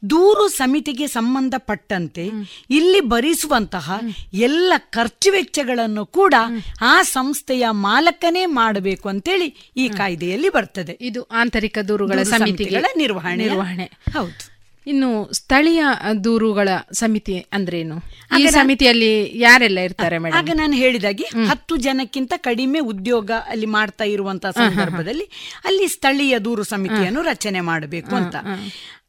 ದೂರು 0.09 0.47
ಸಮಿತಿಗೆ 0.47 1.07
ಸಂಬಂಧಪಟ್ಟಂತೆ 1.07 2.29
ಇಲ್ಲಿ 2.69 2.99
ಭರಿಸುವಂತಹ 2.99 3.99
ಎಲ್ಲ 4.33 4.73
ಖರ್ಚು 4.77 5.31
ವೆಚ್ಚಗಳನ್ನು 5.31 6.05
ಕೂಡ 6.05 6.33
ಆ 6.81 7.01
ಸಂಸ್ಥೆಯ 7.01 7.65
ಮಾಲಕನೇ 7.71 8.45
ಮಾಡಬೇಕು 8.45 9.09
ಅಂತೇಳಿ 9.09 9.71
ಈ 9.77 9.89
ಕಾಯ್ದೆಯಲ್ಲಿ 9.89 10.49
ಬರ್ತದೆ. 10.49 10.97
ಇದು 11.01 11.23
ಆಂತರಿಕ 11.23 11.77
ದೂರುಗಳ 11.87 12.23
ಸಮಿತಿಗಳ 12.23 12.85
ನಿರ್ವಹಣೆ. 12.97 13.35
ನಿರ್ವಹಣೆ. 13.35 13.91
ಹೌದು. 14.13 14.50
ಇನ್ನು 14.87 15.09
ಸ್ಥಳೀಯ 15.31 15.81
ದೂರುಗಳ 16.23 16.69
ಸಮಿತಿ 16.91 17.35
ಅಂದ್ರೇನು? 17.53 17.97
ಈ 18.39 18.45
ಸಮಿತಿಯಲ್ಲಿ 18.55 19.09
ಯಾರೆಲ್ಲ 19.39 19.79
ಇರ್ತಾರೆ 19.79 20.17
ಮೇಡಮ್ 20.17 20.37
ಆಗ 20.39 20.55
ನಾನು 20.55 20.75
ಹೇಳಿದಾಗೆ 20.75 21.25
ಹತ್ತು 21.45 21.77
ಜನಕ್ಕಿಂತ 21.77 22.33
ಕಡಿಮೆ 22.41 22.79
ಉದ್ಯೋಗ 22.87 23.31
ಅಲ್ಲಿ 23.47 23.65
ಮಾಡ್ತಾ 23.71 24.03
ಇರುವಂತಹ 24.05 24.51
ಸಂದರ್ಭದಲ್ಲಿ 24.61 25.25
ಅಲ್ಲಿ 25.65 25.87
ಸ್ಥಳೀಯ 25.87 26.39
ದೂರು 26.39 26.63
ಸಮಿತಿಯನ್ನು 26.65 27.21
ರಚನೆ 27.23 27.59
ಮಾಡಬೇಕು 27.61 28.15
ಅಂತ. 28.15 28.35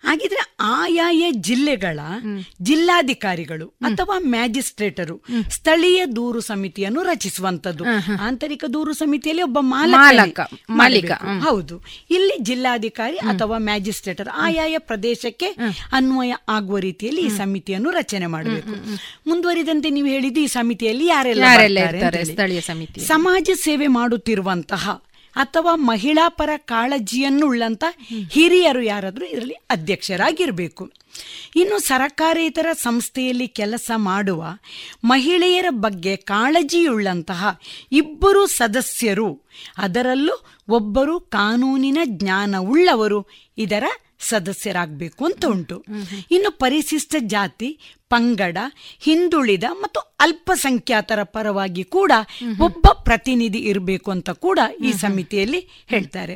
ಹಾಗಿದ್ರೆ 0.05 0.43
ಆಯಾಯ 0.77 1.25
ಜಿಲ್ಲೆಗಳ 1.41 2.01
ಜಿಲ್ಲಾಧಿಕಾರಿಗಳು 2.67 3.67
ಅಥವಾ 3.89 4.17
ಮ್ಯಾಜಿಸ್ಟ್ರೇಟರು 4.33 5.17
ಸ್ಥಳೀಯ 5.51 6.01
ದೂರು 6.17 6.41
ಸಮಿತಿಯನ್ನು 6.43 7.03
ರಚಿಸುವಂತದ್ದು 7.03 7.85
ಆಂತರಿಕ 8.27 8.65
ದೂರು 8.73 8.93
ಸಮಿತಿಯಲ್ಲಿ 8.95 9.43
ಒಬ್ಬ 9.43 9.59
ಮಾಲಕ 9.71 9.93
ಮಾಲಕ, 10.79 11.11
ಹೌದು. 11.47 11.77
ಇಲ್ಲಿ 12.11 12.37
ಜಿಲ್ಲಾಧಿಕಾರಿ 12.43 13.19
ಅಥವಾ 13.33 13.59
ಮ್ಯಾಜಿಸ್ಟ್ರೇಟರ್ 13.67 14.31
ಆಯಾಯ 14.43 14.75
ಪ್ರದೇಶಕ್ಕೆ 14.89 15.51
ಅನ್ವಯ 15.93 16.33
ಆಗುವ 16.49 16.79
ರೀತಿಯಲ್ಲಿ 16.81 17.23
ಈ 17.23 17.33
ಸಮಿತಿಯನ್ನು 17.39 17.91
ರಚನೆ 17.93 18.27
ಮಾಡಬೇಕು. 18.29 18.75
ಮುಂದುವರಿದಂತೆ 19.27 19.91
ನೀವು 19.91 20.09
ಹೇಳಿದ್ದು 20.09 20.41
ಈ 20.41 20.51
ಸಮಿತಿಯಲ್ಲಿ 20.57 21.07
ಯಾರೆಲ್ಲ 21.09 21.45
ಸ್ಥಳೀಯ 22.33 22.61
ಸಮಿತಿ 22.69 23.01
ಸಮಾಜ 23.13 23.51
ಸೇವೆ 23.63 23.89
ಮಾಡುತ್ತಿರುವಂತಹ 23.97 24.85
ಅಥವಾ 25.37 25.75
ಮಹಿಳಾ 25.75 26.29
ಪರ 26.29 26.51
ಕಾಳಜಿಯನ್ನುಳ್ಳಂಥ 26.57 27.85
ಹಿರಿಯರು 28.31 28.83
ಯಾರಾದರೂ 28.83 29.25
ಇದರಲ್ಲಿ 29.25 29.55
ಅಧ್ಯಕ್ಷರಾಗಿರಬೇಕು. 29.71 30.91
ಇನ್ನು 31.57 31.79
ಸರಕಾರೇತರ 31.79 32.67
ಸಂಸ್ಥೆಯಲ್ಲಿ 32.73 33.49
ಕೆಲಸ 33.49 33.91
ಮಾಡುವ 33.97 34.45
ಮಹಿಳೆಯರ 35.05 35.67
ಬಗ್ಗೆ 35.71 36.17
ಕಾಳಜಿಯುಳ್ಳಂತಹ 36.17 37.61
ಇಬ್ಬರು 37.93 38.47
ಸದಸ್ಯರು 38.47 39.41
ಅದರಲ್ಲೂ 39.79 40.47
ಒಬ್ಬರು 40.69 41.21
ಕಾನೂನಿನ 41.21 41.99
ಜ್ಞಾನವುಳ್ಳವರು 42.05 43.27
ಇದರ 43.59 43.85
ಸದಸ್ಯರಾಗಬೇಕು 44.25 45.25
ಅಂತ 45.25 45.45
ಉಂಟು 45.47 45.85
ಇನ್ನು 46.31 46.51
ಪರಿಶಿಷ್ಟ 46.59 47.15
ಜಾತಿ 47.27 47.79
ಪಂಗಡ 48.09 48.59
ಹಿಂದುಳಿದ 49.01 49.65
ಮತ್ತು 49.73 50.01
ಅಲ್ಪಸಂಖ್ಯಾತರ 50.21 51.23
ಪರವಾಗಿ 51.23 51.85
ಕೂಡ 51.85 52.13
ಒಬ್ಬ 52.61 52.87
ಪ್ರತಿನಿಧಿ 53.05 53.59
ಇರಬೇಕು 53.59 54.11
ಅಂತ 54.11 54.31
ಕೂಡ 54.31 54.59
ಈ 54.85 54.93
ಸಮಿತಿಯಲ್ಲಿ 54.93 55.61
ಹೇಳ್ತಾರೆ. 55.87 56.35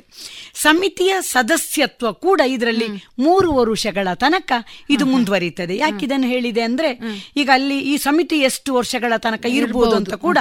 ಸಮಿತಿಯ 0.55 1.15
ಸದಸ್ಯತ್ವ 1.21 2.13
ಕೂಡ 2.13 2.41
ಇದರಲ್ಲಿ 2.47 2.89
ಮೂರು 3.19 3.53
ವರುಷಗಳ 3.53 4.09
ತನಕ 4.15 4.53
ಇದು 4.91 5.07
ಮುಂದುವರಿತದೆ. 5.07 5.77
ಯಾಕೆ 5.77 6.05
ಇದನ್ನು 6.07 6.27
ಹೇಳಿದೆ 6.27 6.61
ಅಂದ್ರೆ 6.61 6.91
ಈಗ 7.37 7.51
ಅಲ್ಲಿ 7.53 7.81
ಈ 7.81 7.97
ಸಮಿತಿ 7.97 8.39
ಎಷ್ಟು 8.41 8.75
ವರ್ಷಗಳ 8.75 9.13
ತನಕ 9.17 9.45
ಇರಬಹುದು 9.59 9.97
ಅಂತ 9.97 10.15
ಕೂಡ. 10.15 10.39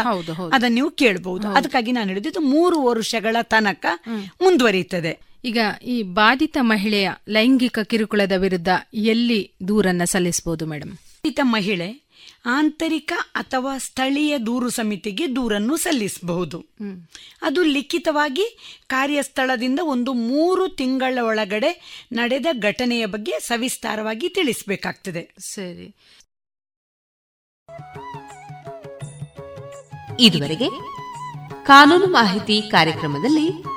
ಅದನ್ನ 0.53 0.73
ನೀವು 0.76 0.91
ಕೇಳಬಹುದು 0.91 1.47
ಅದಕ್ಕಾಗಿ 1.53 1.91
ನಾನು 1.91 2.07
ಹೇಳಿದ್ದು 2.07 2.39
ಮೂರು 2.39 2.80
ವರ್ಷಗಳ 2.81 3.35
ತನಕ 3.41 3.85
ಮುಂದುವರಿತದೆ. 4.41 5.35
ಈಗ 5.45 5.59
ಈ 5.84 6.03
ಬಾಧಿತ 6.03 6.57
ಮಹಿಳೆಯ 6.61 7.09
ಲೈಂಗಿಕ 7.30 7.80
ಕಿರುಕುಳದ 7.80 8.31
ವಿರುದ್ಧ 8.38 8.67
ಎಲ್ಲಿ 8.93 9.53
ದೂರನ್ನ 9.67 10.03
ಸಲ್ಲಿಸಬಹುದು 10.03 10.65
ಮೇಡಮ್ 10.65 10.91
ಬಾಧಿತ 10.91 11.39
ಮಹಿಳೆ 11.43 12.05
ಆಂತರಿಕ 12.45 13.13
ಅಥವಾ 13.35 13.77
ಸ್ಥಳೀಯ 13.77 14.38
ದೂರು 14.38 14.69
ಸಮಿತಿಗೆ 14.69 15.35
ದೂರನ್ನು 15.35 15.77
ಸಲ್ಲಿಸಬಹುದು. 15.77 16.65
ಅದು 17.41 17.63
ಲಿಖಿತವಾಗಿ 17.63 18.45
ಕಾರ್ಯಸ್ಥಳದಿಂದ 18.88 19.80
ಒಂದು 19.84 20.13
ಮೂರು 20.13 20.67
ತಿಂಗಳ 20.76 21.17
ಒಳಗಡೆ 21.22 22.03
ನಡೆದ 22.11 22.45
ಘಟನೆಯ 22.59 23.05
ಬಗ್ಗೆ 23.05 23.39
ಸವಿಸ್ತಾರವಾಗಿ 23.39 24.30
ತಿಳಿಸಬೇಕಾಗ್ತದೆ. 24.30 25.35
ಸರಿ. 25.39 25.88
ಇದುವರೆಗೆ 30.19 30.69
ಕಾನೂನು 31.65 32.05
ಮಾಹಿತಿ 32.05 32.61
ಕಾರ್ಯಕ್ರಮದಲ್ಲಿ 32.72 33.74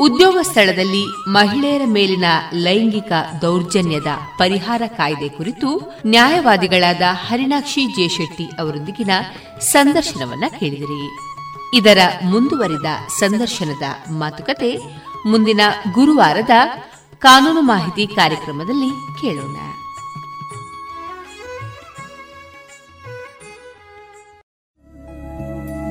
ಉದ್ಯೋಗ 0.00 0.38
ಸ್ಥಳದಲ್ಲಿ 0.42 1.06
ಮಹಿಳೆಯರ 1.28 1.82
ಮೇಲಿನ 1.86 2.24
ಲೈಂಗಿಕ 2.54 3.12
ದೌರ್ಜನ್ಯದ 3.42 4.06
ಪರಿಹಾರ 4.38 4.82
ಕಾಯ್ದೆ 4.86 5.28
ಕುರಿತು 5.28 5.92
ನ್ಯಾಯವಾದಿಗಳಾದ 6.06 7.02
ಹರಿಣಾಕ್ಷಿ 7.12 7.86
ಜೆಶೆಟ್ಟಿ 7.86 8.44
ಅವರೊಂದಿಗಿನ 8.44 9.10
ಸಂದರ್ಶನವನ್ನ 9.60 10.44
ಕೇಳಿದಿರಿ. 10.60 11.18
ಇದರ 11.76 11.98
ಮುಂದುವರಿದ 12.24 13.08
ಸಂದರ್ಶನದ 13.18 14.12
ಮಾತುಕತೆ 14.12 14.76
ಮುಂದಿನ 15.26 15.60
ಗುರುವಾರದ 15.92 16.50
ಕಾನೂನು 17.18 17.60
ಮಾಹಿತಿ 17.60 18.06
ಕಾರ್ಯಕ್ರಮದಲ್ಲಿ 18.06 19.20
ಕೇಳೋಣ. 19.20 19.56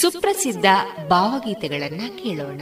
ಸುಪ್ರಸಿದ್ಧ 0.00 0.64
ಭಾವಗೀತೆಗಳನ್ನ 1.08 2.00
ಕೇಳೋಣ. 2.22 2.60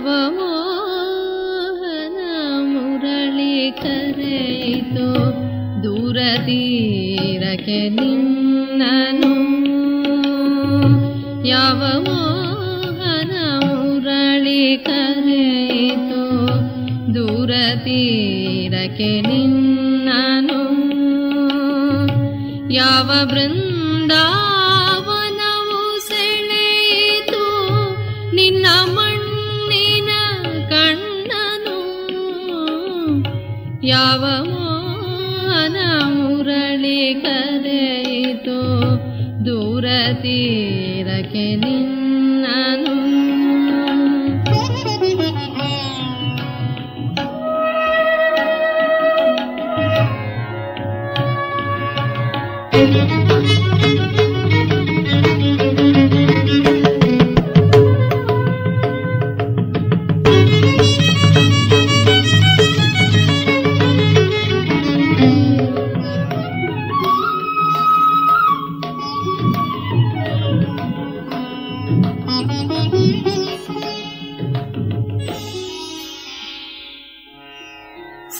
ಮೋಹನ 0.00 0.41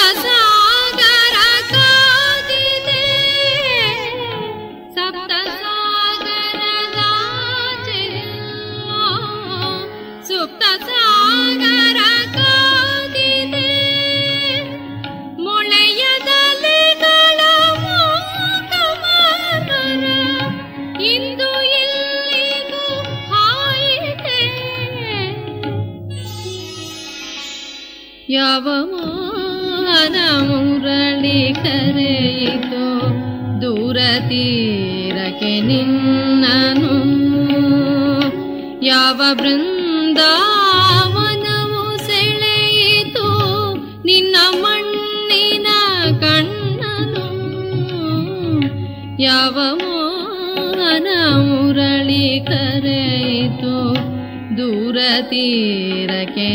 ಯಾವ 28.56 28.66
ಮಾನ 28.92 30.18
ಮುರಳಿ 30.48 31.40
ಕರೆಯಿತು 31.64 32.84
ದೂರ 33.62 33.98
ತೀರಕ್ಕೆ 34.30 35.54
ನಿನ್ನನು 35.62 36.96
ಯಾವ 38.84 39.20
ಬೃಂದಾವನವು 39.42 40.24
ಸೆಳೆಯಿತು 42.08 43.28
ನಿನ್ನ 44.06 44.36
ಮಣ್ಣಿನ 44.62 45.68
ಕಣ್ಣನು 46.24 47.28
ಯಾವ 49.28 49.58
ಮೋಹನ 49.82 51.08
ಮುರಳಿ 51.50 52.26
ಕರೆಯಿತು 52.50 53.76
ದೂರ 54.58 54.98
ತೀರಕ್ಕೆ 55.30 56.50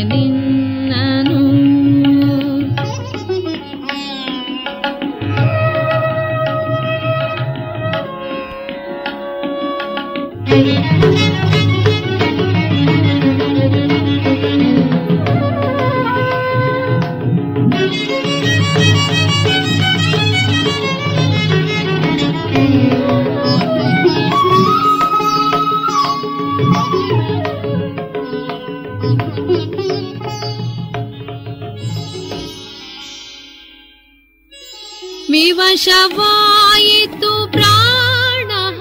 शवयितु 35.76 37.46
प्राणः। 37.46 38.80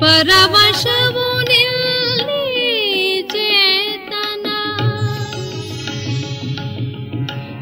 परवशवो 0.00 1.42
चेतना। 3.22 4.58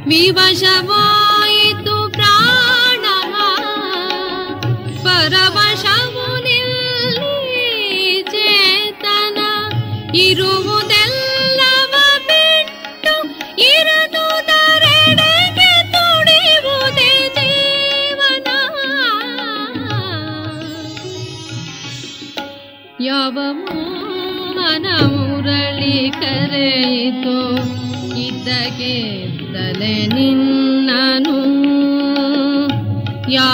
विवशव 0.07 1.00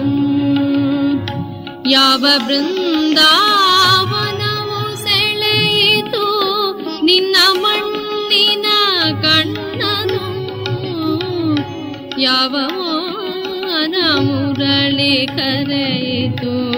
याव 1.91 2.23
बृन्दा 2.47 3.40
ಕರೆಯಿತು. 15.15 16.73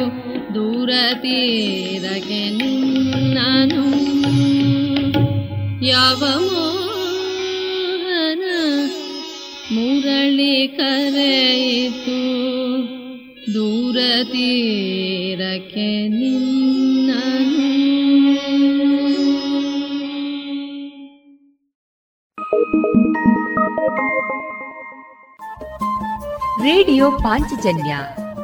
ದೂರ 0.53 0.89
ತೀರಗೆ 1.13 2.49
ನಿನ್ನನು. 2.49 4.03
ಯಾವ 5.85 6.19
ಮೋಹನ 6.19 8.43
ಮುರಳಿ 9.71 10.67
ಕರೆಯಿತು. 10.67 12.43
ದೂರ 13.53 13.97
ತೀರಕ್ಕೆ 14.23 16.07
ನಿನ್ನನು. 16.07 17.83
ರೇಡಿಯೋ 26.63 27.11
ಪಾಂಚಜನ್ಯ 27.11 27.97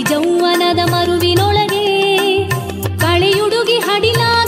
ಅಳಿಜೌವನದ 0.00 0.80
ಮರುವಿನೊಳಗೆ 0.90 1.86
ಕಳೆಯುಡುಗಿ 3.00 3.78
ಹಡಿಲಾಗಿ 3.86 4.47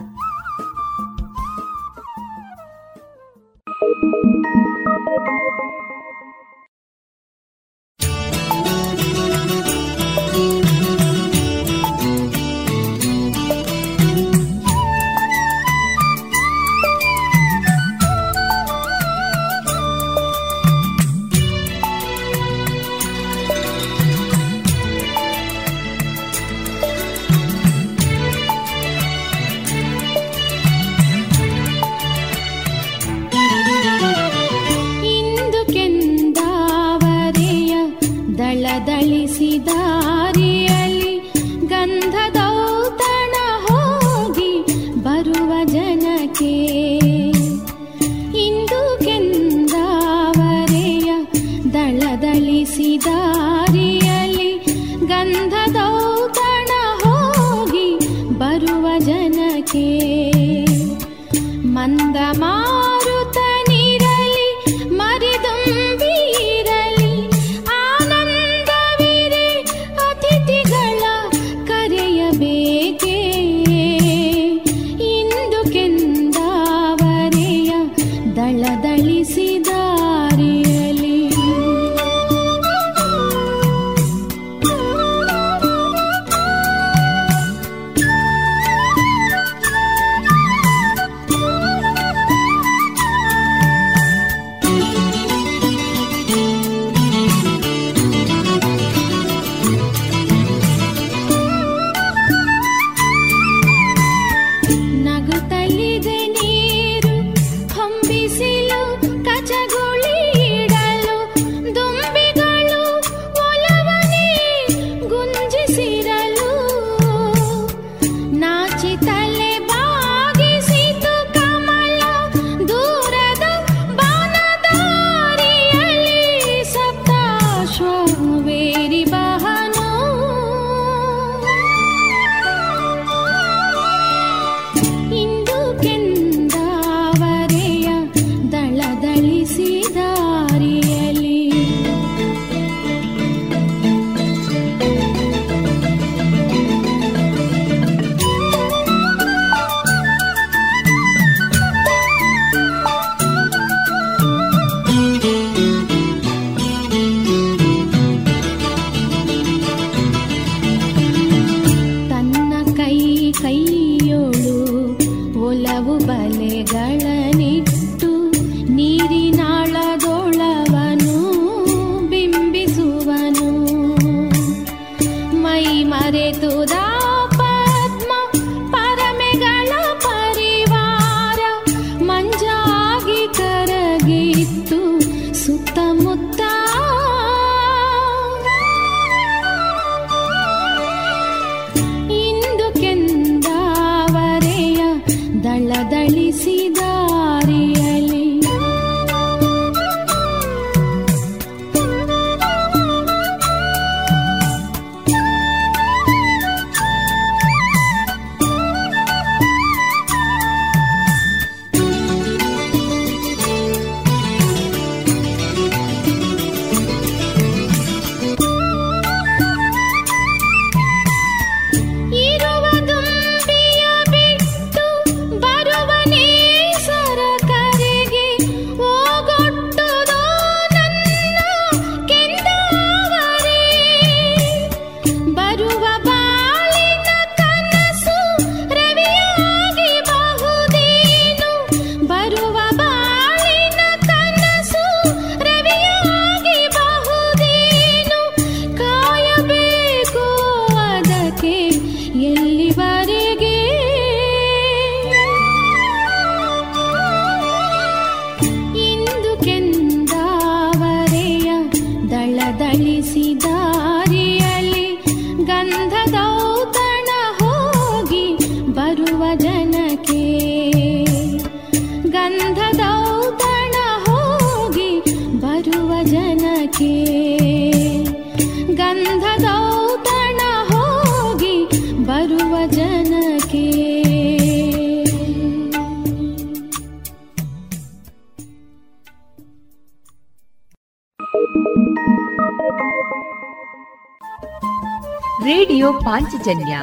ಪಾಂಚಜನ್ಯ 296.51 296.79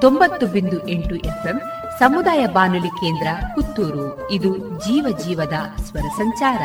ತೊಂಬತ್ತು 0.00 0.46
ಬಿಂದು 0.46 0.88
ಎಂಟು 0.88 1.16
ಎಫ್ಎಂ 1.16 1.60
ಸಮುದಾಯ 1.98 2.46
ಬಾನುಲಿ 2.46 2.88
ಕೇಂದ್ರ 2.88 3.26
ಪುತ್ತೂರು. 3.54 4.30
ಇದು 4.30 4.58
ಜೀವ 4.58 5.18
ಜೀವದ 5.24 5.80
ಸ್ವರ 5.82 6.08
ಸಂಚಾರ. 6.16 6.60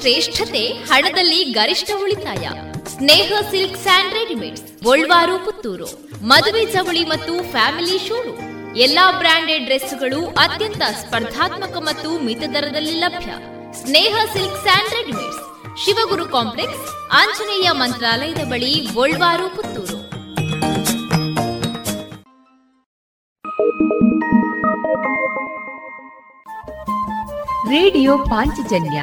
ಶ್ರೇಷ್ಠತೆ, 0.00 0.66
ಹಣದಲ್ಲಿ 0.66 1.44
ಗರಿಷ್ಠ 1.44 1.90
ಉಳಿತಾಯ. 2.02 2.48
Sneha 2.96 3.32
silk 3.50 3.82
and 3.82 4.14
readymades, 4.14 4.84
Golwar, 4.84 5.44
Puttur. 5.44 5.88
ಮದುವೆ 6.22 6.64
ಚವಳಿ 6.72 7.04
ಮತ್ತು 7.04 7.50
ಫ್ಯಾಮಿಲಿ 7.50 7.98
ಶೂರು 8.08 8.34
ಎಲ್ಲಾ 8.76 9.12
ಬ್ರಾಂಡೆಡ್ 9.12 9.64
ಡ್ರೆಸ್ಗಳು 9.64 10.26
ಅತ್ಯಂತ 10.26 10.76
ಸ್ಪರ್ಧಾತ್ಮಕ 10.76 11.76
ಮತ್ತು 11.76 12.24
ಮಿತ 12.24 12.42
ದರದಲ್ಲಿ 12.54 12.92
ಲಭ್ಯ. 12.92 13.32
Sneha 13.84 14.16
silks 14.32 14.62
and 14.62 14.90
readymades. 14.90 15.44
Shivaguru 15.84 16.28
complex, 16.28 17.08
Anjaneya 17.12 17.70
ಮಂತ್ರಾಲಯದ 17.70 18.44
ಬಳಿ 18.48 18.74
ಗೋಲ್ವಾರು, 18.94 19.56
ಪುತ್ತೂರು. 19.56 19.98
ರೇಡಿಯೋ 27.70 28.18
ಪಾಂಚಜನ್ಯ. 28.18 29.02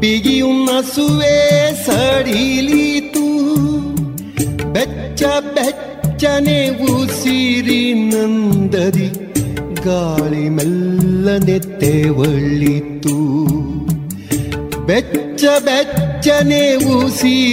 ಬಿಗಿಯು 0.00 0.48
ನಸುವೆ 0.48 1.36
ಸಡಿಲಿತು. 1.84 3.24
ಬೆಚ್ಚ 4.72 5.22
ಬೆಚ್ಚನೆ 5.22 6.68
ಉಸಿರಿ 6.68 7.94
ನಂದದಿ 7.94 9.08
ಗಾಳಿ 9.84 10.48
ಮೆಲ್ಲನೆ 10.48 11.58
ತೆವಳಿತು 11.58 13.16
ಬೆಚ್ಚ 14.86 15.44
ಬೆಚ್ಚ 15.44 15.44
ಬೆಚ್ಚನೆ 15.44 16.74
ಉಸಿರಿ 16.74 17.51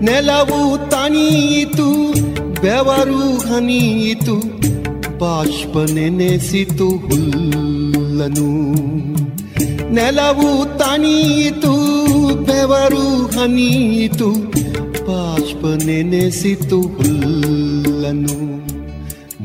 ನೆಲವು 0.00 0.60
ತಣಿಯಿತು 0.88 1.88
ಬೆವರು 2.62 3.22
ಹನಿಯಿತು 3.48 4.36
ಬಾಷ್ಪ 5.18 5.76
ನೆನೆಸಿತು 5.94 6.88
ಹುಲ್ಲನು 7.04 8.48
ನೆಲವು 9.90 10.48
ತಣಿಯಿತು 10.78 11.72
ಬೆವರು 12.44 13.04
ಹನಿಯಿತು 13.36 14.28
ಬಾಷ್ಪ 15.08 15.62
ನೆನೆಸಿತು 15.86 16.80
ಹುಲ್ಲನು 16.96 18.38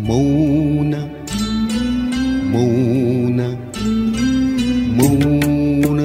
ಮೌನ 0.07 0.93
ಮೌನ 2.53 3.39
ಮೌನ 4.99 5.99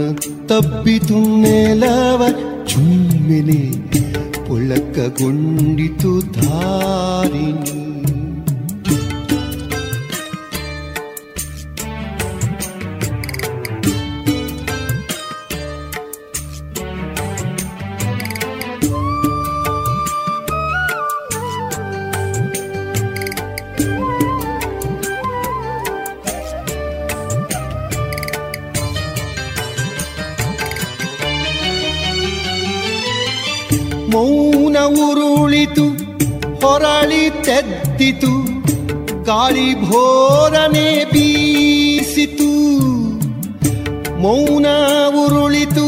ತಪ್ಪಿತು 0.46 1.20
ನೆಲವ 1.42 2.22
ಚುಮ್ಮಿನಿ 2.66 3.60
ಪೊಳಕಗೊಂಡಿತು 4.99 6.41
ಧಾರಿಣಿ. 6.41 7.88
ತೆದ್ದಿತು 37.98 38.32
ಗಾಳಿ 39.28 39.68
ಭೋರನೆ 39.84 40.88
ಬೀಸಿತು 41.12 42.50
ಮೌನ 44.24 44.66
ಉರುಳಿತು 45.22 45.86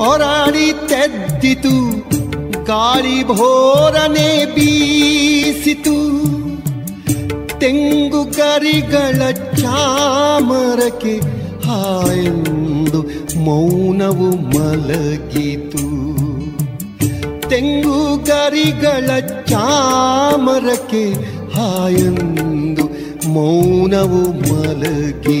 ಹೊರಳಿ 0.00 0.68
ತೆದ್ದಿತು 0.90 1.74
ಗಾಳಿ 2.70 3.16
ಭೋರನೆ 3.30 4.30
ಬೀಸಿತು 4.54 5.96
ತೆಂಗು 7.60 8.22
ಕರಿಗಳ 8.36 9.20
ಚಾಮರಕ್ಕೆ 9.60 11.14
ಹಾಯೆಂದು 11.66 13.00
ಮೌನವು 13.46 14.30
ಮಲಗಿತು 14.52 15.84
ತೆಂಗು 17.50 17.98
ಗರಿಗಳ 18.28 19.08
ಚಾಮರಕ್ಕೆ 19.50 21.02
ಹಾಯಂದು 21.61 22.85
ಮೌನವು 23.27 24.21
ಮಲಗಿತು 24.47 25.40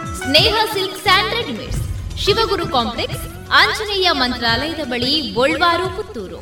Sneha 0.31 0.57
silks 0.73 0.99
and 1.03 1.33
readymades 1.33 1.79
Shivaguru 2.17 2.65
complex 2.67 3.23
Anjaneya 3.51 4.07
ಮಂತ್ರಾಲಯದ 4.11 4.83
ಬಳಿ 4.83 5.09
ಗೋಳ್ವಾರು 5.31 5.87
ಪುತ್ತೂರು. 5.95 6.39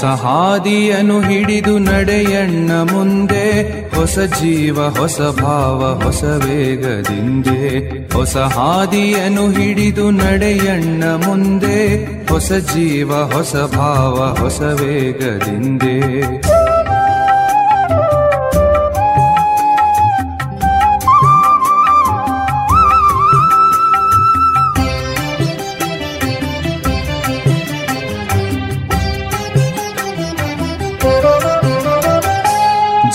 ಹೊಸ 0.00 0.06
ಹಾದಿಯನ್ನು 0.06 1.20
ಹಿಡಿದು 1.20 1.78
ನಡೆಯಣ್ಣ 1.78 2.70
ಮುಂದೆ. 2.72 3.50
ಹೊಸ 3.96 4.18
ಜೀವ, 4.18 4.88
ಹೊಸ 4.88 5.20
ಭಾವ, 5.20 6.00
ಹೊಸ 6.04 6.24
ವೇಗದಿಂದೆ. 6.24 7.88
ಹೊಸ 8.14 8.36
ಹಾದಿಯನ್ನು 8.36 9.50
ಹಿಡಿದು 9.50 10.10
ನಡೆಯಣ್ಣ 10.10 11.04
ಮುಂದೆ. 11.04 12.04
ಹೊಸ 12.28 12.52
ಜೀವ, 12.52 13.14
ಹೊಸ 13.14 13.56
ಭಾವ, 13.56 14.36
ಹೊಸ 14.40 14.60
ವೇಗದಿಂದೆ. 14.60 16.00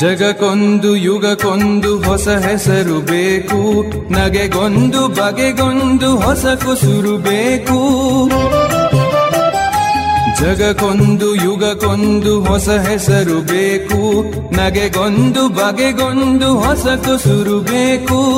ಜಗಕ್ಕೊಂದು 0.05 0.95
ಯುಗಕ್ಕೊಂದು 0.95 2.01
ಹೊಸ 2.01 2.27
ಹೆಸರು 2.27 3.01
ಬೇಕು. 3.01 3.85
ನಗೆಗೊಂದು, 4.13 5.07
ಬಗೆಗೊಂದು 5.07 6.17
ಹೊಸ 6.17 6.45
ಕುಸುರು 6.45 7.17
ಬೇಕು. 7.17 8.29
ಜಗಕೊಂದು 10.39 11.35
ಯುಗಕ್ಕೊಂದು 11.35 12.43
ಹೊಸ 12.43 12.69
ಹೆಸರು 12.69 13.41
ಬೇಕು. 13.41 14.23
ನಗೆಗೊಂದು, 14.55 15.49
ಬಗೆಗೊಂದು 15.49 16.57
ಹೊಸ 16.57 16.85
ಕುಸುರು 16.85 17.59
ಬೇಕು. 17.59 18.34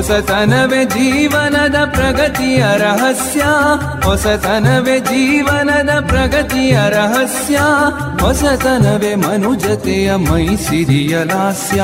ಹೊಸತನವೇ 0.00 0.84
ಜೀವನದ 0.84 1.74
ಪ್ರಗತಿಯ 1.84 2.64
ರಹಸ್ಯ, 2.76 3.40
ಹೊಸತನವೇ 4.02 5.00
ಜೀವನದ 5.00 5.90
ಪ್ರಗತಿಯ 6.06 6.78
ರಹಸ್ಯ, 6.88 7.60
ಹೊಸತನವೇ 8.20 9.14
ಮನುಜತೆಯ 9.14 10.14
ಮೈಸಿರಿಯ 10.14 11.24
ಲಾಸ್ಯ. 11.24 11.82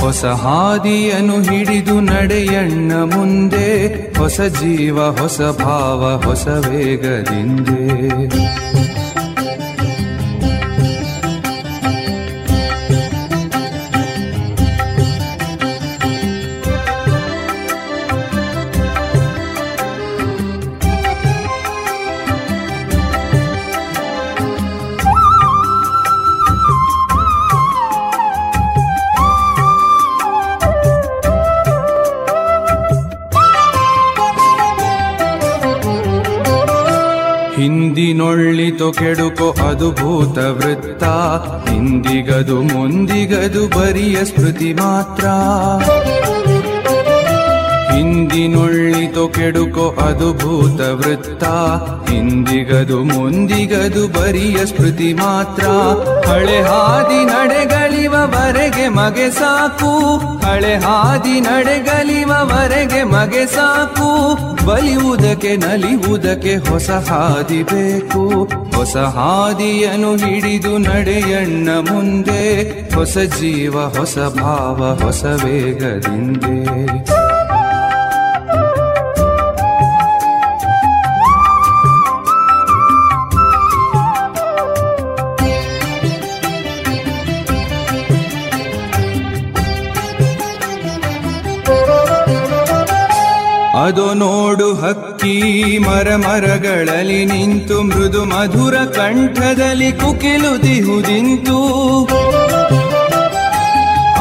ಹೊಸ 0.00 0.24
ಹಾದಿಯನ್ನು 0.24 1.42
ಹಿಡಿದು 1.42 2.00
ನಡೆಯಣ್ಣ 2.00 2.92
ಮುಂದೆ, 2.92 3.86
ಹೊಸ 4.18 4.40
ಜೀವ, 4.40 5.02
ಹೊಸ 5.02 5.40
ಭಾವ, 5.40 6.22
ಹೊಸ 6.24 6.46
ವೇಗದಿಂದೆ. 6.46 7.84
ಅದು 39.84 39.92
ಭೂತ 39.92 40.38
ವೃತ್ತ 40.38 41.04
ಹಿಂದಿಗದು 41.68 42.56
ಮುಂದಿಗದು 42.62 43.62
ಬರಿಯ 43.68 44.24
ಸ್ಮೃತಿ 44.24 44.70
ಮಾತ್ರ. 44.74 45.24
ಕೆಡುಕೋ 49.44 50.02
ಅದು 50.02 50.32
ಭೂತ 50.32 50.80
ವೃತ್ತ 50.80 51.44
ಹಿಂದಿಗದು 52.10 53.04
ಮುಂದಿಗದು 53.04 54.08
ಬರಿಯ 54.08 54.66
ಸ್ಮೃತಿ 54.66 55.14
ಮಾತ್ರ. 55.14 55.66
ಹಳೆ 56.28 56.62
ಹಾದಿ 56.62 57.24
ನಡೆಗಳಿವವರೆಗೆ 57.24 58.88
ಮಗೆ 58.88 59.30
ಸಾಕು. 59.30 60.22
ಹಳೆ 60.46 60.74
ಹಾದಿ 60.74 61.40
ನಡೆಗಳಿವವರೆಗೆ 61.40 63.02
ಮಗೆ 63.02 63.46
ಸಾಕು. 63.46 64.38
ಬಲಿಯುವುದಕ್ಕೆ 64.66 65.56
ನಲಿಯುವುದಕ್ಕೆ 65.56 66.56
ಹೊಸ 66.56 66.90
ಹಾದಿ 66.90 67.62
ಬೇಕು. 67.62 68.48
ಹೊಸ 68.76 68.96
ಹಾದಿಯನ್ನು 68.96 70.16
ಹಿಡಿದು 70.16 70.78
ನಡೆಯಣ್ಣ 70.78 71.70
ಮುಂದೆ. 71.70 72.74
ಹೊಸ 72.94 73.18
ಜೀವ, 73.18 73.80
ಹೊಸ 73.80 74.18
ಭಾವ, 74.18 75.04
ಹೊಸ 75.04 75.24
ವೇಗದಿಂದೆ. 75.24 77.23
ಅದು 93.84 94.14
ನೋಡು 94.14 94.74
ಹಕ್ಕಿ 94.74 95.34
ಮರ 95.78 96.08
ಮರಗಳಲ್ಲಿ 96.16 97.24
ನಿಂತು 97.24 97.76
ಮೃದು 97.82 98.24
ಮಧುರ 98.24 98.76
ಕಂಠದಲ್ಲಿ 98.96 99.90
ಕುಕಿಲು 99.92 100.52
ಕುಕಿಲುದಿಹುದಿಂತು 100.52 101.58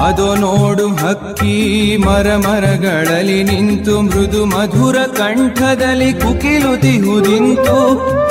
ಅದು 0.04 0.36
ನೋಡು 0.36 0.88
ಹಕ್ಕಿ 0.88 1.98
ಮರ 1.98 2.36
ಮರಗಳಲ್ಲಿ 2.36 3.44
ನಿಂತು 3.44 4.02
ಮೃದು 4.02 4.46
ಮಧುರ 4.46 4.96
ಕಂಠದಲ್ಲಿ 4.96 6.14
ಕುಕಿಲುದಿಹುದಿಂತು 6.14 7.78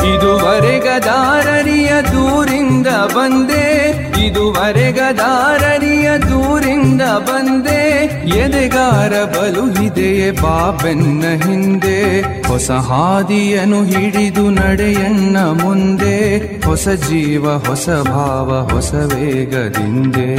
ಇದುವರೆಗದಾರರಿಯ 0.02 1.88
ದೂರಿಂದ 1.88 2.86
ಬಂದೆ, 2.86 3.90
ಇದುವರೆಗದಾರರಿಯ 4.26 6.10
ದೂರಿಂದ 6.18 7.02
ಬಂದೆ. 7.02 7.82
ಎದೆಗಾರ 8.28 9.24
ಬಲು 9.24 9.84
ಇದೆಯೇ 9.84 10.30
ಬಾಬೆನ್ನ 10.30 11.24
ಹಿಂದೆ. 11.44 12.20
ಹೊಸ 12.48 12.70
ಹಾದಿಯನ್ನು 12.70 13.84
ಹಿಡಿದು 13.84 14.50
ನಡೆಯಣ್ಣ 14.50 15.36
ಮುಂದೆ. 15.38 16.38
ಹೊಸ 16.66 16.88
ಜೀವ, 16.88 17.50
ಹೊಸ 17.50 17.88
ಭಾವ, 17.88 18.68
ಹೊಸ 18.74 18.94
ವೇಗದಿಂದೆ. 18.94 20.32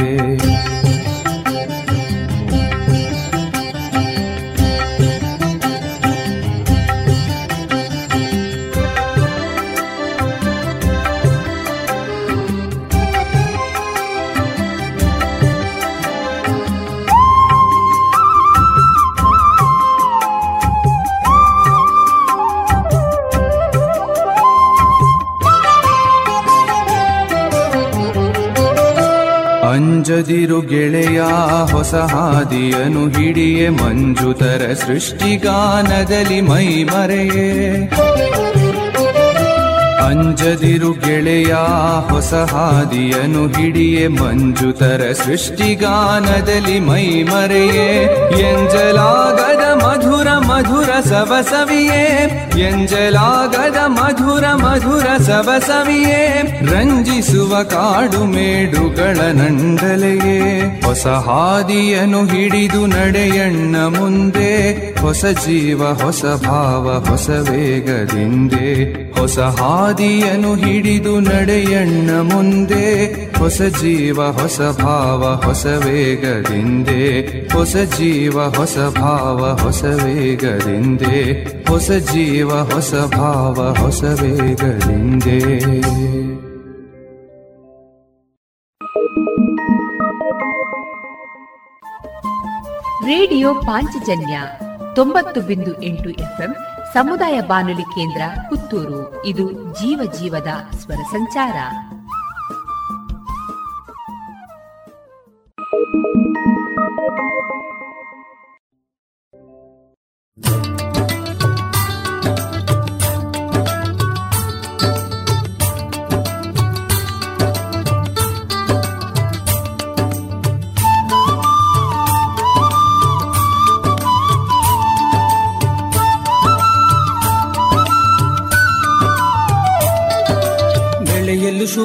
ಅಂಜದಿರು 30.44 30.60
ಗೆಳೆಯ 30.60 31.20
ಹೊಸ 31.72 31.94
ಹಾದಿಯನು 31.94 33.08
ಹಿಡಿಯೆ 33.08 33.68
ಮಂಜುತರ 33.68 34.72
ಸೃಷ್ಟಿಗಾನದಲ್ಲಿ 34.86 36.40
ಮೈ 36.40 36.84
ಮರೆಯೇ. 36.84 37.76
ಅಂಜದಿರು 40.08 40.92
ಗೆಳೆಯ 40.92 41.54
ಹೊಸ 42.08 42.34
ಹಾದಿಯನು 42.34 43.46
ಹಿಡಿಯೆ 43.46 44.08
ಮಂಜುತರ 44.08 45.12
ಸೃಷ್ಟಿಗಾನದಲ್ಲಿ 45.12 46.80
ಮೈ 46.80 47.06
ಮರೆಯೇ. 47.22 47.88
ಎಂಜಲಾಗದ 48.40 49.80
ಮಧುರ 50.24 50.54
ಮಧುರ 50.54 50.90
ಸವಸವಿಯೇ. 51.08 52.30
ಎಂಜಲಾಗದ 52.58 53.76
ಮಧುರ 53.86 54.44
ಮಧುರ 54.54 55.22
ಸವಸವಿಯೇ. 55.22 56.42
ರಂಜಿಸುವ 56.72 57.62
ಕಾಡು 57.62 58.24
ಮೇಡುಗಳ 58.24 59.20
ನಂಡಲೆಯೇ 59.20 60.60
ಹೊಸ 60.84 61.06
ಹಾದಿಯನ್ನು 61.06 62.26
ಹಿಡಿದು 62.26 62.86
ನಡೆಯಣ್ಣ 62.86 63.76
ಮುಂದೆ. 63.76 64.72
ಹೊಸ 65.00 65.24
ಜೀವ, 65.24 65.84
ಹೊಸ 65.84 66.24
ಭಾವ, 66.24 67.04
ಹೊಸ 67.10 67.30
ವೇಗದಿಂದೆ. 67.30 68.74
ಹೊಸ 69.20 69.38
ಹಾದಿಯನ್ನು 69.38 70.54
ಹಿಡಿದು 70.54 71.20
ನಡೆಯಣ್ಣ 71.20 72.10
ಮುಂದೆ. 72.10 73.04
ಹೊಸ 73.38 73.62
ಜೀವ, 73.62 74.22
ಹೊಸ 74.22 74.60
ಭಾವ, 74.60 75.46
ಹೊಸ 75.46 75.66
ವೇಗದಿಂದೆ. 75.66 77.20
ಹೊಸ 77.52 77.76
ಜೀವ, 77.76 78.42
ಹೊಸ 78.42 78.76
ಭಾವ, 78.76 79.58
ಹೊಸ 79.62 79.84
ವೇಗದಿಂದೆ, 80.14 81.44
ಹೊಸ 81.68 81.90
ಜೀವ, 81.90 82.50
ಹೊಸ 82.50 82.94
ಭಾವ, 82.94 83.54
ಹೊಸ 83.54 84.02
ವೇಗದಿಂದೆ. 84.02 85.38
ರೇಡಿಯೋ 93.06 93.54
ಪಾಂಚಜನ್ಯ 93.54 94.40
ತೊಂಬತ್ತು 94.94 95.40
ಬಿಂದು 95.40 95.82
ಎಂಟು 95.82 96.10
ಎಫ್ಎಂ, 96.10 96.54
ಸಮುದಾಯ 96.94 97.40
ಬಾನುಲಿ 97.40 97.82
ಕೇಂದ್ರ 97.82 98.22
ಪುತ್ತೂರು. 98.48 99.26
ಇದು 99.26 99.52
ಜೀವ 99.52 100.12
ಜೀವದ 100.20 100.76
ಸ್ವರ 100.76 101.02
ಸಂಚಾರ. 101.10 101.54
ಬೆಳೆಯಲು 106.94 107.63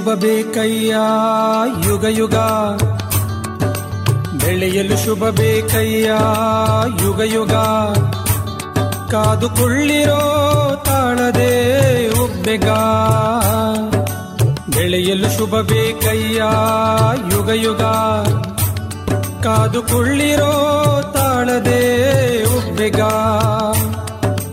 ಶುಭ 0.10 0.18
ಬೇಕಯ್ಯ 0.18 0.96
ಯುಗ 1.88 2.04
ಯುಗ. 2.04 2.36
ಬೆಳೆಯಲು 4.44 5.06
ಶುಭ 5.06 5.30
ಬೇಕಯ್ಯ 5.30 6.12
ಯುಗ 7.04 7.20
ಯುಗ. 7.20 7.52
ಕಾದುಕೊಳ್ಳಿರೋ 9.12 10.22
ತಾಳದೆ 10.86 11.54
ಒಬ್ಬೆಗ. 12.24 12.70
ಬೆಳೆಯಲು 14.76 15.38
ಶುಭ 15.38 15.56
ಬೇಕಯ್ಯ 15.62 16.44
ಯುಗ 17.32 17.50
ಯುಗ. 17.50 17.82
ಕಾದುಕೊಳ್ಳಿರೋ 19.44 20.54
ತಾಳದೆ 21.14 21.84
ಒಬ್ಬೆಗ. 22.58 23.02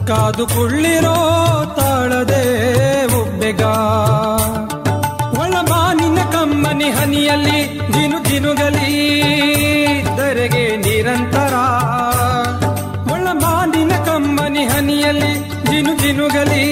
ಕಾದುಕೊಳ್ಳಿರೋ 0.08 1.14
ತಾಳದೆ 1.76 2.44
ಒಬ್ಬೆಗ. 3.20 3.62
ಕಮ್ಮನಿ 6.86 6.98
ಹನಿಯಲ್ಲಿ 6.98 7.78
ಜಿನು 7.92 8.18
ಜಿನುಗಲಿ 8.24 8.90
ದರೆಗೆ 10.16 10.76
ನಿರಂತರ. 10.76 11.54
ಒಳಮಾನಿನ 13.12 13.92
ಕಮ್ಮನಿ 14.04 14.64
ಹನಿಯಲ್ಲಿ 14.64 15.32
ಜಿನು 15.66 15.98
ಜಿನುಗಲಿ 15.98 16.64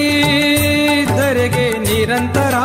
ದರೆಗೆ 1.17 1.67
ನಿರಂತರ. 1.79 2.55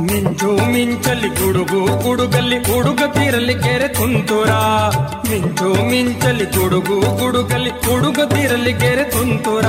ಮಿಂಚು 0.00 0.50
ಮಿಂಚಲಿ 0.72 1.28
ಗುಡುಗು 1.28 2.02
ಗುಡುಗಲ್ಲಿ 2.02 2.58
ಹುಡುಗತಿರಲಿ 2.58 3.54
ಕೆರೆ 3.54 3.88
ತುಂತುರ. 3.88 4.50
ಮಿಂಚು 5.30 5.88
ಮಿಂಚಲಿ 5.90 6.44
ಗುಡುಗು 6.44 7.00
ಗುಡುಗಲ್ಲಿ 7.18 7.70
ಹುಡುಗತಿರಲಿ 7.70 8.74
ಕೆರೆ 8.74 9.04
ತುಂತುರ. 9.04 9.64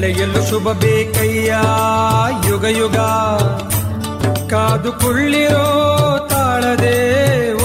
ಬೆಳೆಯಲು 0.00 0.50
ಶುಭ 0.50 0.72
ಬೇಕಯ್ಯ. 0.72 1.56
ಯುಗ 2.48 2.64
ಯುಗ 2.64 2.96
ಕಾದುಕೊಳ್ಳಿರೋ 4.50 5.64
ತಾಳದೆ 6.30 6.96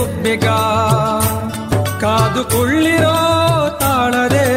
ಒಬ್ಬೆಗ. 0.02 0.46
ಕಾದುಕೊಳ್ಳಿರೋ 2.02 3.16
ತಾಳದೆ 3.80 4.48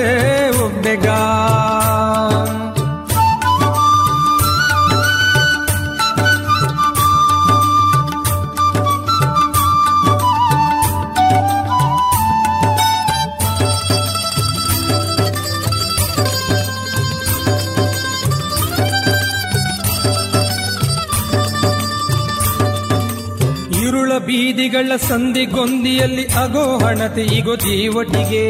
ಬೀದಿಗಳ 24.64 24.96
ಸಂಧಿಗೊಂದಿಯಲ್ಲಿ 24.96 26.24
ಅಗೋ 26.24 26.78
ಹಣತೆ, 26.78 27.22
ಇಗೋ 27.22 27.56
ಜೀವಟಿಗೆ. 27.56 28.44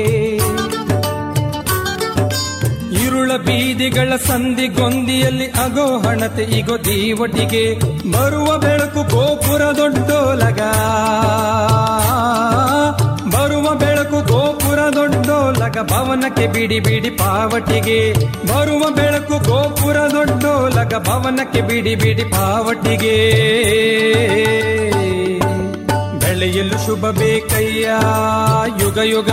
ಇರುಳ 3.05 3.33
ಬೀದಿಗಳ 3.37 4.17
ಸಂಧಿಗೊಂದಿಯಲ್ಲಿ 4.17 5.47
ಅಗೋ 5.47 5.99
ಹಣತೆ, 5.99 6.43
ಇಗೋ 6.43 6.77
ದೀವಟಿಗೆ 6.77 7.75
ಬರುವ 8.13 8.59
ಬೆಳಕು 8.59 9.03
ಗೋಪುರ 9.03 9.63
ದೊಡ್ಡೋಲಗ. 9.63 10.61
ಬರುವ 13.29 13.75
ಬೆಳಕು 13.75 14.21
ಗೋಪುರ 14.33 14.79
ದೊಡ್ಡೋಲಗ, 14.95 15.79
ಭವನಕ್ಕೆ 15.83 16.47
ಬಿಡಿ 16.47 16.81
ಬಿಡಿ 16.81 17.11
ಪಾವಟಿಗೆ. 17.11 18.13
ಬರುವ 18.47 18.91
ಬೆಳಕು 18.91 19.39
ಗೋಪುರ 19.51 19.97
ದೊಡ್ಡೋಲಗ, 19.97 20.95
ಭವನಕ್ಕೆ 20.99 21.61
ಬಿಡಿ 21.61 21.95
ಬಿಡಿ 21.95 22.25
ಪಾವಟಿಗೆ. 22.25 23.19
ಬೆಳೆಯಲು 26.35 26.87
ಶುಭ 26.87 27.11
ಬೇಕಯ್ಯ. 27.11 27.91
ಯುಗ 28.83 28.99
ಯುಗ. 28.99 29.31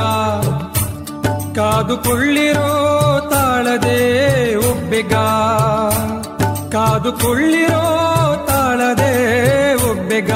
ಕಾದುಕೊಳ್ಳಿರೋ 1.55 2.69
ತಾಳದೆ 3.31 4.55
ಒಬ್ಬೆಗ. 4.55 5.13
ಕಾದುಕೊಳ್ಳಿರೋ 6.71 8.45
ತಾಳದೆ 8.47 9.13
ಒಬ್ಬೆಗ. 9.89 10.31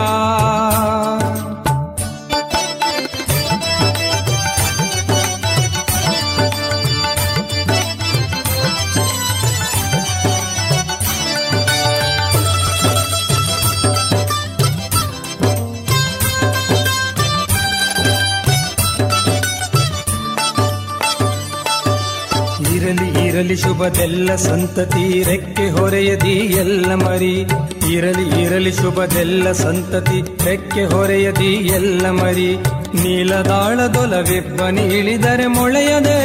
ಇರಲಿ 23.36 23.56
ಶುಭದೆಲ್ಲ 23.56 24.36
ಸಂತತಿ 24.36 25.24
ರೆಕ್ಕೆ 25.24 25.70
ಹೊರೆಯದಿ 25.70 26.32
ಎಲ್ಲ 26.32 26.96
ಮರಿ. 26.96 27.46
ಇರಲಿ 27.92 28.42
ಇರಲಿ 28.44 28.72
ಶುಭದೆಲ್ಲ 28.72 29.52
ಸಂತತಿ 29.52 30.46
ರೆಕ್ಕೆ 30.46 30.86
ಹೊರೆಯದಿ 30.86 31.54
ಎಲ್ಲ 31.54 32.10
ಮರಿ. 32.10 32.56
ನೀಲದಾಳದೊಲವೆಬ್ಬನಿ 33.04 34.82
ಇಳಿದರೆ 34.82 35.48
ಮೊಳೆಯದೆ 35.48 36.20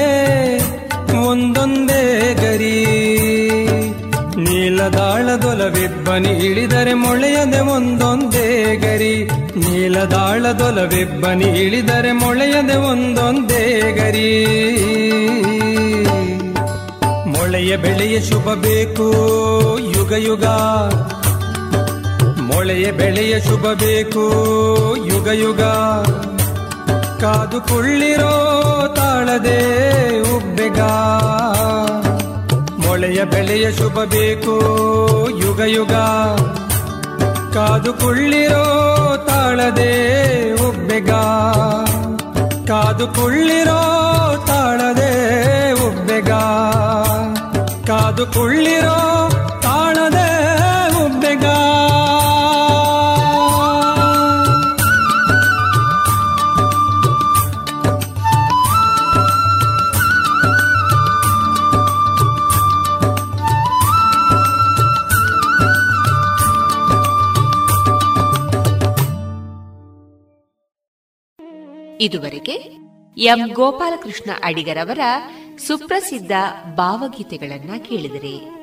ಒಂದೊಂದೇ 1.27 2.35
ಗರಿ. 2.35 2.85
ನೀಲದಾಳದೊಲವೆಬ್ಬನಿ 4.37 6.29
ಇಳಿದರೆ 6.29 6.95
ಮೊಳೆಯದೆ 6.95 7.61
ಒಂದೊಂದೇ 7.61 8.77
ಗರಿ. 8.77 9.25
ನೀಲದಾಳದೊಲವೆಬ್ಬನಿ 9.57 11.45
ಇಳಿದರೆ 11.45 12.13
ಮೊಳೆಯದೆ 12.13 12.77
ಒಂದೊಂದೇ 12.77 13.93
ಗರಿ. 13.99 14.47
ಮೊಳೆಯ 17.51 17.77
ಬೆಳೆಯ 17.77 18.21
ಶುಭ 18.21 18.55
ಬೇಕು. 18.55 19.13
ಯುಗ 19.79 20.13
ಯುಗ. 20.13 20.45
ಮೊಳೆಯ 22.41 22.91
ಬೆಳೆಯ 22.91 23.41
ಶುಭ 23.41 23.61
ಬೇಕು. 23.61 24.25
ಯುಗ 24.97 25.27
ಯುಗ. 25.27 25.61
ಕಾದುಕೊಳ್ಳಿರೋ 27.21 28.33
ತಾಳದೆ 28.97 29.59
ಉಬ್ಬೆಗ. 30.37 30.81
ಮೊಳೆಯ 32.87 33.25
ಬೆಳೆಯ 33.25 33.73
ಶುಭ 33.73 34.05
ಬೇಕು. 34.05 34.61
ಯುಗ 35.31 35.61
ಯುಗ. 35.61 35.93
ಕಾದುಕೊಳ್ಳಿರೋ 37.55 38.65
ತಾಳದೆ 39.29 39.93
ಉಬ್ಬೆಗ. 40.69 41.11
ಕಾದುಕೊಳ್ಳಿರೋ 42.69 43.81
ತಾಳದೆ 44.47 45.11
ಉಬ್ಬೆಗ. 45.73 46.31
ಕಾದುಕೊಳ್ಳಿರೋ 48.21 48.97
ತಾಳದೆ 49.63 50.27
ಉಬ್ಬೆಗ 51.03 51.45
ಇದುವರೆಗೆ 72.01 72.57
ಎಂ 73.17 73.41
ಗೋಪಾಲಕೃಷ್ಣ 73.53 74.31
ಅಡಿಗರವರ 74.45 75.03
ಸುಪ್ರಸಿದ್ಧ 75.71 76.33
ಭಾವಗೀತೆಗಳನ್ನ 76.75 77.71
ಕೇಳಿದರೆ. 77.83 78.61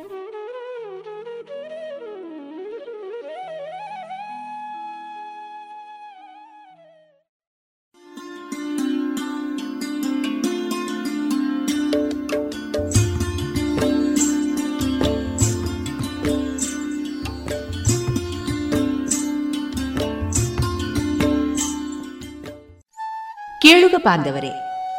ಕೇಳುಗ 23.62 23.96
ಬಾಂಧವರೇ 23.98 24.52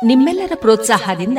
ನಿಮ್ಮೆಲ್ಲರ 0.05 0.53
ಪ್ರೋತ್ಸಾಹದಿಂದ 0.55 1.39